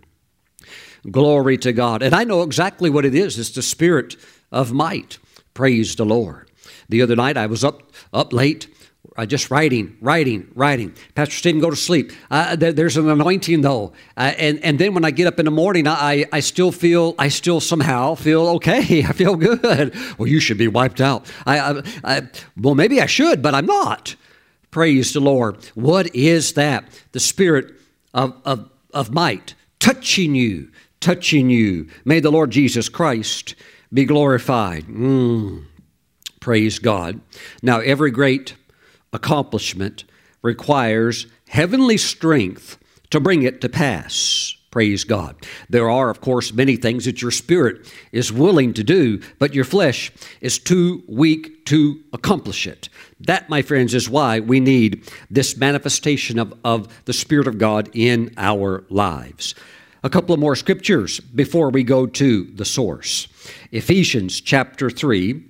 Glory 1.11 1.57
to 1.59 1.71
God. 1.71 2.01
And 2.01 2.15
I 2.15 2.23
know 2.23 2.41
exactly 2.41 2.89
what 2.89 3.05
it 3.05 3.13
is. 3.13 3.37
It's 3.37 3.51
the 3.51 3.61
spirit 3.61 4.15
of 4.51 4.71
might. 4.71 5.17
Praise 5.53 5.95
the 5.95 6.05
Lord. 6.05 6.49
The 6.89 7.01
other 7.01 7.15
night 7.15 7.37
I 7.37 7.45
was 7.45 7.63
up 7.63 7.91
up 8.13 8.33
late, 8.33 8.67
uh, 9.17 9.25
just 9.25 9.49
writing, 9.49 9.97
writing, 10.01 10.51
writing. 10.55 10.93
Pastor 11.13 11.35
Stephen, 11.35 11.61
go 11.61 11.69
to 11.69 11.75
sleep. 11.75 12.11
Uh, 12.29 12.55
there, 12.55 12.73
there's 12.73 12.97
an 12.97 13.09
anointing 13.09 13.61
though, 13.61 13.93
uh, 14.17 14.33
and 14.37 14.63
and 14.63 14.79
then 14.79 14.93
when 14.93 15.05
I 15.05 15.11
get 15.11 15.27
up 15.27 15.39
in 15.39 15.45
the 15.45 15.51
morning, 15.51 15.87
I 15.87 16.25
I 16.31 16.39
still 16.41 16.71
feel 16.71 17.15
I 17.17 17.29
still 17.29 17.59
somehow 17.59 18.15
feel 18.15 18.47
okay. 18.57 19.03
I 19.07 19.13
feel 19.13 19.35
good. 19.35 19.95
Well, 20.17 20.27
you 20.27 20.39
should 20.39 20.57
be 20.57 20.67
wiped 20.67 21.01
out. 21.01 21.31
I, 21.45 21.59
I, 21.59 21.83
I 22.03 22.21
well 22.57 22.75
maybe 22.75 23.01
I 23.01 23.05
should, 23.05 23.41
but 23.41 23.53
I'm 23.53 23.65
not. 23.65 24.15
Praise 24.71 25.13
the 25.13 25.21
Lord. 25.21 25.57
What 25.75 26.13
is 26.15 26.53
that? 26.53 26.85
The 27.11 27.19
spirit 27.19 27.73
of 28.13 28.35
of, 28.43 28.69
of 28.93 29.13
might 29.13 29.55
touching 29.79 30.33
you 30.33 30.71
touching 31.05 31.51
you. 31.51 31.87
May 32.03 32.19
the 32.19 32.31
Lord 32.31 32.49
Jesus 32.49 32.89
Christ 32.89 33.53
be 33.93 34.05
glorified. 34.05 34.85
Mm. 34.85 35.65
Praise 36.39 36.79
God. 36.79 37.21
Now, 37.61 37.79
every 37.79 38.09
great 38.09 38.55
accomplishment 39.13 40.03
requires 40.41 41.27
heavenly 41.47 41.97
strength 41.97 42.79
to 43.11 43.19
bring 43.19 43.43
it 43.43 43.61
to 43.61 43.69
pass. 43.69 44.55
Praise 44.71 45.03
God. 45.03 45.35
There 45.69 45.91
are, 45.91 46.09
of 46.09 46.21
course, 46.21 46.51
many 46.51 46.75
things 46.75 47.05
that 47.05 47.21
your 47.21 47.29
spirit 47.29 47.87
is 48.11 48.33
willing 48.33 48.73
to 48.73 48.83
do, 48.83 49.21
but 49.37 49.53
your 49.53 49.63
flesh 49.63 50.11
is 50.41 50.57
too 50.57 51.03
weak 51.07 51.65
to 51.65 52.01
accomplish 52.13 52.65
it. 52.65 52.89
That, 53.19 53.47
my 53.47 53.61
friends, 53.61 53.93
is 53.93 54.09
why 54.09 54.39
we 54.39 54.59
need 54.59 55.07
this 55.29 55.55
manifestation 55.55 56.39
of, 56.39 56.53
of 56.65 57.05
the 57.05 57.13
Spirit 57.13 57.47
of 57.47 57.59
God 57.59 57.91
in 57.93 58.33
our 58.37 58.83
lives. 58.89 59.53
A 60.05 60.09
couple 60.09 60.35
of 60.35 60.39
more 60.39 60.55
scriptures 60.55 61.19
before 61.19 61.71
we 61.71 61.81
go 61.81 62.05
to 62.05 62.43
the 62.43 62.63
source. 62.63 63.27
Ephesians 63.71 64.39
chapter 64.39 64.91
3, 64.91 65.43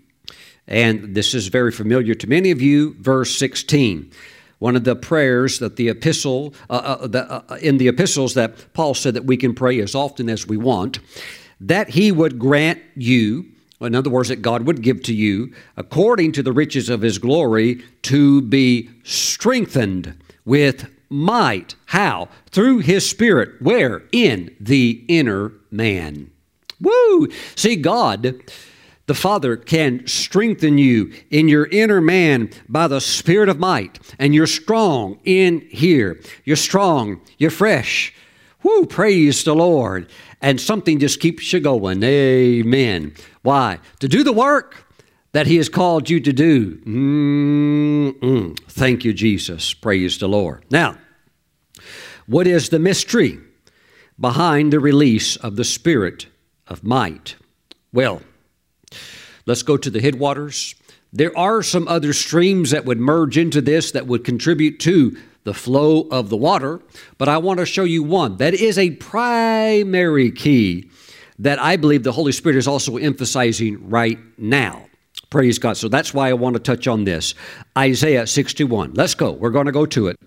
and 0.66 1.14
this 1.14 1.34
is 1.34 1.50
very 1.50 1.74
familiar 1.74 2.14
to 2.16 2.26
many 2.26 2.52
of 2.52 2.62
you, 2.62 2.96
verse 3.02 3.38
16 3.38 4.10
one 4.60 4.78
of 4.78 4.86
the 4.86 4.96
prayers 4.96 5.60
that 5.60 5.76
the 5.76 5.90
epistle 5.90 6.54
uh, 6.70 6.98
uh, 7.02 7.08
the, 7.08 7.30
uh, 7.30 7.58
in 7.62 7.78
the 7.78 7.90
epistles 7.90 8.34
that 8.36 8.72
Paul 8.74 8.94
said 8.94 9.14
that 9.16 9.26
we 9.26 9.36
can 9.36 9.54
pray 9.54 9.82
as 9.82 9.94
often 9.94 10.30
as 10.30 10.48
we 10.48 10.56
want, 10.56 11.00
that 11.60 11.90
he 11.90 12.10
would 12.14 12.40
grant 12.40 12.82
you, 12.96 13.48
in 13.82 13.94
other 13.94 14.10
words, 14.10 14.30
that 14.30 14.42
God 14.42 14.66
would 14.66 14.82
give 14.82 15.04
to 15.04 15.14
you, 15.14 15.54
according 15.76 16.32
to 16.32 16.42
the 16.42 16.54
riches 16.54 16.90
of 16.90 17.02
his 17.02 17.18
glory, 17.18 17.84
to 18.04 18.42
be 18.42 18.90
strengthened 19.04 20.18
with 20.46 20.90
might. 21.16 21.76
How? 21.88 22.30
Through 22.52 22.80
his 22.80 23.10
spirit. 23.10 23.62
Where? 23.62 24.04
In 24.12 24.56
the 24.60 25.04
inner 25.08 25.54
man. 25.72 26.32
Woo! 26.80 27.30
See, 27.56 27.76
God 27.76 28.44
the 29.08 29.14
Father 29.14 29.56
can 29.56 30.08
strengthen 30.08 30.78
you 30.78 31.14
in 31.30 31.48
your 31.48 31.68
inner 31.68 32.02
man 32.02 32.50
by 32.68 32.88
the 32.88 33.00
Spirit 33.00 33.50
of 33.50 33.60
might, 33.60 34.00
and 34.18 34.34
you're 34.34 34.48
strong 34.48 35.20
in 35.24 35.62
here. 35.70 36.20
You're 36.44 36.56
strong, 36.56 37.22
you're 37.38 37.52
fresh. 37.52 38.14
Whoo, 38.64 38.86
praise 38.88 39.44
the 39.44 39.54
Lord. 39.54 40.10
And 40.42 40.60
something 40.60 41.00
just 41.00 41.20
keeps 41.20 41.54
you 41.54 41.60
going. 41.60 42.02
Amen. 42.04 43.14
Why? 43.44 43.80
To 44.00 44.08
do 44.08 44.24
the 44.24 44.34
work 44.34 44.86
that 45.34 45.46
He 45.46 45.58
has 45.58 45.70
called 45.70 46.10
you 46.10 46.20
to 46.22 46.34
do. 46.34 46.78
Mm-mm. 46.78 48.60
Thank 48.70 49.06
you, 49.06 49.14
Jesus. 49.14 49.74
Praise 49.74 50.18
the 50.18 50.28
Lord. 50.28 50.66
Now, 50.72 50.98
what 52.28 52.48
is 52.48 52.70
the 52.70 52.80
mystery 52.80 53.40
behind 54.20 54.74
the 54.74 54.80
release 54.80 55.36
of 55.38 55.56
the 55.56 55.64
Spirit 55.64 56.28
of 56.68 56.84
might? 56.84 57.36
Well, 57.92 58.22
Let's 59.46 59.62
go 59.62 59.78
to 59.78 59.90
the 59.92 60.02
headwaters. 60.02 60.76
There 61.14 61.38
are 61.38 61.62
some 61.62 61.88
other 61.88 62.14
streams 62.14 62.72
that 62.72 62.86
would 62.86 63.00
merge 63.00 63.38
into 63.38 63.62
this 63.62 63.92
that 63.92 64.08
would 64.08 64.24
contribute 64.24 64.80
to 64.82 65.16
the 65.44 65.54
flow 65.54 66.08
of 66.10 66.30
the 66.30 66.38
water, 66.38 66.82
but 67.20 67.30
I 67.30 67.38
want 67.38 67.60
to 67.60 67.66
show 67.66 67.84
you 67.84 68.02
one 68.02 68.38
that 68.38 68.56
is 68.56 68.80
a 68.80 68.92
primary 68.92 70.32
key 70.32 70.90
that 71.38 71.62
I 71.62 71.76
believe 71.76 72.04
the 72.04 72.12
Holy 72.12 72.32
Spirit 72.32 72.58
is 72.58 72.68
also 72.68 72.98
emphasizing 72.98 73.88
right 73.88 74.18
now. 74.38 74.88
Praise 75.30 75.60
God. 75.60 75.78
So 75.78 75.88
that's 75.88 76.14
why 76.14 76.30
I 76.30 76.34
want 76.34 76.56
to 76.56 76.60
touch 76.60 76.88
on 76.88 77.04
this. 77.04 77.36
Isaiah 77.78 78.26
61. 78.26 78.94
Let's 78.94 79.14
go. 79.14 79.32
We're 79.32 79.52
going 79.52 79.66
to 79.68 79.72
go 79.72 79.86
to 79.86 80.08
it. 80.08 80.18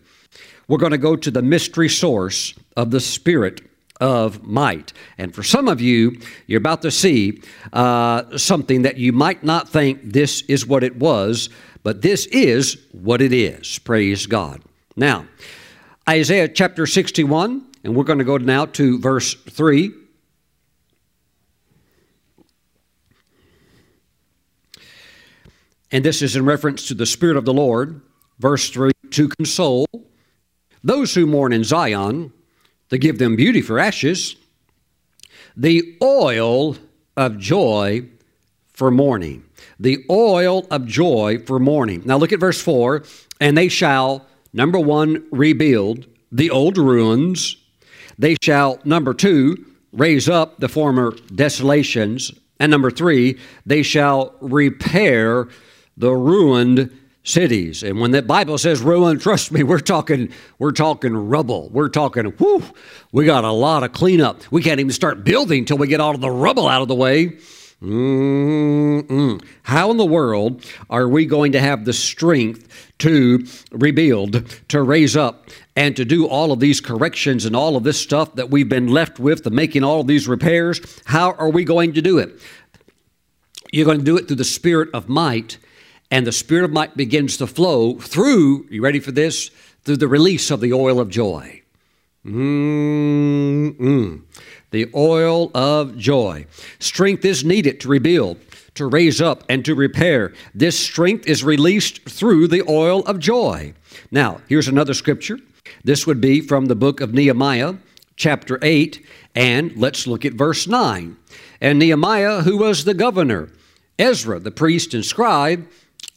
We're 0.69 0.79
going 0.79 0.93
to 0.93 0.99
go 0.99 1.16
to 1.16 1.31
the 1.31 1.41
mystery 1.41 1.89
source 1.89 2.53
of 2.77 2.91
the 2.91 3.01
Spirit 3.01 3.62
of 4.01 4.47
might. 4.47 4.93
And 5.16 5.35
for 5.35 5.43
some 5.43 5.66
of 5.66 5.81
you, 5.81 6.21
you're 6.47 6.59
about 6.59 6.83
to 6.83 6.91
see 6.91 7.43
uh, 7.73 8.37
something 8.37 8.83
that 8.83 8.99
you 8.99 9.12
might 9.12 9.43
not 9.43 9.69
think 9.69 10.12
this 10.12 10.43
is 10.43 10.66
what 10.66 10.85
it 10.85 10.97
was, 10.97 11.49
but 11.83 12.03
this 12.03 12.27
is 12.27 12.77
what 12.93 13.23
it 13.23 13.33
is. 13.33 13.79
Praise 13.79 14.27
God. 14.27 14.62
Now, 14.95 15.27
Isaiah 16.09 16.49
chapter 16.49 16.87
61, 16.87 17.66
and 17.83 17.97
we're 17.97 18.05
going 18.05 18.19
to 18.19 18.25
go 18.25 18.37
now 18.37 18.66
to 18.66 18.99
verse 18.99 19.35
3. 19.35 19.91
And 25.91 26.05
this 26.05 26.21
is 26.21 26.37
in 26.37 26.45
reference 26.45 26.87
to 26.89 26.95
the 26.95 27.07
Spirit 27.07 27.39
of 27.39 27.47
the 27.47 27.55
Lord. 27.55 28.03
Verse 28.39 28.69
3 28.69 28.93
to 29.11 29.29
console 29.29 29.87
those 30.83 31.14
who 31.14 31.26
mourn 31.26 31.53
in 31.53 31.64
Zion 31.64 32.33
to 32.91 32.99
give 32.99 33.18
them 33.18 33.37
beauty 33.37 33.61
for 33.61 33.79
ashes, 33.79 34.37
the 35.57 35.97
oil 36.03 36.76
of 37.16 37.39
joy 37.39 38.09
for 38.72 38.91
mourning. 38.91 39.45
The 39.81 40.05
oil 40.09 40.66
of 40.70 40.87
joy 40.87 41.41
for 41.47 41.59
mourning. 41.59 42.03
Now 42.05 42.16
look 42.16 42.33
at 42.33 42.41
verse 42.41 42.61
4 42.61 43.03
and 43.41 43.57
they 43.57 43.68
shall, 43.68 44.26
number 44.53 44.79
one, 44.79 45.26
rebuild 45.31 46.07
the 46.31 46.51
old 46.51 46.79
ruins. 46.79 47.57
They 48.18 48.37
shall, 48.43 48.79
number 48.85 49.14
two, 49.14 49.64
raise 49.93 50.29
up 50.29 50.61
the 50.61 50.68
former 50.68 51.12
desolations. 51.35 52.33
And 52.61 52.70
number 52.70 52.91
three, 52.91 53.39
they 53.64 53.83
shall 53.83 54.35
repair 54.41 55.49
the 55.97 56.12
ruined 56.12 56.97
cities. 57.29 57.83
And 57.83 58.01
when 58.01 58.11
the 58.11 58.22
Bible 58.22 58.59
says 58.59 58.81
ruin, 58.81 59.18
trust 59.18 59.53
me, 59.53 59.62
we're 59.62 59.81
talking 59.81 60.33
we're 60.59 60.72
talking 60.72 61.14
rubble. 61.14 61.68
We're 61.70 61.89
talking 61.89 62.24
whoo, 62.39 62.64
we 63.12 63.24
got 63.24 63.45
a 63.45 63.53
lot 63.53 63.83
of 63.83 63.93
cleanup. 63.93 64.43
We 64.51 64.62
can't 64.62 64.81
even 64.81 64.93
start 64.93 65.24
building 65.24 65.64
till 65.64 65.79
we 65.79 65.87
get 65.87 66.01
all 66.01 66.14
of 66.14 66.20
the 66.20 66.31
rubble 66.31 66.68
out 66.68 66.83
of 66.83 66.89
the 66.89 66.95
way. 66.95 67.39
Mm-mm. 67.83 69.41
How 69.62 69.93
in 69.93 69.99
the 69.99 70.05
world 70.05 70.64
are 70.91 71.09
we 71.09 71.26
going 71.26 71.53
to 71.53 71.61
have 71.61 71.85
the 71.85 71.93
strength 71.93 72.93
to 72.99 73.47
rebuild, 73.70 74.45
to 74.68 74.83
raise 74.83 75.16
up, 75.16 75.49
and 75.76 75.95
to 75.95 76.05
do 76.05 76.26
all 76.26 76.51
of 76.51 76.59
these 76.59 76.81
corrections 76.81 77.45
and 77.45 77.55
all 77.55 77.76
of 77.76 77.85
this 77.85 78.01
stuff 78.01 78.35
that 78.35 78.51
we've 78.51 78.68
been 78.68 78.89
left 78.89 79.20
with, 79.20 79.45
the 79.45 79.51
making 79.51 79.85
all 79.85 80.01
of 80.01 80.09
these 80.09 80.26
repairs? 80.26 80.81
How 81.05 81.33
are 81.33 81.51
we 81.51 81.62
going 81.62 81.93
to 81.93 82.03
do 82.03 82.18
it? 82.18 82.41
You're 83.70 83.87
going 83.87 83.99
to 83.99 84.05
do 84.05 84.16
it 84.16 84.26
through 84.26 84.37
the 84.37 84.45
spirit 84.45 84.89
of 84.93 85.09
might 85.09 85.59
and 86.11 86.27
the 86.27 86.33
Spirit 86.33 86.65
of 86.65 86.73
might 86.73 86.97
begins 86.97 87.37
to 87.37 87.47
flow 87.47 87.95
through, 87.99 88.67
you 88.71 88.83
ready 88.83 89.01
for 89.01 89.13
this? 89.13 89.51
Through 89.85 89.99
the 89.99 90.09
release 90.09 90.51
of 90.51 90.61
the 90.61 90.73
oil 90.73 91.01
of 91.01 91.09
joy. 91.09 91.63
Mm-mm. 92.25 94.23
The 94.71 94.91
oil 94.95 95.51
of 95.55 95.97
joy. 95.97 96.47
Strength 96.79 97.25
is 97.25 97.45
needed 97.45 97.81
to 97.81 97.89
rebuild, 97.89 98.39
to 98.75 98.87
raise 98.87 99.21
up, 99.21 99.45
and 99.49 99.65
to 99.65 99.75
repair. 99.75 100.35
This 100.55 100.79
strength 100.79 101.27
is 101.27 101.43
released 101.43 102.03
through 102.09 102.49
the 102.49 102.63
oil 102.69 103.03
of 103.05 103.19
joy. 103.19 103.75
Now, 104.11 104.41
here's 104.49 104.69
another 104.69 104.95
scripture. 104.95 105.39
This 105.85 106.07
would 106.07 106.21
be 106.21 106.41
from 106.41 106.67
the 106.67 106.75
book 106.75 107.01
of 107.01 107.15
Nehemiah, 107.15 107.75
chapter 108.17 108.59
8, 108.63 109.05
and 109.35 109.77
let's 109.77 110.07
look 110.07 110.25
at 110.25 110.35
verse 110.35 110.67
9. 110.67 111.17
And 111.61 111.79
Nehemiah, 111.79 112.43
who 112.43 112.59
was 112.59 112.85
the 112.85 112.95
governor, 112.95 113.49
Ezra, 113.99 114.39
the 114.39 114.51
priest 114.51 114.93
and 114.95 115.05
scribe, 115.05 115.67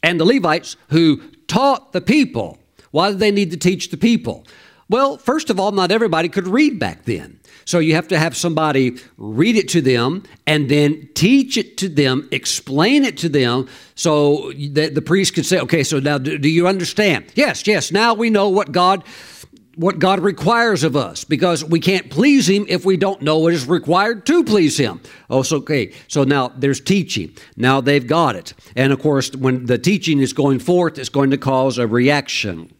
and 0.02 0.18
the 0.18 0.24
Levites 0.24 0.76
who 0.88 1.22
taught 1.46 1.92
the 1.92 2.00
people. 2.00 2.58
Why 2.90 3.10
did 3.10 3.18
they 3.18 3.30
need 3.30 3.50
to 3.52 3.56
teach 3.56 3.90
the 3.90 3.96
people? 3.96 4.46
Well, 4.88 5.16
first 5.16 5.48
of 5.48 5.58
all, 5.58 5.72
not 5.72 5.90
everybody 5.90 6.28
could 6.28 6.46
read 6.46 6.78
back 6.78 7.04
then. 7.04 7.40
So 7.64 7.78
you 7.78 7.94
have 7.94 8.08
to 8.08 8.18
have 8.18 8.36
somebody 8.36 8.96
read 9.16 9.56
it 9.56 9.68
to 9.68 9.80
them 9.80 10.24
and 10.46 10.68
then 10.68 11.08
teach 11.14 11.56
it 11.56 11.76
to 11.78 11.88
them, 11.88 12.28
explain 12.32 13.04
it 13.04 13.16
to 13.18 13.28
them 13.28 13.68
so 13.94 14.52
that 14.72 14.94
the 14.94 15.02
priest 15.02 15.34
could 15.34 15.46
say, 15.46 15.60
okay, 15.60 15.82
so 15.82 16.00
now 16.00 16.18
do, 16.18 16.38
do 16.38 16.48
you 16.48 16.66
understand? 16.66 17.26
Yes, 17.34 17.66
yes, 17.66 17.92
now 17.92 18.14
we 18.14 18.30
know 18.30 18.48
what 18.48 18.72
God 18.72 19.04
what 19.76 19.98
God 19.98 20.20
requires 20.20 20.84
of 20.84 20.96
us 20.96 21.24
because 21.24 21.64
we 21.64 21.80
can't 21.80 22.10
please 22.10 22.48
Him 22.48 22.66
if 22.68 22.84
we 22.84 22.96
don't 22.96 23.22
know 23.22 23.38
what 23.38 23.54
is 23.54 23.66
required 23.66 24.26
to 24.26 24.44
please 24.44 24.76
Him. 24.76 25.00
Oh, 25.30 25.42
so 25.42 25.58
okay. 25.58 25.92
So 26.08 26.24
now 26.24 26.48
there's 26.48 26.80
teaching. 26.80 27.36
Now 27.56 27.80
they've 27.80 28.06
got 28.06 28.36
it. 28.36 28.54
And 28.76 28.92
of 28.92 29.00
course, 29.00 29.34
when 29.34 29.66
the 29.66 29.78
teaching 29.78 30.18
is 30.18 30.32
going 30.32 30.58
forth, 30.58 30.98
it's 30.98 31.08
going 31.08 31.30
to 31.30 31.38
cause 31.38 31.78
a 31.78 31.86
reaction. 31.86 32.72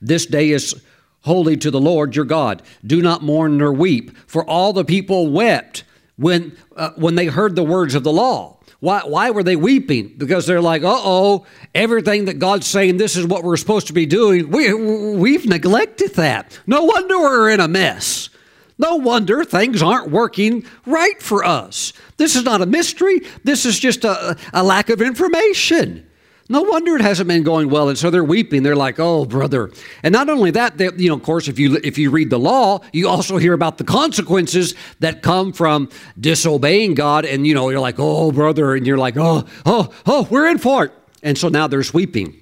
This 0.00 0.26
day 0.26 0.50
is 0.50 0.80
holy 1.22 1.56
to 1.56 1.70
the 1.70 1.80
Lord 1.80 2.14
your 2.14 2.24
God. 2.24 2.62
Do 2.84 3.02
not 3.02 3.22
mourn 3.22 3.58
nor 3.58 3.72
weep, 3.72 4.16
for 4.26 4.44
all 4.44 4.72
the 4.72 4.84
people 4.84 5.30
wept 5.30 5.84
when, 6.16 6.56
uh, 6.76 6.90
when 6.96 7.14
they 7.14 7.26
heard 7.26 7.56
the 7.56 7.64
words 7.64 7.94
of 7.94 8.04
the 8.04 8.12
law. 8.12 8.57
Why, 8.80 9.00
why 9.04 9.30
were 9.30 9.42
they 9.42 9.56
weeping? 9.56 10.14
Because 10.16 10.46
they're 10.46 10.60
like, 10.60 10.82
uh 10.84 10.94
oh, 10.96 11.46
everything 11.74 12.26
that 12.26 12.38
God's 12.38 12.66
saying 12.66 12.96
this 12.96 13.16
is 13.16 13.26
what 13.26 13.42
we're 13.42 13.56
supposed 13.56 13.88
to 13.88 13.92
be 13.92 14.06
doing, 14.06 14.50
we, 14.50 14.72
we've 14.72 15.46
neglected 15.46 16.14
that. 16.14 16.58
No 16.66 16.84
wonder 16.84 17.18
we're 17.18 17.50
in 17.50 17.60
a 17.60 17.66
mess. 17.66 18.30
No 18.78 18.94
wonder 18.94 19.42
things 19.44 19.82
aren't 19.82 20.10
working 20.10 20.64
right 20.86 21.20
for 21.20 21.44
us. 21.44 21.92
This 22.16 22.36
is 22.36 22.44
not 22.44 22.62
a 22.62 22.66
mystery, 22.66 23.20
this 23.42 23.66
is 23.66 23.78
just 23.78 24.04
a, 24.04 24.36
a 24.52 24.62
lack 24.62 24.90
of 24.90 25.02
information. 25.02 26.07
No 26.48 26.62
wonder 26.62 26.96
it 26.96 27.02
hasn't 27.02 27.28
been 27.28 27.42
going 27.42 27.68
well. 27.68 27.88
And 27.88 27.98
so 27.98 28.10
they're 28.10 28.24
weeping. 28.24 28.62
They're 28.62 28.76
like, 28.76 28.98
"Oh, 28.98 29.26
brother!" 29.26 29.70
And 30.02 30.12
not 30.12 30.28
only 30.30 30.50
that, 30.52 30.78
they, 30.78 30.90
you 30.96 31.08
know, 31.08 31.14
of 31.14 31.22
course, 31.22 31.46
if 31.46 31.58
you 31.58 31.78
if 31.84 31.98
you 31.98 32.10
read 32.10 32.30
the 32.30 32.38
law, 32.38 32.80
you 32.92 33.08
also 33.08 33.36
hear 33.36 33.52
about 33.52 33.78
the 33.78 33.84
consequences 33.84 34.74
that 35.00 35.22
come 35.22 35.52
from 35.52 35.90
disobeying 36.18 36.94
God. 36.94 37.24
And 37.24 37.46
you 37.46 37.54
know, 37.54 37.68
you're 37.68 37.80
like, 37.80 37.96
"Oh, 37.98 38.32
brother," 38.32 38.74
and 38.74 38.86
you're 38.86 38.98
like, 38.98 39.16
"Oh, 39.16 39.44
oh, 39.66 39.92
oh, 40.06 40.26
we're 40.30 40.48
in 40.48 40.58
for 40.58 40.86
it." 40.86 40.92
And 41.22 41.36
so 41.36 41.48
now 41.48 41.66
there's 41.66 41.92
weeping. 41.92 42.34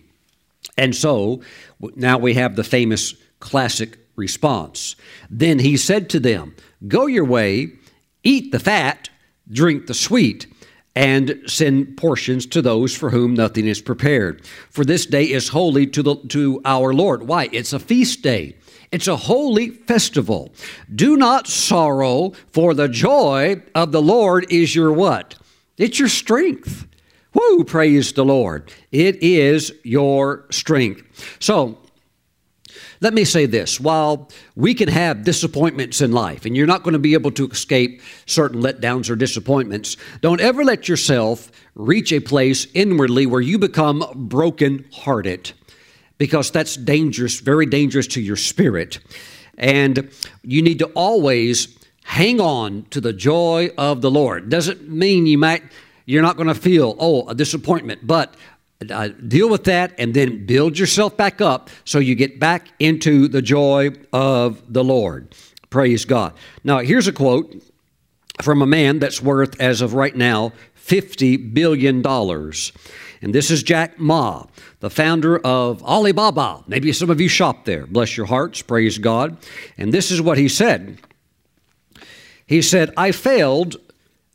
And 0.76 0.94
so 0.94 1.40
now 1.94 2.18
we 2.18 2.34
have 2.34 2.56
the 2.56 2.64
famous 2.64 3.14
classic 3.40 3.98
response. 4.16 4.96
Then 5.30 5.58
he 5.58 5.76
said 5.76 6.10
to 6.10 6.20
them, 6.20 6.54
Go 6.86 7.06
your 7.06 7.24
way, 7.24 7.72
eat 8.22 8.52
the 8.52 8.58
fat, 8.58 9.08
drink 9.50 9.86
the 9.86 9.94
sweet, 9.94 10.46
and 10.96 11.42
send 11.46 11.96
portions 11.98 12.46
to 12.46 12.62
those 12.62 12.96
for 12.96 13.10
whom 13.10 13.34
nothing 13.34 13.66
is 13.66 13.82
prepared. 13.82 14.44
For 14.70 14.82
this 14.82 15.04
day 15.04 15.24
is 15.24 15.50
holy 15.50 15.86
to, 15.88 16.02
the, 16.02 16.16
to 16.28 16.62
our 16.64 16.94
Lord. 16.94 17.24
Why? 17.24 17.50
It's 17.52 17.74
a 17.74 17.78
feast 17.78 18.22
day. 18.22 18.56
It's 18.90 19.06
a 19.06 19.16
holy 19.16 19.68
festival. 19.70 20.54
Do 20.92 21.16
not 21.16 21.48
sorrow, 21.48 22.32
for 22.50 22.72
the 22.72 22.88
joy 22.88 23.62
of 23.74 23.92
the 23.92 24.00
Lord 24.00 24.50
is 24.50 24.74
your 24.74 24.92
what? 24.92 25.34
It's 25.76 25.98
your 25.98 26.08
strength. 26.08 26.86
Woo, 27.34 27.64
praise 27.64 28.12
the 28.12 28.24
Lord. 28.24 28.72
It 28.90 29.22
is 29.22 29.74
your 29.84 30.46
strength. 30.50 31.36
So, 31.40 31.78
let 33.06 33.14
me 33.14 33.24
say 33.24 33.46
this 33.46 33.78
while 33.78 34.28
we 34.56 34.74
can 34.74 34.88
have 34.88 35.22
disappointments 35.22 36.00
in 36.00 36.10
life, 36.10 36.44
and 36.44 36.56
you're 36.56 36.66
not 36.66 36.82
going 36.82 36.92
to 36.92 36.98
be 36.98 37.14
able 37.14 37.30
to 37.30 37.46
escape 37.46 38.02
certain 38.26 38.60
letdowns 38.60 39.08
or 39.08 39.14
disappointments, 39.14 39.96
don't 40.22 40.40
ever 40.40 40.64
let 40.64 40.88
yourself 40.88 41.52
reach 41.76 42.12
a 42.12 42.18
place 42.18 42.66
inwardly 42.74 43.24
where 43.24 43.40
you 43.40 43.60
become 43.60 44.04
broken-hearted 44.12 45.52
because 46.18 46.50
that's 46.50 46.74
dangerous, 46.74 47.38
very 47.38 47.64
dangerous 47.64 48.08
to 48.08 48.20
your 48.20 48.34
spirit. 48.34 48.98
And 49.56 50.10
you 50.42 50.60
need 50.60 50.80
to 50.80 50.86
always 50.86 51.78
hang 52.02 52.40
on 52.40 52.86
to 52.90 53.00
the 53.00 53.12
joy 53.12 53.70
of 53.78 54.00
the 54.00 54.10
Lord. 54.10 54.48
Doesn't 54.48 54.88
mean 54.88 55.26
you 55.26 55.38
might 55.38 55.62
you're 56.06 56.22
not 56.22 56.36
going 56.36 56.48
to 56.48 56.56
feel 56.56 56.96
oh 56.98 57.28
a 57.28 57.36
disappointment, 57.36 58.04
but 58.04 58.34
uh, 58.90 59.08
deal 59.08 59.48
with 59.48 59.64
that 59.64 59.92
and 59.98 60.12
then 60.14 60.44
build 60.46 60.78
yourself 60.78 61.16
back 61.16 61.40
up 61.40 61.70
so 61.84 61.98
you 61.98 62.14
get 62.14 62.38
back 62.38 62.68
into 62.78 63.28
the 63.28 63.42
joy 63.42 63.90
of 64.12 64.62
the 64.72 64.84
Lord. 64.84 65.34
Praise 65.70 66.04
God. 66.04 66.34
Now, 66.62 66.78
here's 66.78 67.08
a 67.08 67.12
quote 67.12 67.54
from 68.42 68.62
a 68.62 68.66
man 68.66 68.98
that's 68.98 69.22
worth, 69.22 69.58
as 69.60 69.80
of 69.80 69.94
right 69.94 70.14
now, 70.14 70.52
$50 70.78 71.54
billion. 71.54 72.06
And 72.06 73.34
this 73.34 73.50
is 73.50 73.62
Jack 73.62 73.98
Ma, 73.98 74.44
the 74.80 74.90
founder 74.90 75.38
of 75.38 75.82
Alibaba. 75.82 76.62
Maybe 76.66 76.92
some 76.92 77.10
of 77.10 77.20
you 77.20 77.28
shop 77.28 77.64
there. 77.64 77.86
Bless 77.86 78.16
your 78.16 78.26
hearts. 78.26 78.62
Praise 78.62 78.98
God. 78.98 79.38
And 79.78 79.92
this 79.92 80.10
is 80.10 80.20
what 80.20 80.38
he 80.38 80.48
said. 80.48 80.98
He 82.46 82.62
said, 82.62 82.92
I 82.96 83.10
failed 83.10 83.76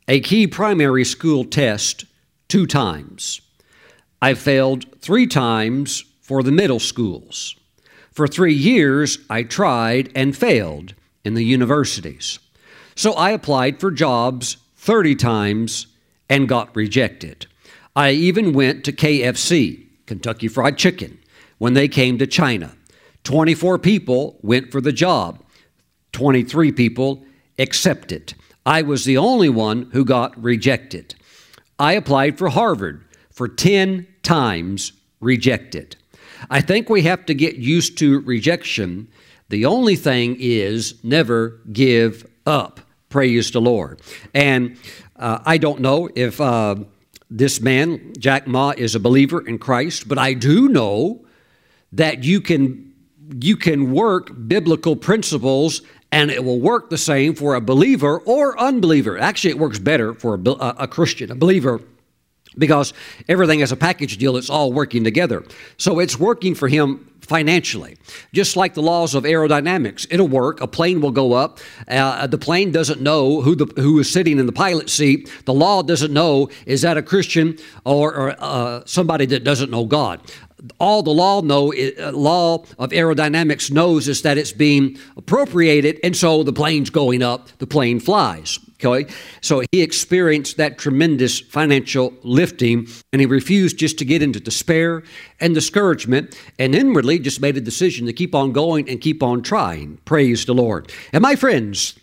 a 0.08 0.20
key 0.20 0.46
primary 0.46 1.04
school 1.04 1.44
test 1.44 2.04
two 2.48 2.66
times. 2.66 3.40
I 4.22 4.34
failed 4.34 4.86
three 5.00 5.26
times 5.26 6.04
for 6.20 6.44
the 6.44 6.52
middle 6.52 6.78
schools. 6.78 7.56
For 8.12 8.28
three 8.28 8.54
years, 8.54 9.18
I 9.28 9.42
tried 9.42 10.12
and 10.14 10.36
failed 10.36 10.94
in 11.24 11.34
the 11.34 11.42
universities. 11.42 12.38
So 12.94 13.14
I 13.14 13.30
applied 13.30 13.80
for 13.80 13.90
jobs 13.90 14.58
30 14.76 15.16
times 15.16 15.88
and 16.30 16.48
got 16.48 16.74
rejected. 16.76 17.46
I 17.96 18.12
even 18.12 18.52
went 18.52 18.84
to 18.84 18.92
KFC, 18.92 19.86
Kentucky 20.06 20.46
Fried 20.46 20.78
Chicken, 20.78 21.18
when 21.58 21.74
they 21.74 21.88
came 21.88 22.16
to 22.18 22.26
China. 22.28 22.76
24 23.24 23.80
people 23.80 24.38
went 24.40 24.70
for 24.70 24.80
the 24.80 24.92
job, 24.92 25.42
23 26.12 26.70
people 26.70 27.24
accepted. 27.58 28.34
I 28.64 28.82
was 28.82 29.04
the 29.04 29.16
only 29.16 29.48
one 29.48 29.90
who 29.92 30.04
got 30.04 30.40
rejected. 30.40 31.16
I 31.76 31.94
applied 31.94 32.38
for 32.38 32.50
Harvard 32.50 33.04
for 33.32 33.48
10 33.48 34.06
times 34.22 34.92
rejected. 35.20 35.96
I 36.50 36.60
think 36.60 36.88
we 36.88 37.02
have 37.02 37.26
to 37.26 37.34
get 37.34 37.56
used 37.56 37.98
to 37.98 38.20
rejection. 38.20 39.08
The 39.48 39.66
only 39.66 39.96
thing 39.96 40.36
is 40.38 41.02
never 41.04 41.60
give 41.72 42.26
up. 42.46 42.80
Praise 43.08 43.50
the 43.50 43.60
Lord. 43.60 44.00
And 44.34 44.76
uh, 45.16 45.38
I 45.44 45.58
don't 45.58 45.80
know 45.80 46.08
if 46.14 46.40
uh, 46.40 46.76
this 47.30 47.60
man, 47.60 48.12
Jack 48.18 48.46
Ma, 48.46 48.72
is 48.76 48.94
a 48.94 49.00
believer 49.00 49.46
in 49.46 49.58
Christ, 49.58 50.08
but 50.08 50.18
I 50.18 50.34
do 50.34 50.68
know 50.68 51.24
that 51.92 52.24
you 52.24 52.40
can 52.40 52.92
you 53.40 53.56
can 53.56 53.92
work 53.92 54.30
biblical 54.46 54.96
principles 54.96 55.80
and 56.10 56.30
it 56.30 56.44
will 56.44 56.60
work 56.60 56.90
the 56.90 56.98
same 56.98 57.34
for 57.34 57.54
a 57.54 57.60
believer 57.60 58.18
or 58.20 58.58
unbeliever. 58.58 59.18
Actually, 59.18 59.50
it 59.50 59.58
works 59.58 59.78
better 59.78 60.12
for 60.12 60.34
a, 60.34 60.74
a 60.80 60.88
Christian, 60.88 61.30
a 61.30 61.34
believer 61.34 61.80
because 62.56 62.92
everything 63.28 63.60
is 63.60 63.72
a 63.72 63.76
package 63.76 64.18
deal, 64.18 64.36
it's 64.36 64.50
all 64.50 64.72
working 64.72 65.04
together. 65.04 65.44
So 65.76 65.98
it's 65.98 66.18
working 66.18 66.54
for 66.54 66.68
him 66.68 67.08
financially. 67.20 67.96
Just 68.32 68.56
like 68.56 68.74
the 68.74 68.82
laws 68.82 69.14
of 69.14 69.24
aerodynamics, 69.24 70.06
it'll 70.10 70.28
work. 70.28 70.60
A 70.60 70.66
plane 70.66 71.00
will 71.00 71.12
go 71.12 71.32
up. 71.32 71.60
Uh, 71.88 72.26
the 72.26 72.38
plane 72.38 72.72
doesn't 72.72 73.00
know 73.00 73.40
who 73.40 73.54
the 73.54 73.66
who 73.80 73.98
is 74.00 74.10
sitting 74.10 74.38
in 74.38 74.46
the 74.46 74.52
pilot 74.52 74.90
seat. 74.90 75.30
The 75.44 75.54
law 75.54 75.82
doesn't 75.82 76.12
know 76.12 76.50
is 76.66 76.82
that 76.82 76.96
a 76.96 77.02
Christian 77.02 77.58
or, 77.84 78.14
or 78.14 78.36
uh, 78.38 78.82
somebody 78.86 79.26
that 79.26 79.44
doesn't 79.44 79.70
know 79.70 79.86
God 79.86 80.20
all 80.78 81.02
the 81.02 81.10
law 81.10 81.40
know 81.40 81.72
uh, 81.72 82.12
law 82.12 82.64
of 82.78 82.90
aerodynamics 82.90 83.70
knows 83.70 84.06
is 84.06 84.22
that 84.22 84.38
it's 84.38 84.52
being 84.52 84.96
appropriated 85.16 85.98
and 86.04 86.16
so 86.16 86.42
the 86.44 86.52
plane's 86.52 86.90
going 86.90 87.22
up 87.22 87.48
the 87.58 87.66
plane 87.66 87.98
flies 87.98 88.60
okay 88.84 89.10
so 89.40 89.62
he 89.72 89.82
experienced 89.82 90.56
that 90.56 90.78
tremendous 90.78 91.40
financial 91.40 92.12
lifting 92.22 92.86
and 93.12 93.20
he 93.20 93.26
refused 93.26 93.78
just 93.78 93.98
to 93.98 94.04
get 94.04 94.22
into 94.22 94.40
despair 94.40 95.02
and 95.40 95.54
discouragement 95.54 96.38
and 96.58 96.74
inwardly 96.74 97.18
just 97.18 97.40
made 97.40 97.56
a 97.56 97.60
decision 97.60 98.06
to 98.06 98.12
keep 98.12 98.34
on 98.34 98.52
going 98.52 98.88
and 98.88 99.00
keep 99.00 99.22
on 99.22 99.42
trying 99.42 99.98
praise 100.04 100.44
the 100.44 100.54
lord 100.54 100.90
and 101.12 101.22
my 101.22 101.36
friends 101.36 101.98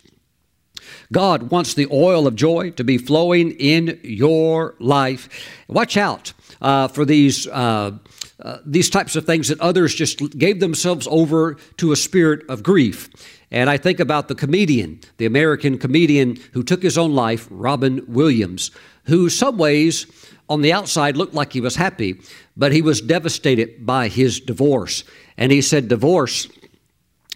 God 1.12 1.50
wants 1.50 1.74
the 1.74 1.88
oil 1.90 2.26
of 2.26 2.36
joy 2.36 2.70
to 2.70 2.84
be 2.84 2.96
flowing 2.96 3.50
in 3.52 3.98
your 4.04 4.76
life. 4.78 5.28
Watch 5.66 5.96
out 5.96 6.32
uh, 6.60 6.86
for 6.86 7.04
these 7.04 7.48
uh, 7.48 7.98
uh, 8.42 8.58
these 8.64 8.88
types 8.88 9.16
of 9.16 9.26
things 9.26 9.48
that 9.48 9.60
others 9.60 9.94
just 9.94 10.38
gave 10.38 10.60
themselves 10.60 11.06
over 11.10 11.56
to 11.76 11.92
a 11.92 11.96
spirit 11.96 12.48
of 12.48 12.62
grief. 12.62 13.10
And 13.50 13.68
I 13.68 13.76
think 13.76 13.98
about 13.98 14.28
the 14.28 14.34
comedian, 14.34 15.00
the 15.16 15.26
American 15.26 15.76
comedian 15.78 16.36
who 16.52 16.62
took 16.62 16.82
his 16.82 16.96
own 16.96 17.14
life, 17.14 17.48
Robin 17.50 18.04
Williams, 18.06 18.70
who, 19.04 19.28
some 19.28 19.58
ways, 19.58 20.06
on 20.48 20.62
the 20.62 20.72
outside 20.72 21.16
looked 21.16 21.34
like 21.34 21.52
he 21.52 21.60
was 21.60 21.76
happy, 21.76 22.20
but 22.56 22.72
he 22.72 22.82
was 22.82 23.00
devastated 23.00 23.84
by 23.84 24.08
his 24.08 24.40
divorce. 24.40 25.04
And 25.36 25.50
he 25.50 25.62
said, 25.62 25.88
Divorce, 25.88 26.48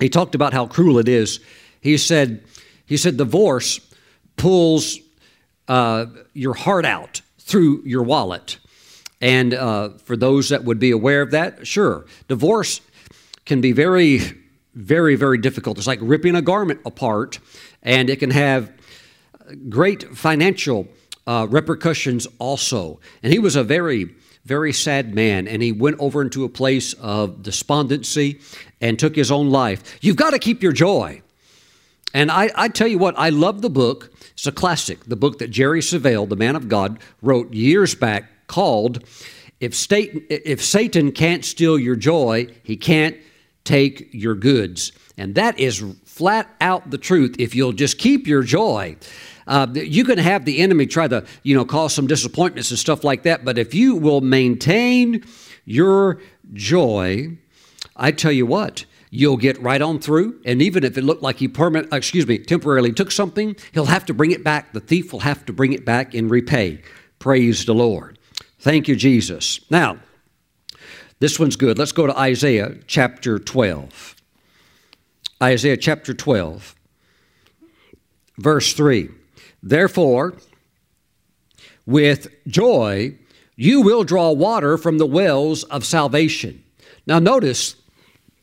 he 0.01 0.09
talked 0.09 0.35
about 0.35 0.53
how 0.53 0.67
cruel 0.67 0.99
it 0.99 1.09
is. 1.09 1.41
He 1.81 1.97
said, 1.97 2.45
he 2.87 2.97
said, 2.97 3.17
divorce 3.17 3.81
pulls 4.37 4.99
uh, 5.69 6.07
your 6.33 6.55
heart 6.55 6.85
out 6.85 7.23
through 7.39 7.83
your 7.85 8.03
wallet. 8.03 8.59
And 9.21 9.55
uh, 9.55 9.91
for 9.91 10.17
those 10.17 10.49
that 10.49 10.65
would 10.65 10.79
be 10.79 10.91
aware 10.91 11.23
of 11.23 11.31
that, 11.31 11.67
sure, 11.67 12.07
divorce 12.29 12.81
can 13.47 13.61
be 13.61 13.73
very, 13.73 14.21
very, 14.75 15.17
very 15.17 15.39
difficult. 15.39 15.79
It's 15.79 15.87
like 15.87 16.01
ripping 16.03 16.35
a 16.35 16.43
garment 16.43 16.81
apart, 16.85 17.39
and 17.83 18.11
it 18.11 18.19
can 18.19 18.31
have 18.31 18.73
great 19.69 20.17
financial 20.17 20.89
uh, 21.27 21.47
repercussions 21.49 22.27
also. 22.39 23.01
And 23.23 23.33
he 23.33 23.39
was 23.39 23.57
a 23.57 23.65
very, 23.65 24.15
very 24.45 24.73
sad 24.73 25.15
man, 25.15 25.49
and 25.49 25.63
he 25.63 25.73
went 25.73 25.99
over 25.99 26.23
into 26.23 26.45
a 26.45 26.49
place 26.49 26.93
of 26.95 27.43
despondency 27.43 28.41
and 28.81 28.99
took 28.99 29.17
his 29.17 29.31
own 29.31 29.51
life. 29.51 29.99
You've 30.03 30.17
got 30.17 30.31
to 30.31 30.39
keep 30.39 30.63
your 30.63 30.73
joy. 30.73 31.23
And 32.13 32.31
I, 32.31 32.51
I 32.55 32.69
tell 32.69 32.87
you 32.87 32.99
what, 32.99 33.19
I 33.19 33.31
love 33.31 33.63
the 33.63 33.71
book. 33.71 34.13
It's 34.33 34.47
a 34.47 34.53
classic, 34.53 35.05
the 35.05 35.17
book 35.17 35.39
that 35.39 35.51
Jerry 35.51 35.81
Savelle, 35.81 36.29
the 36.29 36.37
man 36.37 36.57
of 36.57 36.69
God, 36.69 36.99
wrote 37.23 37.53
years 37.53 37.95
back 37.95 38.47
called 38.47 39.03
if 39.61 39.91
if 39.91 40.63
Satan 40.63 41.13
can't 41.13 41.45
steal 41.45 41.79
your 41.79 41.97
joy, 41.97 42.49
he 42.63 42.77
can't 42.77 43.17
take 43.65 44.09
your 44.13 44.35
goods. 44.35 44.93
And 45.17 45.35
that 45.37 45.59
is 45.59 45.83
flat 46.05 46.55
out 46.61 46.91
the 46.91 46.99
truth. 46.99 47.37
If 47.39 47.55
you'll 47.55 47.73
just 47.73 47.99
keep 47.99 48.27
your 48.27 48.43
joy, 48.43 48.97
uh, 49.47 49.67
you 49.73 50.05
can 50.05 50.19
have 50.19 50.45
the 50.45 50.59
enemy 50.59 50.87
try 50.87 51.09
to, 51.09 51.25
you 51.43 51.57
know, 51.57 51.65
cause 51.65 51.95
some 51.95 52.07
disappointments 52.07 52.71
and 52.71 52.79
stuff 52.79 53.05
like 53.05 53.25
that. 53.25 53.45
But 53.45 53.59
if 53.59 53.75
you 53.75 53.97
will 53.97 54.21
maintain 54.21 55.25
your 55.65 56.21
joy, 56.53 57.37
I 57.97 58.13
tell 58.13 58.33
you 58.33 58.47
what, 58.47 58.85
you'll 59.11 59.37
get 59.37 59.61
right 59.61 59.81
on 59.81 60.01
through. 60.01 60.41
And 60.45 60.61
even 60.61 60.85
if 60.85 60.99
it 60.99 61.05
looked 61.05 61.23
like 61.23 61.37
he 61.37 61.49
permanent, 61.49 61.93
excuse 61.93 62.27
me, 62.27 62.39
temporarily 62.39 62.93
took 62.93 63.11
something, 63.11 63.57
he'll 63.73 63.87
have 63.87 64.07
to 64.07 64.15
bring 64.15 64.31
it 64.31 64.43
back. 64.43 64.73
The 64.73 64.81
thief 64.81 65.13
will 65.13 65.21
have 65.21 65.45
to 65.47 65.53
bring 65.53 65.73
it 65.73 65.85
back 65.85 66.15
and 66.15 66.31
repay. 66.31 66.83
Praise 67.19 67.65
the 67.65 67.75
Lord. 67.75 68.19
Thank 68.59 68.89
you, 68.89 68.97
Jesus. 68.97 69.61
Now, 69.71 69.99
this 71.25 71.41
one's 71.41 71.57
good. 71.57 71.79
Let's 71.79 71.93
go 71.93 72.07
to 72.07 72.19
Isaiah 72.19 72.77
chapter 72.87 73.39
12. 73.39 74.15
Isaiah 75.43 75.79
chapter 75.79 76.13
12, 76.13 76.75
verse 78.37 78.75
3. 78.75 79.09
Therefore, 79.63 80.35
with 81.87 82.29
joy, 82.47 83.17
you 83.57 83.81
will 83.81 84.05
draw 84.05 84.33
water 84.33 84.77
from 84.77 84.99
the 84.99 85.07
wells 85.07 85.65
of 85.65 85.87
salvation. 85.87 86.63
Now, 87.07 87.21
notice 87.21 87.77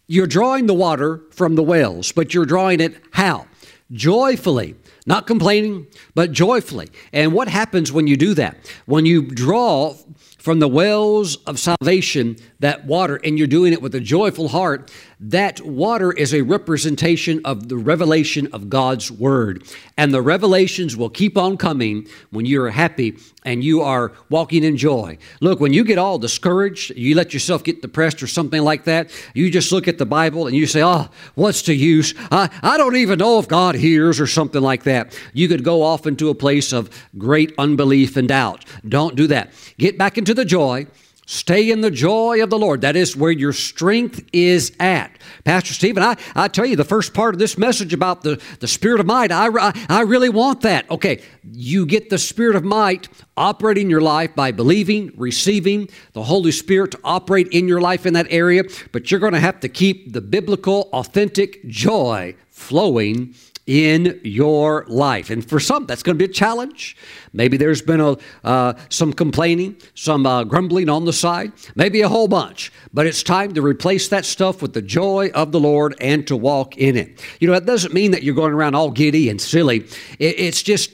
you're 0.07 0.25
drawing 0.25 0.65
the 0.65 0.73
water 0.73 1.21
from 1.29 1.53
the 1.53 1.61
wells, 1.61 2.11
but 2.11 2.33
you're 2.33 2.47
drawing 2.47 2.79
it 2.79 2.99
how? 3.11 3.45
Joyfully. 3.91 4.73
Not 5.05 5.27
complaining, 5.27 5.85
but 6.15 6.31
joyfully. 6.31 6.89
And 7.13 7.31
what 7.31 7.47
happens 7.47 7.91
when 7.91 8.07
you 8.07 8.17
do 8.17 8.33
that? 8.33 8.57
When 8.87 9.05
you 9.05 9.21
draw 9.21 9.97
from 10.41 10.57
the 10.57 10.67
wells 10.67 11.35
of 11.45 11.59
salvation 11.59 12.35
that 12.59 12.83
water 12.85 13.19
and 13.23 13.37
you're 13.37 13.45
doing 13.45 13.73
it 13.73 13.81
with 13.81 13.93
a 13.93 13.99
joyful 13.99 14.47
heart, 14.47 14.91
that 15.21 15.61
water 15.61 16.11
is 16.11 16.33
a 16.33 16.41
representation 16.41 17.41
of 17.45 17.69
the 17.69 17.77
revelation 17.77 18.47
of 18.53 18.69
God's 18.69 19.11
Word. 19.11 19.63
And 19.95 20.11
the 20.11 20.21
revelations 20.21 20.97
will 20.97 21.11
keep 21.11 21.37
on 21.37 21.57
coming 21.57 22.07
when 22.31 22.47
you're 22.47 22.71
happy 22.71 23.17
and 23.45 23.63
you 23.63 23.81
are 23.81 24.13
walking 24.29 24.63
in 24.63 24.77
joy. 24.77 25.19
Look, 25.39 25.59
when 25.59 25.73
you 25.73 25.83
get 25.83 25.99
all 25.99 26.17
discouraged, 26.17 26.97
you 26.97 27.13
let 27.13 27.33
yourself 27.33 27.63
get 27.63 27.83
depressed 27.83 28.23
or 28.23 28.27
something 28.27 28.63
like 28.63 28.85
that, 28.85 29.11
you 29.35 29.51
just 29.51 29.71
look 29.71 29.87
at 29.87 29.99
the 29.99 30.07
Bible 30.07 30.47
and 30.47 30.55
you 30.55 30.65
say, 30.65 30.81
Oh, 30.81 31.07
what's 31.35 31.61
the 31.61 31.75
use? 31.75 32.15
I, 32.31 32.49
I 32.63 32.77
don't 32.77 32.95
even 32.95 33.19
know 33.19 33.37
if 33.37 33.47
God 33.47 33.75
hears 33.75 34.19
or 34.19 34.27
something 34.27 34.61
like 34.61 34.83
that. 34.83 35.17
You 35.33 35.47
could 35.47 35.63
go 35.63 35.83
off 35.83 36.07
into 36.07 36.29
a 36.29 36.35
place 36.35 36.73
of 36.73 36.89
great 37.19 37.53
unbelief 37.59 38.17
and 38.17 38.27
doubt. 38.27 38.65
Don't 38.87 39.15
do 39.15 39.27
that. 39.27 39.51
Get 39.77 39.99
back 39.99 40.17
into 40.17 40.33
the 40.33 40.45
joy 40.45 40.87
Stay 41.31 41.71
in 41.71 41.79
the 41.79 41.89
joy 41.89 42.43
of 42.43 42.49
the 42.49 42.59
Lord. 42.59 42.81
That 42.81 42.97
is 42.97 43.15
where 43.15 43.31
your 43.31 43.53
strength 43.53 44.21
is 44.33 44.73
at. 44.81 45.17
Pastor 45.45 45.73
Stephen, 45.73 46.03
I, 46.03 46.17
I 46.35 46.49
tell 46.49 46.65
you, 46.65 46.75
the 46.75 46.83
first 46.83 47.13
part 47.13 47.33
of 47.33 47.39
this 47.39 47.57
message 47.57 47.93
about 47.93 48.21
the, 48.21 48.41
the 48.59 48.67
spirit 48.67 48.99
of 48.99 49.05
might, 49.05 49.31
I, 49.31 49.47
I, 49.47 49.85
I 49.87 50.01
really 50.01 50.27
want 50.27 50.59
that. 50.63 50.91
Okay, 50.91 51.21
you 51.53 51.85
get 51.85 52.09
the 52.09 52.17
spirit 52.17 52.57
of 52.57 52.65
might 52.65 53.07
operating 53.37 53.89
your 53.89 54.01
life 54.01 54.35
by 54.35 54.51
believing, 54.51 55.13
receiving 55.15 55.87
the 56.11 56.23
Holy 56.23 56.51
Spirit 56.51 56.91
to 56.91 56.99
operate 57.05 57.47
in 57.47 57.65
your 57.65 57.79
life 57.79 58.05
in 58.05 58.13
that 58.15 58.27
area, 58.29 58.63
but 58.91 59.09
you're 59.09 59.21
going 59.21 59.31
to 59.31 59.39
have 59.39 59.61
to 59.61 59.69
keep 59.69 60.11
the 60.11 60.19
biblical, 60.19 60.89
authentic 60.91 61.65
joy 61.65 62.35
flowing 62.49 63.33
in 63.67 64.19
your 64.23 64.85
life. 64.87 65.29
And 65.29 65.47
for 65.47 65.59
some, 65.59 65.85
that's 65.85 66.03
going 66.03 66.17
to 66.17 66.27
be 66.27 66.29
a 66.29 66.33
challenge. 66.33 66.97
Maybe 67.33 67.57
there's 67.57 67.81
been 67.81 68.01
a, 68.01 68.17
uh, 68.43 68.73
some 68.89 69.13
complaining, 69.13 69.77
some 69.93 70.25
uh, 70.25 70.43
grumbling 70.43 70.89
on 70.89 71.05
the 71.05 71.13
side, 71.13 71.53
maybe 71.75 72.01
a 72.01 72.09
whole 72.09 72.27
bunch. 72.27 72.71
But 72.93 73.05
it's 73.05 73.23
time 73.23 73.53
to 73.53 73.61
replace 73.61 74.07
that 74.09 74.25
stuff 74.25 74.61
with 74.61 74.73
the 74.73 74.81
joy 74.81 75.29
of 75.33 75.51
the 75.51 75.59
Lord 75.59 75.95
and 76.01 76.25
to 76.27 76.35
walk 76.35 76.77
in 76.77 76.95
it. 76.95 77.23
You 77.39 77.47
know, 77.47 77.53
that 77.53 77.65
doesn't 77.65 77.93
mean 77.93 78.11
that 78.11 78.23
you're 78.23 78.35
going 78.35 78.53
around 78.53 78.75
all 78.75 78.91
giddy 78.91 79.29
and 79.29 79.39
silly. 79.39 79.85
It, 80.19 80.39
it's 80.39 80.63
just 80.63 80.91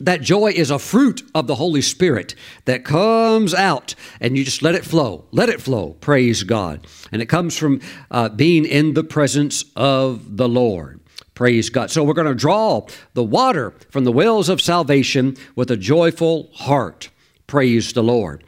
that 0.00 0.20
joy 0.20 0.52
is 0.52 0.70
a 0.70 0.78
fruit 0.78 1.22
of 1.34 1.46
the 1.46 1.56
Holy 1.56 1.82
Spirit 1.82 2.34
that 2.66 2.84
comes 2.84 3.54
out 3.54 3.94
and 4.20 4.36
you 4.36 4.44
just 4.44 4.62
let 4.62 4.74
it 4.74 4.84
flow. 4.84 5.24
Let 5.32 5.48
it 5.48 5.60
flow. 5.60 5.94
Praise 6.00 6.44
God. 6.44 6.86
And 7.10 7.20
it 7.20 7.26
comes 7.26 7.56
from 7.56 7.80
uh, 8.10 8.28
being 8.28 8.64
in 8.64 8.94
the 8.94 9.04
presence 9.04 9.64
of 9.74 10.36
the 10.36 10.48
Lord. 10.48 11.00
Praise 11.38 11.70
God. 11.70 11.88
So 11.88 12.02
we're 12.02 12.14
going 12.14 12.26
to 12.26 12.34
draw 12.34 12.84
the 13.14 13.22
water 13.22 13.72
from 13.90 14.02
the 14.02 14.10
wells 14.10 14.48
of 14.48 14.60
salvation 14.60 15.36
with 15.54 15.70
a 15.70 15.76
joyful 15.76 16.50
heart. 16.52 17.10
Praise 17.46 17.92
the 17.92 18.02
Lord. 18.02 18.42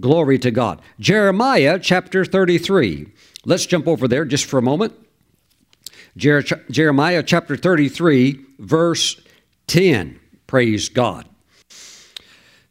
Glory 0.00 0.38
to 0.38 0.52
God. 0.52 0.80
Jeremiah 1.00 1.80
chapter 1.80 2.24
33. 2.24 3.08
Let's 3.44 3.66
jump 3.66 3.88
over 3.88 4.06
there 4.06 4.24
just 4.24 4.44
for 4.44 4.56
a 4.56 4.62
moment. 4.62 4.94
Jer- 6.16 6.44
Jeremiah 6.70 7.24
chapter 7.24 7.56
33, 7.56 8.38
verse 8.60 9.20
10. 9.66 10.20
Praise 10.46 10.88
God. 10.88 11.28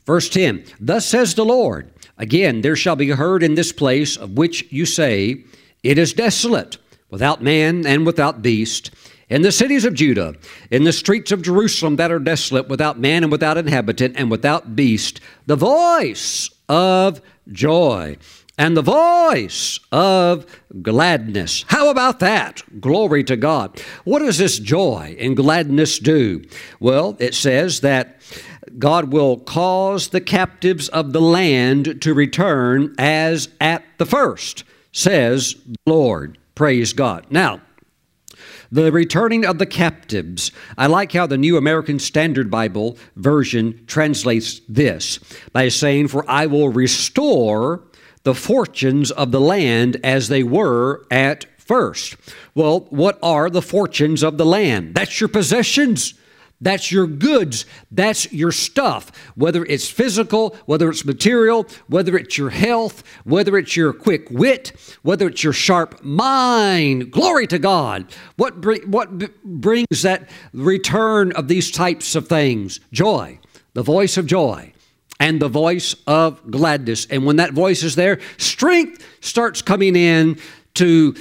Verse 0.05 0.30
10 0.30 0.63
Thus 0.80 1.05
says 1.05 1.36
the 1.36 1.43
Lord, 1.43 1.91
Again, 2.18 2.61
there 2.61 2.78
shall 2.78 2.95
be 2.95 3.09
heard 3.09 3.43
in 3.43 3.55
this 3.55 3.74
place 3.74 4.15
of 4.15 4.38
which 4.38 4.63
you 4.72 4.86
say, 4.86 5.43
It 5.84 5.97
is 5.97 6.13
desolate, 6.13 6.78
without 7.09 7.43
man 7.43 7.86
and 7.86 8.05
without 8.05 8.41
beast 8.41 8.91
in 9.30 9.41
the 9.41 9.51
cities 9.51 9.86
of 9.86 9.93
Judah, 9.93 10.36
in 10.71 10.84
the 10.84 10.93
streets 10.93 11.32
of 11.32 11.41
Jerusalem 11.41 11.97
that 11.97 12.11
are 12.11 12.19
desolate, 12.19 12.69
without 12.69 12.99
man 12.99 13.23
and 13.23 13.32
without 13.32 13.57
inhabitant 13.57 14.15
and 14.17 14.32
without 14.32 14.75
beast, 14.75 15.19
the 15.45 15.55
voice 15.55 16.49
of 16.69 17.21
joy 17.51 18.17
and 18.57 18.75
the 18.75 18.82
voice 18.82 19.80
of 19.91 20.45
gladness. 20.82 21.63
How 21.67 21.89
about 21.89 22.19
that? 22.19 22.63
Glory 22.82 23.23
to 23.25 23.38
God. 23.38 23.80
What 24.03 24.19
does 24.19 24.38
this 24.38 24.59
joy 24.59 25.15
and 25.19 25.36
gladness 25.36 25.99
do? 25.99 26.43
Well, 26.80 27.15
it 27.19 27.36
says 27.36 27.82
that 27.82 28.21
God 28.80 29.11
will 29.11 29.38
cause 29.38 30.09
the 30.09 30.21
captives 30.21 30.89
of 30.89 31.13
the 31.13 31.21
land 31.21 32.01
to 32.01 32.13
return 32.13 32.95
as 32.97 33.49
at 33.61 33.84
the 33.97 34.05
first, 34.05 34.63
says 34.91 35.55
the 35.65 35.75
Lord. 35.86 36.38
Praise 36.55 36.93
God. 36.93 37.28
Now, 37.30 37.61
the 38.71 38.91
returning 38.91 39.45
of 39.45 39.57
the 39.57 39.65
captives. 39.65 40.51
I 40.77 40.88
like 40.88 41.11
how 41.13 41.27
the 41.27 41.38
New 41.38 41.57
American 41.57 41.99
Standard 41.99 42.51
Bible 42.51 42.97
version 43.15 43.83
translates 43.88 44.61
this 44.67 45.19
by 45.51 45.69
saying, 45.69 46.09
For 46.09 46.29
I 46.29 46.45
will 46.45 46.69
restore 46.69 47.83
the 48.23 48.35
fortunes 48.35 49.11
of 49.11 49.31
the 49.31 49.41
land 49.41 49.97
as 50.03 50.27
they 50.27 50.43
were 50.43 51.05
at 51.09 51.45
first. 51.57 52.15
Well, 52.55 52.81
what 52.89 53.19
are 53.21 53.49
the 53.49 53.61
fortunes 53.61 54.23
of 54.23 54.38
the 54.38 54.45
land? 54.45 54.95
That's 54.95 55.19
your 55.21 55.27
possessions. 55.29 56.13
That's 56.60 56.91
your 56.91 57.05
goods. 57.05 57.66
That's 57.91 58.32
your 58.34 58.51
stuff. 58.51 59.12
Whether 59.36 59.64
it's 59.66 59.89
physical, 59.89 60.58
whether 60.66 60.89
it's 60.89 61.05
material, 61.05 61.68
whether 61.88 62.18
it's 62.18 62.38
your 62.38 62.49
health, 62.49 63.03
whether 63.26 63.58
it's 63.58 63.76
your 63.76 63.93
quick 63.93 64.32
wit, 64.32 64.74
whether 65.03 65.28
it's 65.28 65.43
your 65.43 65.53
sharp 65.53 66.03
mind. 66.03 67.12
Glory 67.12 67.45
to 67.47 67.60
God. 67.60 68.08
What, 68.38 68.60
bring, 68.60 68.89
what 68.89 69.18
b- 69.18 69.28
brings 69.43 70.01
that 70.01 70.30
return 70.51 71.32
of 71.34 71.47
these 71.47 71.70
types 71.70 72.16
of 72.16 72.28
things? 72.28 72.80
Joy, 72.91 73.39
the 73.74 73.84
voice 73.84 74.18
of 74.18 74.26
joy, 74.26 74.74
and 75.20 75.39
the 75.39 75.49
voice 75.49 75.95
of 76.08 76.49
gladness. 76.49 77.05
And 77.12 77.24
when 77.26 77.36
that 77.36 77.53
voice 77.53 77.84
is 77.84 77.95
there, 77.95 78.20
strength 78.38 79.05
starts 79.22 79.62
coming 79.62 79.95
in 79.95 80.39
to 80.76 81.16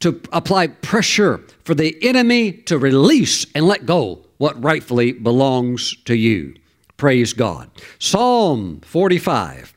to 0.00 0.20
apply 0.32 0.66
pressure 0.66 1.40
for 1.64 1.74
the 1.74 1.96
enemy 2.02 2.52
to 2.52 2.76
release 2.76 3.46
and 3.54 3.66
let 3.66 3.86
go 3.86 4.23
what 4.38 4.62
rightfully 4.62 5.12
belongs 5.12 5.96
to 6.04 6.14
you. 6.14 6.54
Praise 6.96 7.32
God. 7.32 7.70
Psalm 7.98 8.80
45. 8.82 9.76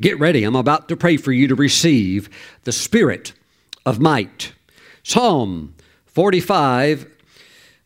Get 0.00 0.18
ready. 0.18 0.44
I'm 0.44 0.56
about 0.56 0.88
to 0.88 0.96
pray 0.96 1.16
for 1.16 1.32
you 1.32 1.46
to 1.48 1.54
receive 1.54 2.30
the 2.64 2.72
spirit 2.72 3.32
of 3.84 4.00
might. 4.00 4.52
Psalm 5.02 5.74
45, 6.06 7.06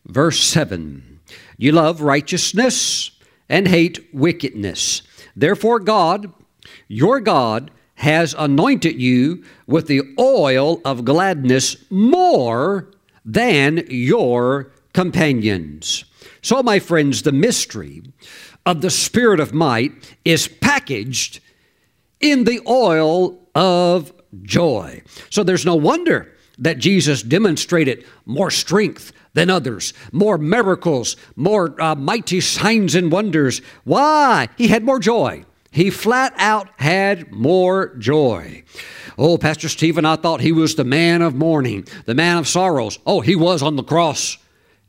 verse 0.06 0.40
7. 0.40 1.20
You 1.56 1.72
love 1.72 2.00
righteousness 2.00 3.10
and 3.48 3.68
hate 3.68 4.08
wickedness. 4.12 5.02
Therefore, 5.36 5.80
God, 5.80 6.32
your 6.88 7.20
God, 7.20 7.70
has 7.96 8.34
anointed 8.36 9.00
you 9.00 9.44
with 9.66 9.86
the 9.86 10.02
oil 10.18 10.80
of 10.84 11.04
gladness 11.04 11.76
more 11.90 12.90
than 13.24 13.84
your 13.88 14.72
companions. 14.94 16.04
So, 16.40 16.62
my 16.62 16.78
friends, 16.78 17.22
the 17.22 17.32
mystery 17.32 18.02
of 18.64 18.80
the 18.80 18.90
Spirit 18.90 19.40
of 19.40 19.52
might 19.52 20.16
is 20.24 20.48
packaged 20.48 21.40
in 22.20 22.44
the 22.44 22.60
oil 22.66 23.38
of 23.54 24.12
joy. 24.42 25.02
So, 25.28 25.42
there's 25.42 25.66
no 25.66 25.74
wonder 25.74 26.32
that 26.58 26.78
Jesus 26.78 27.22
demonstrated 27.22 28.06
more 28.24 28.50
strength 28.50 29.12
than 29.34 29.50
others, 29.50 29.92
more 30.12 30.38
miracles, 30.38 31.16
more 31.36 31.80
uh, 31.82 31.94
mighty 31.94 32.40
signs 32.40 32.94
and 32.94 33.10
wonders. 33.10 33.60
Why? 33.82 34.48
He 34.56 34.68
had 34.68 34.84
more 34.84 35.00
joy. 35.00 35.44
He 35.72 35.90
flat 35.90 36.32
out 36.36 36.68
had 36.78 37.32
more 37.32 37.96
joy. 37.96 38.62
Oh, 39.18 39.38
Pastor 39.38 39.68
Stephen, 39.68 40.04
I 40.04 40.14
thought 40.14 40.40
he 40.40 40.52
was 40.52 40.76
the 40.76 40.84
man 40.84 41.20
of 41.20 41.34
mourning, 41.34 41.86
the 42.06 42.14
man 42.14 42.38
of 42.38 42.46
sorrows. 42.46 43.00
Oh, 43.04 43.20
he 43.20 43.34
was 43.34 43.60
on 43.60 43.74
the 43.74 43.82
cross. 43.82 44.38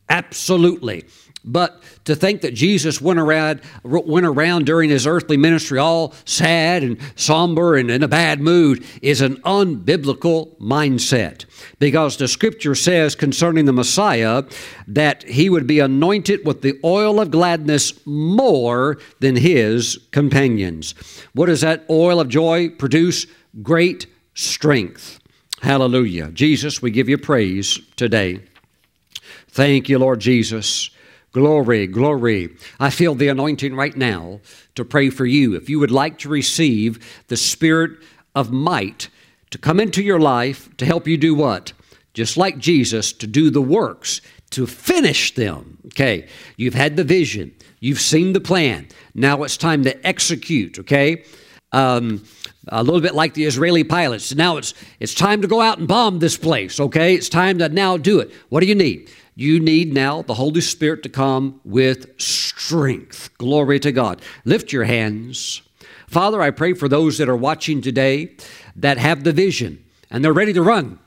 Absolutely. 0.09 1.05
But 1.47 1.83
to 2.05 2.15
think 2.15 2.41
that 2.41 2.55
Jesus 2.55 2.99
went 2.99 3.19
around, 3.19 3.61
went 3.83 4.25
around 4.25 4.65
during 4.65 4.89
his 4.89 5.05
earthly 5.05 5.37
ministry 5.37 5.77
all 5.77 6.15
sad 6.25 6.81
and 6.81 6.97
somber 7.15 7.75
and 7.75 7.91
in 7.91 8.01
a 8.01 8.07
bad 8.07 8.41
mood 8.41 8.83
is 9.03 9.21
an 9.21 9.35
unbiblical 9.43 10.57
mindset. 10.57 11.45
Because 11.77 12.17
the 12.17 12.27
scripture 12.27 12.73
says 12.73 13.15
concerning 13.15 13.65
the 13.65 13.73
Messiah 13.73 14.43
that 14.87 15.23
he 15.23 15.47
would 15.51 15.67
be 15.67 15.79
anointed 15.79 16.45
with 16.47 16.63
the 16.63 16.79
oil 16.83 17.21
of 17.21 17.29
gladness 17.29 17.93
more 18.07 18.97
than 19.19 19.35
his 19.35 19.99
companions. 20.11 20.95
What 21.33 21.45
does 21.45 21.61
that 21.61 21.85
oil 21.91 22.19
of 22.19 22.27
joy 22.27 22.69
produce? 22.69 23.27
Great 23.61 24.07
strength. 24.33 25.19
Hallelujah. 25.61 26.31
Jesus, 26.31 26.81
we 26.81 26.89
give 26.89 27.07
you 27.07 27.19
praise 27.19 27.79
today. 27.95 28.41
Thank 29.55 29.87
you, 29.87 29.99
Lord 29.99 30.19
Jesus. 30.19 30.89
Glory, 31.31 31.87
glory. 31.87 32.57
I 32.77 32.89
feel 32.89 33.15
the 33.15 33.29
anointing 33.29 33.73
right 33.73 33.95
now 33.95 34.41
to 34.75 34.83
pray 34.83 35.09
for 35.09 35.25
you. 35.25 35.55
If 35.55 35.69
you 35.69 35.79
would 35.79 35.91
like 35.91 36.17
to 36.19 36.29
receive 36.29 37.23
the 37.29 37.37
spirit 37.37 37.91
of 38.35 38.51
might 38.51 39.07
to 39.51 39.57
come 39.57 39.79
into 39.79 40.03
your 40.03 40.19
life 40.19 40.75
to 40.75 40.85
help 40.85 41.07
you 41.07 41.15
do 41.15 41.33
what? 41.33 41.71
Just 42.13 42.35
like 42.35 42.57
Jesus, 42.57 43.13
to 43.13 43.27
do 43.27 43.49
the 43.49 43.61
works, 43.61 44.19
to 44.49 44.67
finish 44.67 45.33
them. 45.35 45.77
Okay, 45.85 46.27
you've 46.57 46.73
had 46.73 46.97
the 46.97 47.05
vision, 47.05 47.53
you've 47.79 48.01
seen 48.01 48.33
the 48.33 48.41
plan. 48.41 48.89
Now 49.13 49.43
it's 49.43 49.55
time 49.55 49.85
to 49.85 50.05
execute, 50.05 50.79
okay? 50.79 51.23
Um, 51.71 52.25
a 52.67 52.83
little 52.83 52.99
bit 52.99 53.15
like 53.15 53.35
the 53.35 53.45
Israeli 53.45 53.85
pilots. 53.85 54.35
Now 54.35 54.57
it's 54.57 54.73
it's 54.99 55.13
time 55.13 55.41
to 55.43 55.47
go 55.47 55.61
out 55.61 55.77
and 55.77 55.87
bomb 55.87 56.19
this 56.19 56.35
place, 56.35 56.77
okay? 56.77 57.15
It's 57.15 57.29
time 57.29 57.59
to 57.59 57.69
now 57.69 57.95
do 57.95 58.19
it. 58.19 58.33
What 58.49 58.59
do 58.59 58.65
you 58.65 58.75
need? 58.75 59.09
You 59.35 59.59
need 59.59 59.93
now 59.93 60.21
the 60.21 60.35
Holy 60.35 60.61
Spirit 60.61 61.03
to 61.03 61.09
come 61.09 61.59
with 61.65 62.19
strength. 62.19 63.29
Glory 63.37 63.81
to 63.81 63.91
God. 63.91 64.21
Lift 64.45 64.71
your 64.71 64.85
hands. 64.85 65.61
Father, 66.07 66.41
I 66.41 66.51
pray 66.51 66.73
for 66.73 66.87
those 66.87 67.17
that 67.17 67.27
are 67.27 67.35
watching 67.35 67.81
today 67.81 68.35
that 68.77 68.97
have 68.97 69.25
the 69.25 69.33
vision 69.33 69.83
and 70.09 70.23
they're 70.23 70.31
ready 70.31 70.53
to 70.53 70.61
run 70.61 70.99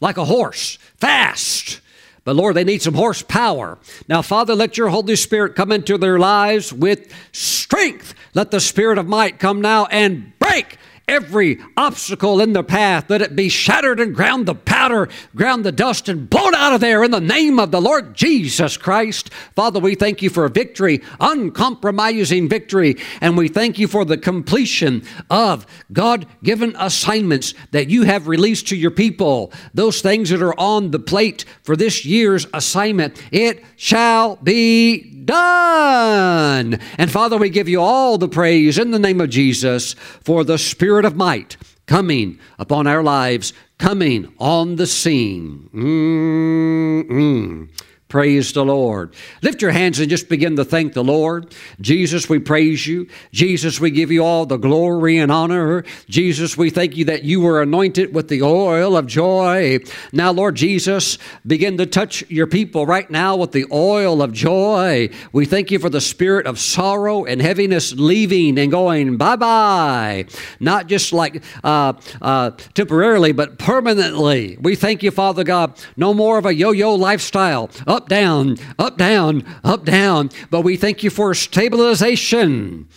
like 0.00 0.16
a 0.16 0.24
horse, 0.24 0.78
fast. 0.96 1.80
But 2.24 2.36
Lord, 2.36 2.56
they 2.56 2.64
need 2.64 2.82
some 2.82 2.94
horsepower. 2.94 3.78
Now, 4.08 4.22
Father, 4.22 4.54
let 4.54 4.76
your 4.76 4.88
Holy 4.88 5.14
Spirit 5.14 5.54
come 5.54 5.70
into 5.70 5.96
their 5.96 6.18
lives 6.18 6.72
with 6.72 7.12
strength. 7.32 8.14
Let 8.34 8.50
the 8.50 8.60
Spirit 8.60 8.98
of 8.98 9.06
might 9.06 9.38
come 9.38 9.60
now 9.60 9.86
and 9.86 10.32
break 10.38 10.76
every 11.08 11.58
obstacle 11.76 12.40
in 12.40 12.52
the 12.52 12.62
path. 12.62 13.08
Let 13.08 13.22
it 13.22 13.36
be 13.36 13.48
shattered 13.48 14.00
and 14.00 14.14
ground 14.14 14.46
the 14.46 14.54
powder, 14.80 15.10
ground 15.36 15.62
the 15.62 15.72
dust, 15.72 16.08
and 16.08 16.30
blown 16.30 16.54
out 16.54 16.72
of 16.72 16.80
there 16.80 17.04
in 17.04 17.10
the 17.10 17.20
name 17.20 17.58
of 17.58 17.70
the 17.70 17.82
Lord 17.82 18.14
Jesus 18.14 18.78
Christ. 18.78 19.28
Father, 19.54 19.78
we 19.78 19.94
thank 19.94 20.22
you 20.22 20.30
for 20.30 20.48
victory, 20.48 21.02
uncompromising 21.20 22.48
victory, 22.48 22.96
and 23.20 23.36
we 23.36 23.46
thank 23.46 23.78
you 23.78 23.86
for 23.86 24.06
the 24.06 24.16
completion 24.16 25.02
of 25.28 25.66
God 25.92 26.24
given 26.42 26.74
assignments 26.78 27.52
that 27.72 27.90
you 27.90 28.04
have 28.04 28.26
released 28.26 28.68
to 28.68 28.76
your 28.76 28.90
people. 28.90 29.52
Those 29.74 30.00
things 30.00 30.30
that 30.30 30.40
are 30.40 30.58
on 30.58 30.92
the 30.92 30.98
plate 30.98 31.44
for 31.62 31.76
this 31.76 32.06
year's 32.06 32.46
assignment, 32.54 33.22
it 33.30 33.62
shall 33.76 34.36
be 34.36 35.10
done. 35.26 36.80
And 36.96 37.10
Father, 37.10 37.36
we 37.36 37.50
give 37.50 37.68
you 37.68 37.82
all 37.82 38.16
the 38.16 38.28
praise 38.28 38.78
in 38.78 38.92
the 38.92 38.98
name 38.98 39.20
of 39.20 39.28
Jesus 39.28 39.92
for 40.22 40.42
the 40.42 40.56
Spirit 40.56 41.04
of 41.04 41.16
might 41.16 41.58
coming 41.90 42.38
upon 42.56 42.86
our 42.86 43.02
lives, 43.02 43.52
coming 43.80 44.32
on 44.38 44.76
the 44.76 44.86
scene. 44.86 45.68
Mm-mm. 45.74 47.68
Praise 48.10 48.52
the 48.52 48.64
Lord. 48.64 49.14
Lift 49.40 49.62
your 49.62 49.70
hands 49.70 50.00
and 50.00 50.10
just 50.10 50.28
begin 50.28 50.56
to 50.56 50.64
thank 50.64 50.94
the 50.94 51.04
Lord. 51.04 51.54
Jesus, 51.80 52.28
we 52.28 52.40
praise 52.40 52.84
you. 52.84 53.06
Jesus, 53.30 53.78
we 53.78 53.92
give 53.92 54.10
you 54.10 54.24
all 54.24 54.46
the 54.46 54.56
glory 54.56 55.18
and 55.18 55.30
honor. 55.30 55.84
Jesus, 56.08 56.58
we 56.58 56.70
thank 56.70 56.96
you 56.96 57.04
that 57.04 57.22
you 57.22 57.40
were 57.40 57.62
anointed 57.62 58.12
with 58.12 58.26
the 58.26 58.42
oil 58.42 58.96
of 58.96 59.06
joy. 59.06 59.78
Now, 60.12 60.32
Lord 60.32 60.56
Jesus, 60.56 61.18
begin 61.46 61.78
to 61.78 61.86
touch 61.86 62.28
your 62.28 62.48
people 62.48 62.84
right 62.84 63.08
now 63.08 63.36
with 63.36 63.52
the 63.52 63.66
oil 63.70 64.22
of 64.22 64.32
joy. 64.32 65.10
We 65.32 65.46
thank 65.46 65.70
you 65.70 65.78
for 65.78 65.88
the 65.88 66.00
spirit 66.00 66.48
of 66.48 66.58
sorrow 66.58 67.24
and 67.24 67.40
heaviness 67.40 67.92
leaving 67.92 68.58
and 68.58 68.72
going 68.72 69.18
bye 69.18 69.36
bye. 69.36 70.24
Not 70.58 70.88
just 70.88 71.12
like 71.12 71.44
uh, 71.62 71.92
uh, 72.20 72.50
temporarily, 72.74 73.30
but 73.30 73.60
permanently. 73.60 74.58
We 74.60 74.74
thank 74.74 75.04
you, 75.04 75.12
Father 75.12 75.44
God. 75.44 75.80
No 75.96 76.12
more 76.12 76.38
of 76.38 76.44
a 76.46 76.52
yo 76.52 76.72
yo 76.72 76.96
lifestyle. 76.96 77.70
Up 77.86 77.99
up, 78.00 78.08
down, 78.08 78.56
up, 78.78 78.96
down, 78.96 79.44
up, 79.62 79.84
down. 79.84 80.30
But 80.48 80.62
we 80.62 80.78
thank 80.78 81.02
you 81.02 81.10
for 81.10 81.34
stabilization 81.34 82.88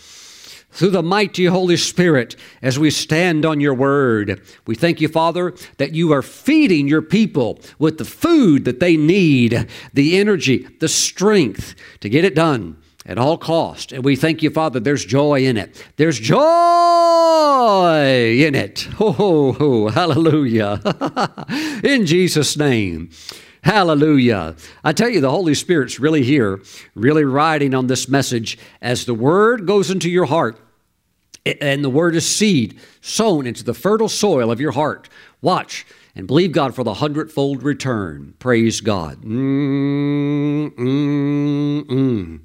through 0.70 0.90
the 0.90 1.02
mighty 1.02 1.44
Holy 1.44 1.76
Spirit 1.76 2.36
as 2.62 2.78
we 2.78 2.88
stand 2.88 3.44
on 3.44 3.60
your 3.60 3.74
word. 3.74 4.40
We 4.66 4.74
thank 4.74 5.02
you, 5.02 5.08
Father, 5.08 5.54
that 5.76 5.94
you 5.94 6.10
are 6.12 6.22
feeding 6.22 6.88
your 6.88 7.02
people 7.02 7.60
with 7.78 7.98
the 7.98 8.06
food 8.06 8.64
that 8.64 8.80
they 8.80 8.96
need, 8.96 9.68
the 9.92 10.16
energy, 10.16 10.66
the 10.80 10.88
strength 10.88 11.74
to 12.00 12.08
get 12.08 12.24
it 12.24 12.34
done 12.34 12.78
at 13.04 13.18
all 13.18 13.36
cost. 13.36 13.92
And 13.92 14.02
we 14.02 14.16
thank 14.16 14.42
you, 14.42 14.48
Father, 14.48 14.80
there's 14.80 15.04
joy 15.04 15.44
in 15.44 15.58
it. 15.58 15.86
There's 15.96 16.18
joy 16.18 16.38
in 18.38 18.54
it. 18.54 18.88
Oh, 18.98 19.12
ho, 19.12 19.52
ho, 19.52 19.88
hallelujah. 19.88 20.80
in 21.84 22.06
Jesus' 22.06 22.56
name. 22.56 23.10
Hallelujah. 23.64 24.56
I 24.84 24.92
tell 24.92 25.08
you, 25.08 25.22
the 25.22 25.30
Holy 25.30 25.54
Spirit's 25.54 25.98
really 25.98 26.22
here, 26.22 26.60
really 26.94 27.24
riding 27.24 27.74
on 27.74 27.86
this 27.86 28.10
message 28.10 28.58
as 28.82 29.06
the 29.06 29.14
Word 29.14 29.66
goes 29.66 29.90
into 29.90 30.10
your 30.10 30.26
heart. 30.26 30.60
And 31.62 31.82
the 31.82 31.88
Word 31.90 32.14
is 32.14 32.28
seed 32.28 32.78
sown 33.00 33.46
into 33.46 33.64
the 33.64 33.72
fertile 33.72 34.10
soil 34.10 34.50
of 34.50 34.60
your 34.60 34.72
heart. 34.72 35.08
Watch 35.40 35.86
and 36.14 36.26
believe 36.26 36.52
God 36.52 36.74
for 36.74 36.84
the 36.84 36.94
hundredfold 36.94 37.62
return. 37.62 38.34
Praise 38.38 38.82
God. 38.82 39.22
Mm, 39.22 40.70
mm, 40.74 41.82
mm. 41.84 42.40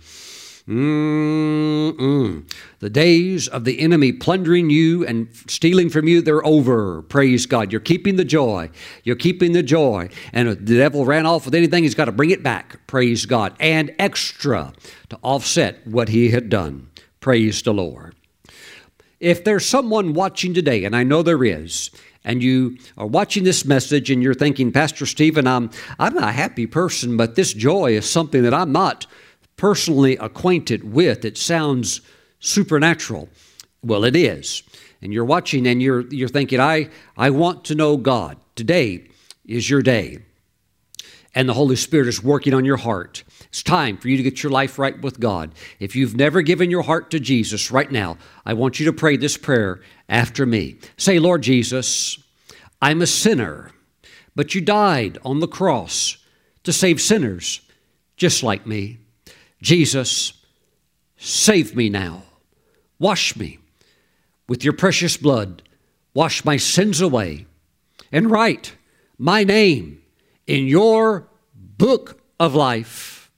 Mm-mm. 0.70 2.48
The 2.78 2.90
days 2.92 3.48
of 3.48 3.66
the 3.66 3.80
enemy 3.80 4.12
plundering 4.12 4.70
you 4.70 5.04
and 5.04 5.28
stealing 5.48 5.90
from 5.90 6.08
you, 6.08 6.22
they're 6.22 6.46
over. 6.46 7.02
Praise 7.02 7.48
God. 7.48 7.72
You're 7.72 7.82
keeping 7.82 8.18
the 8.18 8.24
joy. 8.24 8.70
You're 9.04 9.16
keeping 9.16 9.54
the 9.54 9.64
joy. 9.64 10.10
And 10.32 10.48
if 10.48 10.64
the 10.64 10.78
devil 10.78 11.06
ran 11.06 11.26
off 11.26 11.46
with 11.46 11.56
anything, 11.56 11.84
he's 11.84 11.96
got 11.96 12.06
to 12.06 12.12
bring 12.12 12.30
it 12.30 12.44
back. 12.44 12.86
Praise 12.86 13.26
God. 13.26 13.56
And 13.60 13.96
extra 13.98 14.74
to 15.10 15.18
offset 15.24 15.88
what 15.88 16.10
he 16.10 16.30
had 16.30 16.50
done. 16.50 16.92
Praise 17.20 17.64
the 17.64 17.74
Lord. 17.74 18.16
If 19.20 19.44
there's 19.44 19.66
someone 19.66 20.14
watching 20.14 20.54
today, 20.54 20.86
and 20.86 20.96
I 20.96 21.02
know 21.04 21.24
there 21.24 21.44
is, 21.44 21.90
and 22.24 22.44
you 22.44 22.78
are 22.96 23.08
watching 23.08 23.44
this 23.44 23.66
message 23.66 24.12
and 24.12 24.22
you're 24.22 24.36
thinking, 24.36 24.72
Pastor 24.72 25.08
Stephen, 25.08 25.48
I'm, 25.48 25.72
I'm 25.98 26.16
a 26.18 26.32
happy 26.32 26.68
person, 26.68 27.18
but 27.18 27.34
this 27.34 27.54
joy 27.54 27.94
is 27.94 28.08
something 28.08 28.44
that 28.44 28.54
I'm 28.54 28.72
not 28.72 29.08
personally 29.60 30.16
acquainted 30.18 30.94
with. 30.94 31.26
It 31.26 31.38
sounds 31.38 32.00
supernatural. 32.40 33.28
Well, 33.84 34.06
it 34.06 34.16
is. 34.16 34.64
And 35.02 35.12
you're 35.14 35.26
watching 35.26 35.68
and 35.68 35.82
you're, 35.82 36.08
you're 36.08 36.30
thinking, 36.30 36.62
I, 36.62 36.90
I 37.18 37.30
want 37.32 37.66
to 37.66 37.76
know 37.76 37.98
God. 37.98 38.38
Today 38.56 39.10
is 39.46 39.70
your 39.70 39.82
day. 39.82 40.20
And 41.36 41.50
the 41.50 41.54
Holy 41.54 41.76
Spirit 41.76 42.08
is 42.08 42.24
working 42.24 42.54
on 42.54 42.64
your 42.64 42.78
heart. 42.78 43.26
It's 43.50 43.62
time 43.62 43.98
for 43.98 44.08
you 44.08 44.16
to 44.16 44.24
get 44.24 44.42
your 44.42 44.52
life 44.52 44.80
right 44.80 45.00
with 45.02 45.20
God. 45.20 45.54
If 45.78 45.94
you've 45.94 46.16
never 46.16 46.42
given 46.42 46.72
your 46.72 46.84
heart 46.84 47.12
to 47.12 47.20
Jesus 47.20 47.70
right 47.70 47.92
now, 47.92 48.18
I 48.46 48.54
want 48.54 48.80
you 48.80 48.86
to 48.86 48.94
pray 48.94 49.18
this 49.18 49.36
prayer 49.36 49.82
after 50.08 50.46
me. 50.46 50.78
Say, 50.96 51.20
Lord 51.20 51.42
Jesus, 51.42 52.18
I'm 52.82 53.02
a 53.02 53.08
sinner, 53.08 53.72
but 54.38 54.56
you 54.56 54.62
died 54.62 55.18
on 55.26 55.42
the 55.42 55.48
cross 55.50 56.18
to 56.64 56.72
save 56.72 57.02
sinners 57.02 57.60
just 58.16 58.42
like 58.42 58.66
me. 58.66 59.00
Jesus, 59.62 60.34
save 61.18 61.76
me 61.76 61.90
now. 61.90 62.24
Wash 62.98 63.36
me 63.36 63.60
with 64.48 64.64
your 64.64 64.74
precious 64.74 65.18
blood. 65.18 65.64
Wash 66.14 66.44
my 66.44 66.58
sins 66.58 67.02
away 67.02 67.46
and 68.12 68.32
write 68.32 68.76
my 69.18 69.44
name 69.44 70.02
in 70.48 70.68
your 70.68 71.28
book 71.54 72.22
of 72.40 72.56
life. 72.56 73.32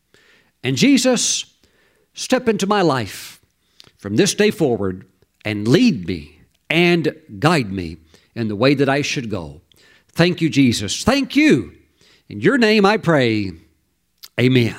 And 0.64 0.78
Jesus, 0.78 1.46
step 2.14 2.48
into 2.48 2.68
my 2.68 2.82
life 2.82 3.42
from 3.98 4.16
this 4.16 4.34
day 4.34 4.52
forward 4.52 5.06
and 5.44 5.68
lead 5.68 6.08
me 6.08 6.40
and 6.70 7.16
guide 7.40 7.72
me 7.72 7.98
in 8.36 8.48
the 8.48 8.56
way 8.56 8.74
that 8.76 8.90
I 8.90 9.02
should 9.02 9.30
go. 9.30 9.62
Thank 10.14 10.42
you, 10.42 10.50
Jesus. 10.50 11.04
Thank 11.04 11.36
you. 11.36 11.74
In 12.30 12.40
your 12.40 12.58
name 12.58 12.86
I 12.86 12.98
pray. 12.98 13.52
Amen. 14.40 14.76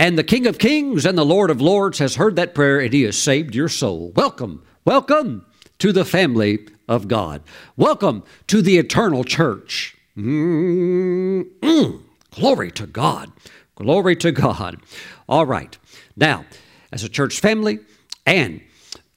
And 0.00 0.16
the 0.16 0.24
King 0.24 0.46
of 0.46 0.58
Kings 0.58 1.04
and 1.04 1.18
the 1.18 1.26
Lord 1.26 1.50
of 1.50 1.60
Lords 1.60 1.98
has 1.98 2.16
heard 2.16 2.34
that 2.36 2.54
prayer 2.54 2.80
and 2.80 2.90
he 2.90 3.02
has 3.02 3.18
saved 3.18 3.54
your 3.54 3.68
soul. 3.68 4.14
Welcome, 4.16 4.64
welcome 4.86 5.44
to 5.78 5.92
the 5.92 6.06
family 6.06 6.66
of 6.88 7.06
God. 7.06 7.42
Welcome 7.76 8.22
to 8.46 8.62
the 8.62 8.78
eternal 8.78 9.24
church. 9.24 9.94
Mm-mm. 10.16 12.00
Glory 12.30 12.70
to 12.70 12.86
God. 12.86 13.30
Glory 13.74 14.16
to 14.16 14.32
God. 14.32 14.80
All 15.28 15.44
right. 15.44 15.76
Now, 16.16 16.46
as 16.90 17.04
a 17.04 17.08
church 17.10 17.38
family 17.38 17.80
and 18.24 18.62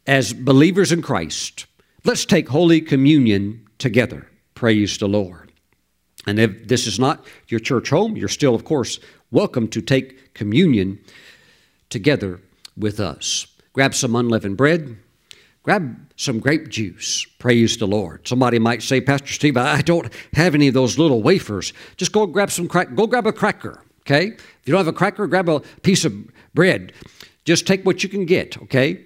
as 0.05 0.33
believers 0.33 0.91
in 0.91 1.01
Christ, 1.01 1.65
let's 2.03 2.25
take 2.25 2.49
Holy 2.49 2.81
Communion 2.81 3.69
together. 3.77 4.27
Praise 4.53 4.97
the 4.97 5.07
Lord. 5.07 5.53
And 6.27 6.39
if 6.39 6.67
this 6.67 6.87
is 6.87 6.99
not 6.99 7.25
your 7.47 7.59
church 7.59 7.89
home, 7.89 8.17
you're 8.17 8.27
still, 8.27 8.55
of 8.55 8.65
course, 8.65 8.99
welcome 9.33 9.67
to 9.67 9.81
take 9.81 10.33
communion 10.35 10.99
together 11.89 12.39
with 12.77 12.99
us. 12.99 13.47
Grab 13.73 13.95
some 13.95 14.15
unleavened 14.15 14.55
bread, 14.55 14.95
grab 15.63 15.97
some 16.15 16.39
grape 16.39 16.69
juice. 16.69 17.25
Praise 17.39 17.77
the 17.77 17.87
Lord. 17.87 18.27
Somebody 18.27 18.59
might 18.59 18.83
say, 18.83 19.01
Pastor 19.01 19.33
Steve, 19.33 19.57
I 19.57 19.81
don't 19.81 20.13
have 20.33 20.53
any 20.53 20.67
of 20.67 20.75
those 20.75 20.99
little 20.99 21.23
wafers. 21.23 21.73
Just 21.97 22.11
go 22.11 22.27
grab 22.27 22.51
some 22.51 22.67
crack. 22.67 22.93
Go 22.93 23.07
grab 23.07 23.25
a 23.25 23.33
cracker. 23.33 23.81
Okay. 24.01 24.27
If 24.27 24.61
you 24.65 24.71
don't 24.71 24.85
have 24.85 24.87
a 24.87 24.93
cracker, 24.93 25.25
grab 25.25 25.49
a 25.49 25.61
piece 25.81 26.05
of 26.05 26.13
bread. 26.53 26.93
Just 27.43 27.65
take 27.65 27.83
what 27.85 28.03
you 28.03 28.09
can 28.09 28.25
get. 28.25 28.61
Okay. 28.61 29.05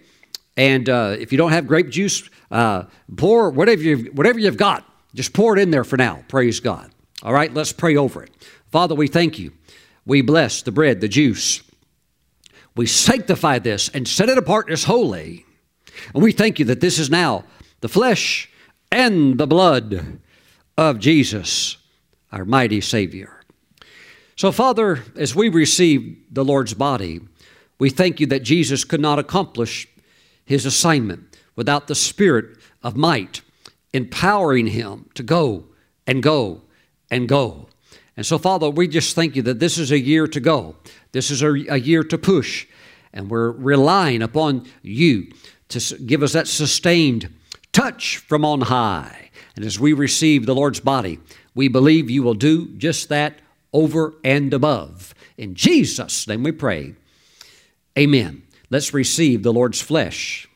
And 0.57 0.89
uh, 0.89 1.15
if 1.17 1.31
you 1.31 1.37
don't 1.37 1.51
have 1.51 1.67
grape 1.67 1.89
juice, 1.89 2.29
uh, 2.51 2.83
pour 3.15 3.49
whatever 3.49 3.81
you've, 3.81 4.07
whatever 4.17 4.39
you've 4.39 4.57
got 4.57 4.83
Just 5.13 5.33
pour 5.33 5.57
it 5.57 5.61
in 5.61 5.71
there 5.71 5.83
for 5.83 5.97
now. 5.97 6.23
Praise 6.27 6.59
God. 6.59 6.91
All 7.23 7.33
right, 7.33 7.53
let's 7.53 7.71
pray 7.71 7.95
over 7.95 8.23
it. 8.23 8.31
Father, 8.71 8.93
we 8.93 9.07
thank 9.07 9.39
you. 9.39 9.51
We 10.07 10.21
bless 10.21 10.61
the 10.61 10.71
bread, 10.71 11.01
the 11.01 11.09
juice. 11.09 11.61
We 12.75 12.87
sanctify 12.87 13.59
this 13.59 13.89
and 13.89 14.07
set 14.07 14.29
it 14.29 14.37
apart 14.37 14.69
as 14.69 14.85
holy. 14.85 15.45
And 16.13 16.23
we 16.23 16.31
thank 16.31 16.59
you 16.59 16.65
that 16.65 16.79
this 16.79 16.97
is 16.97 17.09
now 17.09 17.43
the 17.81 17.89
flesh 17.89 18.49
and 18.89 19.37
the 19.37 19.45
blood 19.45 20.21
of 20.77 20.99
Jesus, 20.99 21.75
our 22.31 22.45
mighty 22.45 22.79
Savior. 22.79 23.41
So, 24.37 24.51
Father, 24.53 25.03
as 25.17 25.35
we 25.35 25.49
receive 25.49 26.17
the 26.31 26.45
Lord's 26.45 26.73
body, 26.73 27.19
we 27.77 27.89
thank 27.89 28.21
you 28.21 28.27
that 28.27 28.43
Jesus 28.43 28.85
could 28.85 29.01
not 29.01 29.19
accomplish 29.19 29.87
his 30.45 30.65
assignment 30.65 31.37
without 31.57 31.87
the 31.87 31.95
Spirit 31.95 32.57
of 32.81 32.95
might 32.95 33.41
empowering 33.91 34.67
him 34.67 35.09
to 35.15 35.23
go 35.23 35.65
and 36.05 36.23
go 36.23 36.61
and 37.11 37.27
go. 37.27 37.67
And 38.17 38.25
so, 38.25 38.39
Father, 38.39 38.69
we 38.69 38.87
just 38.87 39.15
thank 39.15 39.35
you 39.35 39.43
that 39.43 39.59
this 39.59 39.77
is 39.77 39.91
a 39.91 39.99
year 39.99 40.27
to 40.27 40.39
go. 40.39 40.75
This 41.11 41.29
is 41.29 41.43
a, 41.43 41.49
a 41.69 41.77
year 41.77 42.03
to 42.03 42.17
push. 42.17 42.67
And 43.13 43.29
we're 43.29 43.51
relying 43.51 44.23
upon 44.23 44.67
you 44.81 45.31
to 45.69 45.97
give 45.99 46.23
us 46.23 46.33
that 46.33 46.47
sustained 46.47 47.33
touch 47.71 48.17
from 48.17 48.43
on 48.43 48.61
high. 48.61 49.29
And 49.55 49.63
as 49.63 49.79
we 49.79 49.93
receive 49.93 50.45
the 50.45 50.55
Lord's 50.55 50.79
body, 50.79 51.19
we 51.53 51.67
believe 51.67 52.09
you 52.09 52.23
will 52.23 52.33
do 52.33 52.67
just 52.77 53.09
that 53.09 53.39
over 53.71 54.15
and 54.23 54.53
above. 54.53 55.13
In 55.37 55.53
Jesus' 55.53 56.27
name 56.27 56.43
we 56.43 56.51
pray. 56.51 56.95
Amen. 57.97 58.43
Let's 58.69 58.93
receive 58.93 59.43
the 59.43 59.53
Lord's 59.53 59.81
flesh. 59.81 60.46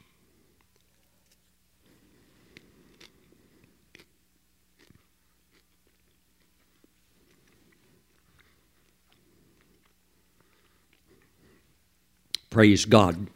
Praise 12.52 12.86
God. 12.86 13.28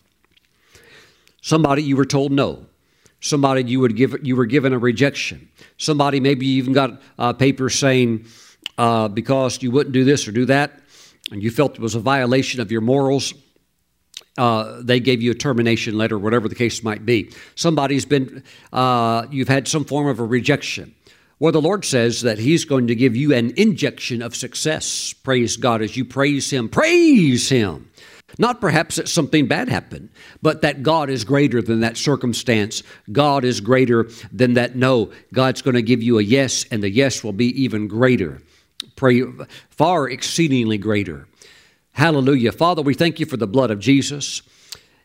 Somebody 1.41 1.81
you 1.81 1.95
were 1.95 2.05
told 2.05 2.31
no. 2.31 2.65
Somebody 3.21 3.63
you 3.63 3.79
would 3.79 3.95
give 3.95 4.15
you 4.21 4.35
were 4.35 4.45
given 4.45 4.73
a 4.73 4.77
rejection. 4.77 5.49
Somebody 5.77 6.19
maybe 6.19 6.45
you 6.45 6.57
even 6.57 6.73
got 6.73 7.01
a 7.17 7.33
paper 7.33 7.69
saying 7.69 8.27
uh, 8.77 9.07
because 9.07 9.63
you 9.63 9.71
wouldn't 9.71 9.93
do 9.93 10.03
this 10.03 10.27
or 10.27 10.31
do 10.31 10.45
that, 10.45 10.79
and 11.31 11.41
you 11.41 11.49
felt 11.49 11.75
it 11.75 11.79
was 11.79 11.95
a 11.95 11.99
violation 11.99 12.59
of 12.59 12.71
your 12.71 12.81
morals. 12.81 13.33
Uh, 14.37 14.81
they 14.81 14.99
gave 14.99 15.21
you 15.21 15.31
a 15.31 15.35
termination 15.35 15.97
letter, 15.97 16.19
whatever 16.19 16.49
the 16.49 16.55
case 16.55 16.83
might 16.83 17.05
be. 17.05 17.31
Somebody's 17.55 18.05
been, 18.05 18.43
uh, 18.73 19.25
you've 19.31 19.47
had 19.47 19.67
some 19.67 19.85
form 19.85 20.07
of 20.07 20.19
a 20.19 20.25
rejection. 20.25 20.93
Well, 21.39 21.53
the 21.53 21.61
Lord 21.61 21.85
says 21.85 22.21
that 22.21 22.37
He's 22.37 22.65
going 22.65 22.87
to 22.87 22.95
give 22.95 23.15
you 23.15 23.33
an 23.33 23.53
injection 23.55 24.21
of 24.21 24.35
success. 24.35 25.13
Praise 25.13 25.55
God 25.55 25.81
as 25.81 25.95
you 25.95 26.03
praise 26.03 26.49
Him. 26.49 26.67
Praise 26.67 27.49
Him. 27.49 27.89
Not 28.37 28.59
perhaps 28.59 28.95
that 28.95 29.07
something 29.07 29.47
bad 29.47 29.69
happened, 29.69 30.09
but 30.41 30.61
that 30.61 30.83
God 30.83 31.09
is 31.09 31.23
greater 31.23 31.61
than 31.61 31.81
that 31.81 31.95
circumstance. 31.95 32.83
God 33.11 33.45
is 33.45 33.61
greater 33.61 34.09
than 34.31 34.55
that 34.55 34.75
no. 34.75 35.11
God's 35.33 35.61
going 35.61 35.75
to 35.75 35.81
give 35.81 36.03
you 36.03 36.19
a 36.19 36.23
yes, 36.23 36.65
and 36.69 36.83
the 36.83 36.89
yes 36.89 37.23
will 37.23 37.33
be 37.33 37.61
even 37.63 37.87
greater. 37.87 38.41
Pray 38.95 39.23
far 39.69 40.09
exceedingly 40.09 40.77
greater. 40.77 41.27
Hallelujah. 41.93 42.51
Father, 42.51 42.81
we 42.81 42.93
thank 42.93 43.19
you 43.19 43.25
for 43.25 43.37
the 43.37 43.47
blood 43.47 43.71
of 43.71 43.79
Jesus. 43.79 44.41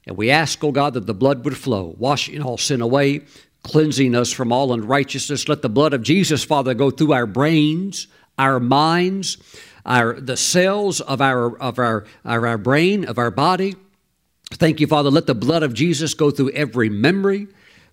And 0.06 0.16
we 0.16 0.30
ask, 0.30 0.62
oh 0.64 0.72
God, 0.72 0.94
that 0.94 1.06
the 1.06 1.14
blood 1.14 1.44
would 1.44 1.56
flow, 1.56 1.94
washing 1.98 2.42
all 2.42 2.58
sin 2.58 2.80
away, 2.80 3.20
cleansing 3.62 4.14
us 4.14 4.32
from 4.32 4.50
all 4.50 4.72
unrighteousness. 4.72 5.48
Let 5.48 5.62
the 5.62 5.68
blood 5.68 5.92
of 5.92 6.02
Jesus, 6.02 6.42
Father, 6.42 6.74
go 6.74 6.90
through 6.90 7.12
our 7.12 7.26
brains, 7.26 8.08
our 8.38 8.58
minds, 8.58 9.36
our 9.84 10.20
the 10.20 10.36
cells 10.36 11.00
of 11.00 11.20
our 11.20 11.58
of 11.58 11.78
our, 11.78 12.04
our, 12.24 12.46
our 12.46 12.58
brain, 12.58 13.04
of 13.04 13.18
our 13.18 13.30
body. 13.30 13.76
Thank 14.52 14.80
you, 14.80 14.86
Father. 14.86 15.10
Let 15.10 15.26
the 15.26 15.34
blood 15.34 15.62
of 15.62 15.74
Jesus 15.74 16.14
go 16.14 16.30
through 16.30 16.50
every 16.50 16.88
memory. 16.88 17.46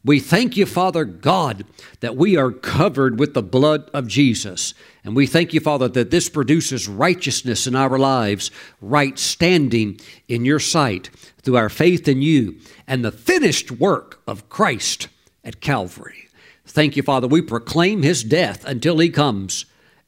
We 0.04 0.20
thank 0.20 0.56
you, 0.56 0.66
Father 0.66 1.04
God, 1.06 1.66
that 2.00 2.16
we 2.16 2.38
are 2.38 2.52
covered 2.52 3.20
with 3.20 3.34
the 3.34 3.44
blood 3.44 3.90
of 3.94 4.08
Jesus. 4.08 4.74
And 5.04 5.16
we 5.16 5.28
thank 5.28 5.54
you, 5.54 5.60
Father, 5.60 5.88
that 5.90 6.12
this 6.12 6.30
produces 6.30 6.88
righteousness 6.88 7.68
in 7.68 7.76
our 7.76 7.98
lives, 7.98 8.50
right 8.82 9.20
standing 9.20 10.00
in 10.28 10.46
your 10.46 10.60
sight 10.60 11.10
through 11.42 11.58
our 11.58 11.70
faith 11.70 12.08
in 12.08 12.22
you 12.22 12.58
and 12.88 13.04
the 13.04 13.12
finished 13.12 13.70
work 13.70 14.22
of 14.26 14.50
Christ 14.50 15.10
at 15.44 15.62
Calvary. 15.62 16.30
Thank 16.66 16.96
you, 16.96 17.04
Father. 17.04 17.28
We 17.28 17.42
proclaim 17.42 18.04
his 18.04 18.24
death 18.24 18.66
until 18.66 19.00
he 19.00 19.10
comes 19.10 19.66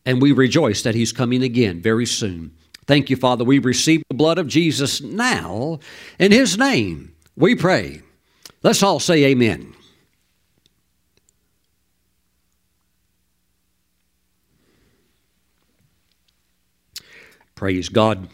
and 0.10 0.20
we 0.20 0.32
rejoice 0.32 0.82
that 0.82 0.96
He's 0.96 1.12
coming 1.12 1.44
again 1.44 1.84
very 1.84 2.08
soon. 2.08 2.52
Thank 2.88 3.12
you, 3.12 3.16
Father. 3.16 3.44
We 3.44 3.60
receive 3.60 4.02
the 4.10 4.16
blood 4.16 4.40
of 4.40 4.48
Jesus 4.48 5.02
now. 5.02 5.80
In 6.18 6.32
His 6.32 6.58
name, 6.58 7.14
we 7.36 7.54
pray. 7.54 8.02
Let's 8.64 8.82
all 8.82 9.00
say 9.00 9.24
amen. 9.26 9.76
Praise 17.54 17.90
God. 17.90 18.30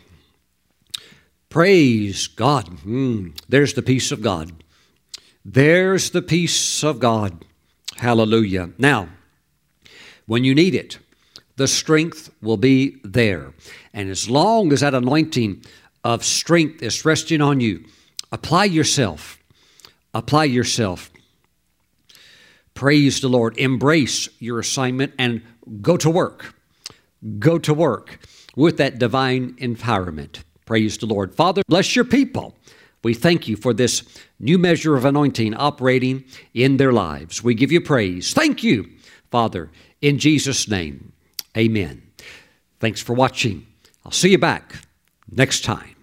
Praise 1.49 2.27
God. 2.27 2.67
Mm, 2.85 3.37
there's 3.49 3.73
the 3.73 3.81
peace 3.81 4.13
of 4.13 4.21
God. 4.21 4.63
There's 5.43 6.11
the 6.11 6.21
peace 6.21 6.85
of 6.85 6.99
God. 6.99 7.43
Hallelujah. 7.97 8.69
Now, 8.77 9.09
when 10.25 10.45
you 10.45 10.55
need 10.55 10.73
it, 10.73 10.99
the 11.57 11.67
strength 11.67 12.29
will 12.41 12.57
be 12.57 12.97
there. 13.03 13.53
And 13.93 14.09
as 14.09 14.29
long 14.29 14.73
as 14.73 14.81
that 14.81 14.93
anointing 14.93 15.63
of 16.03 16.23
strength 16.23 16.83
is 16.83 17.05
resting 17.05 17.41
on 17.41 17.61
you, 17.61 17.85
apply 18.31 18.65
yourself. 18.65 19.39
Apply 20.13 20.45
yourself. 20.45 21.11
Praise 22.73 23.21
the 23.21 23.29
Lord. 23.29 23.57
Embrace 23.57 24.29
your 24.39 24.59
assignment 24.59 25.13
and 25.17 25.41
go 25.81 25.97
to 25.97 26.09
work. 26.09 26.53
Go 27.39 27.57
to 27.59 27.73
work 27.73 28.19
with 28.55 28.77
that 28.77 28.99
divine 28.99 29.53
empowerment. 29.53 30.43
Praise 30.65 30.97
the 30.97 31.05
Lord. 31.05 31.33
Father, 31.33 31.61
bless 31.67 31.95
your 31.95 32.05
people. 32.05 32.55
We 33.03 33.13
thank 33.13 33.47
you 33.47 33.55
for 33.55 33.73
this 33.73 34.03
new 34.39 34.57
measure 34.57 34.95
of 34.95 35.05
anointing 35.05 35.53
operating 35.53 36.25
in 36.53 36.77
their 36.77 36.91
lives. 36.91 37.43
We 37.43 37.53
give 37.53 37.71
you 37.71 37.79
praise. 37.79 38.33
Thank 38.33 38.63
you, 38.63 38.89
Father, 39.29 39.69
in 40.01 40.17
Jesus' 40.17 40.67
name. 40.67 41.13
Amen. 41.57 42.03
Thanks 42.79 43.01
for 43.01 43.13
watching. 43.13 43.65
I'll 44.03 44.11
see 44.11 44.29
you 44.29 44.37
back 44.37 44.75
next 45.31 45.63
time. 45.63 45.94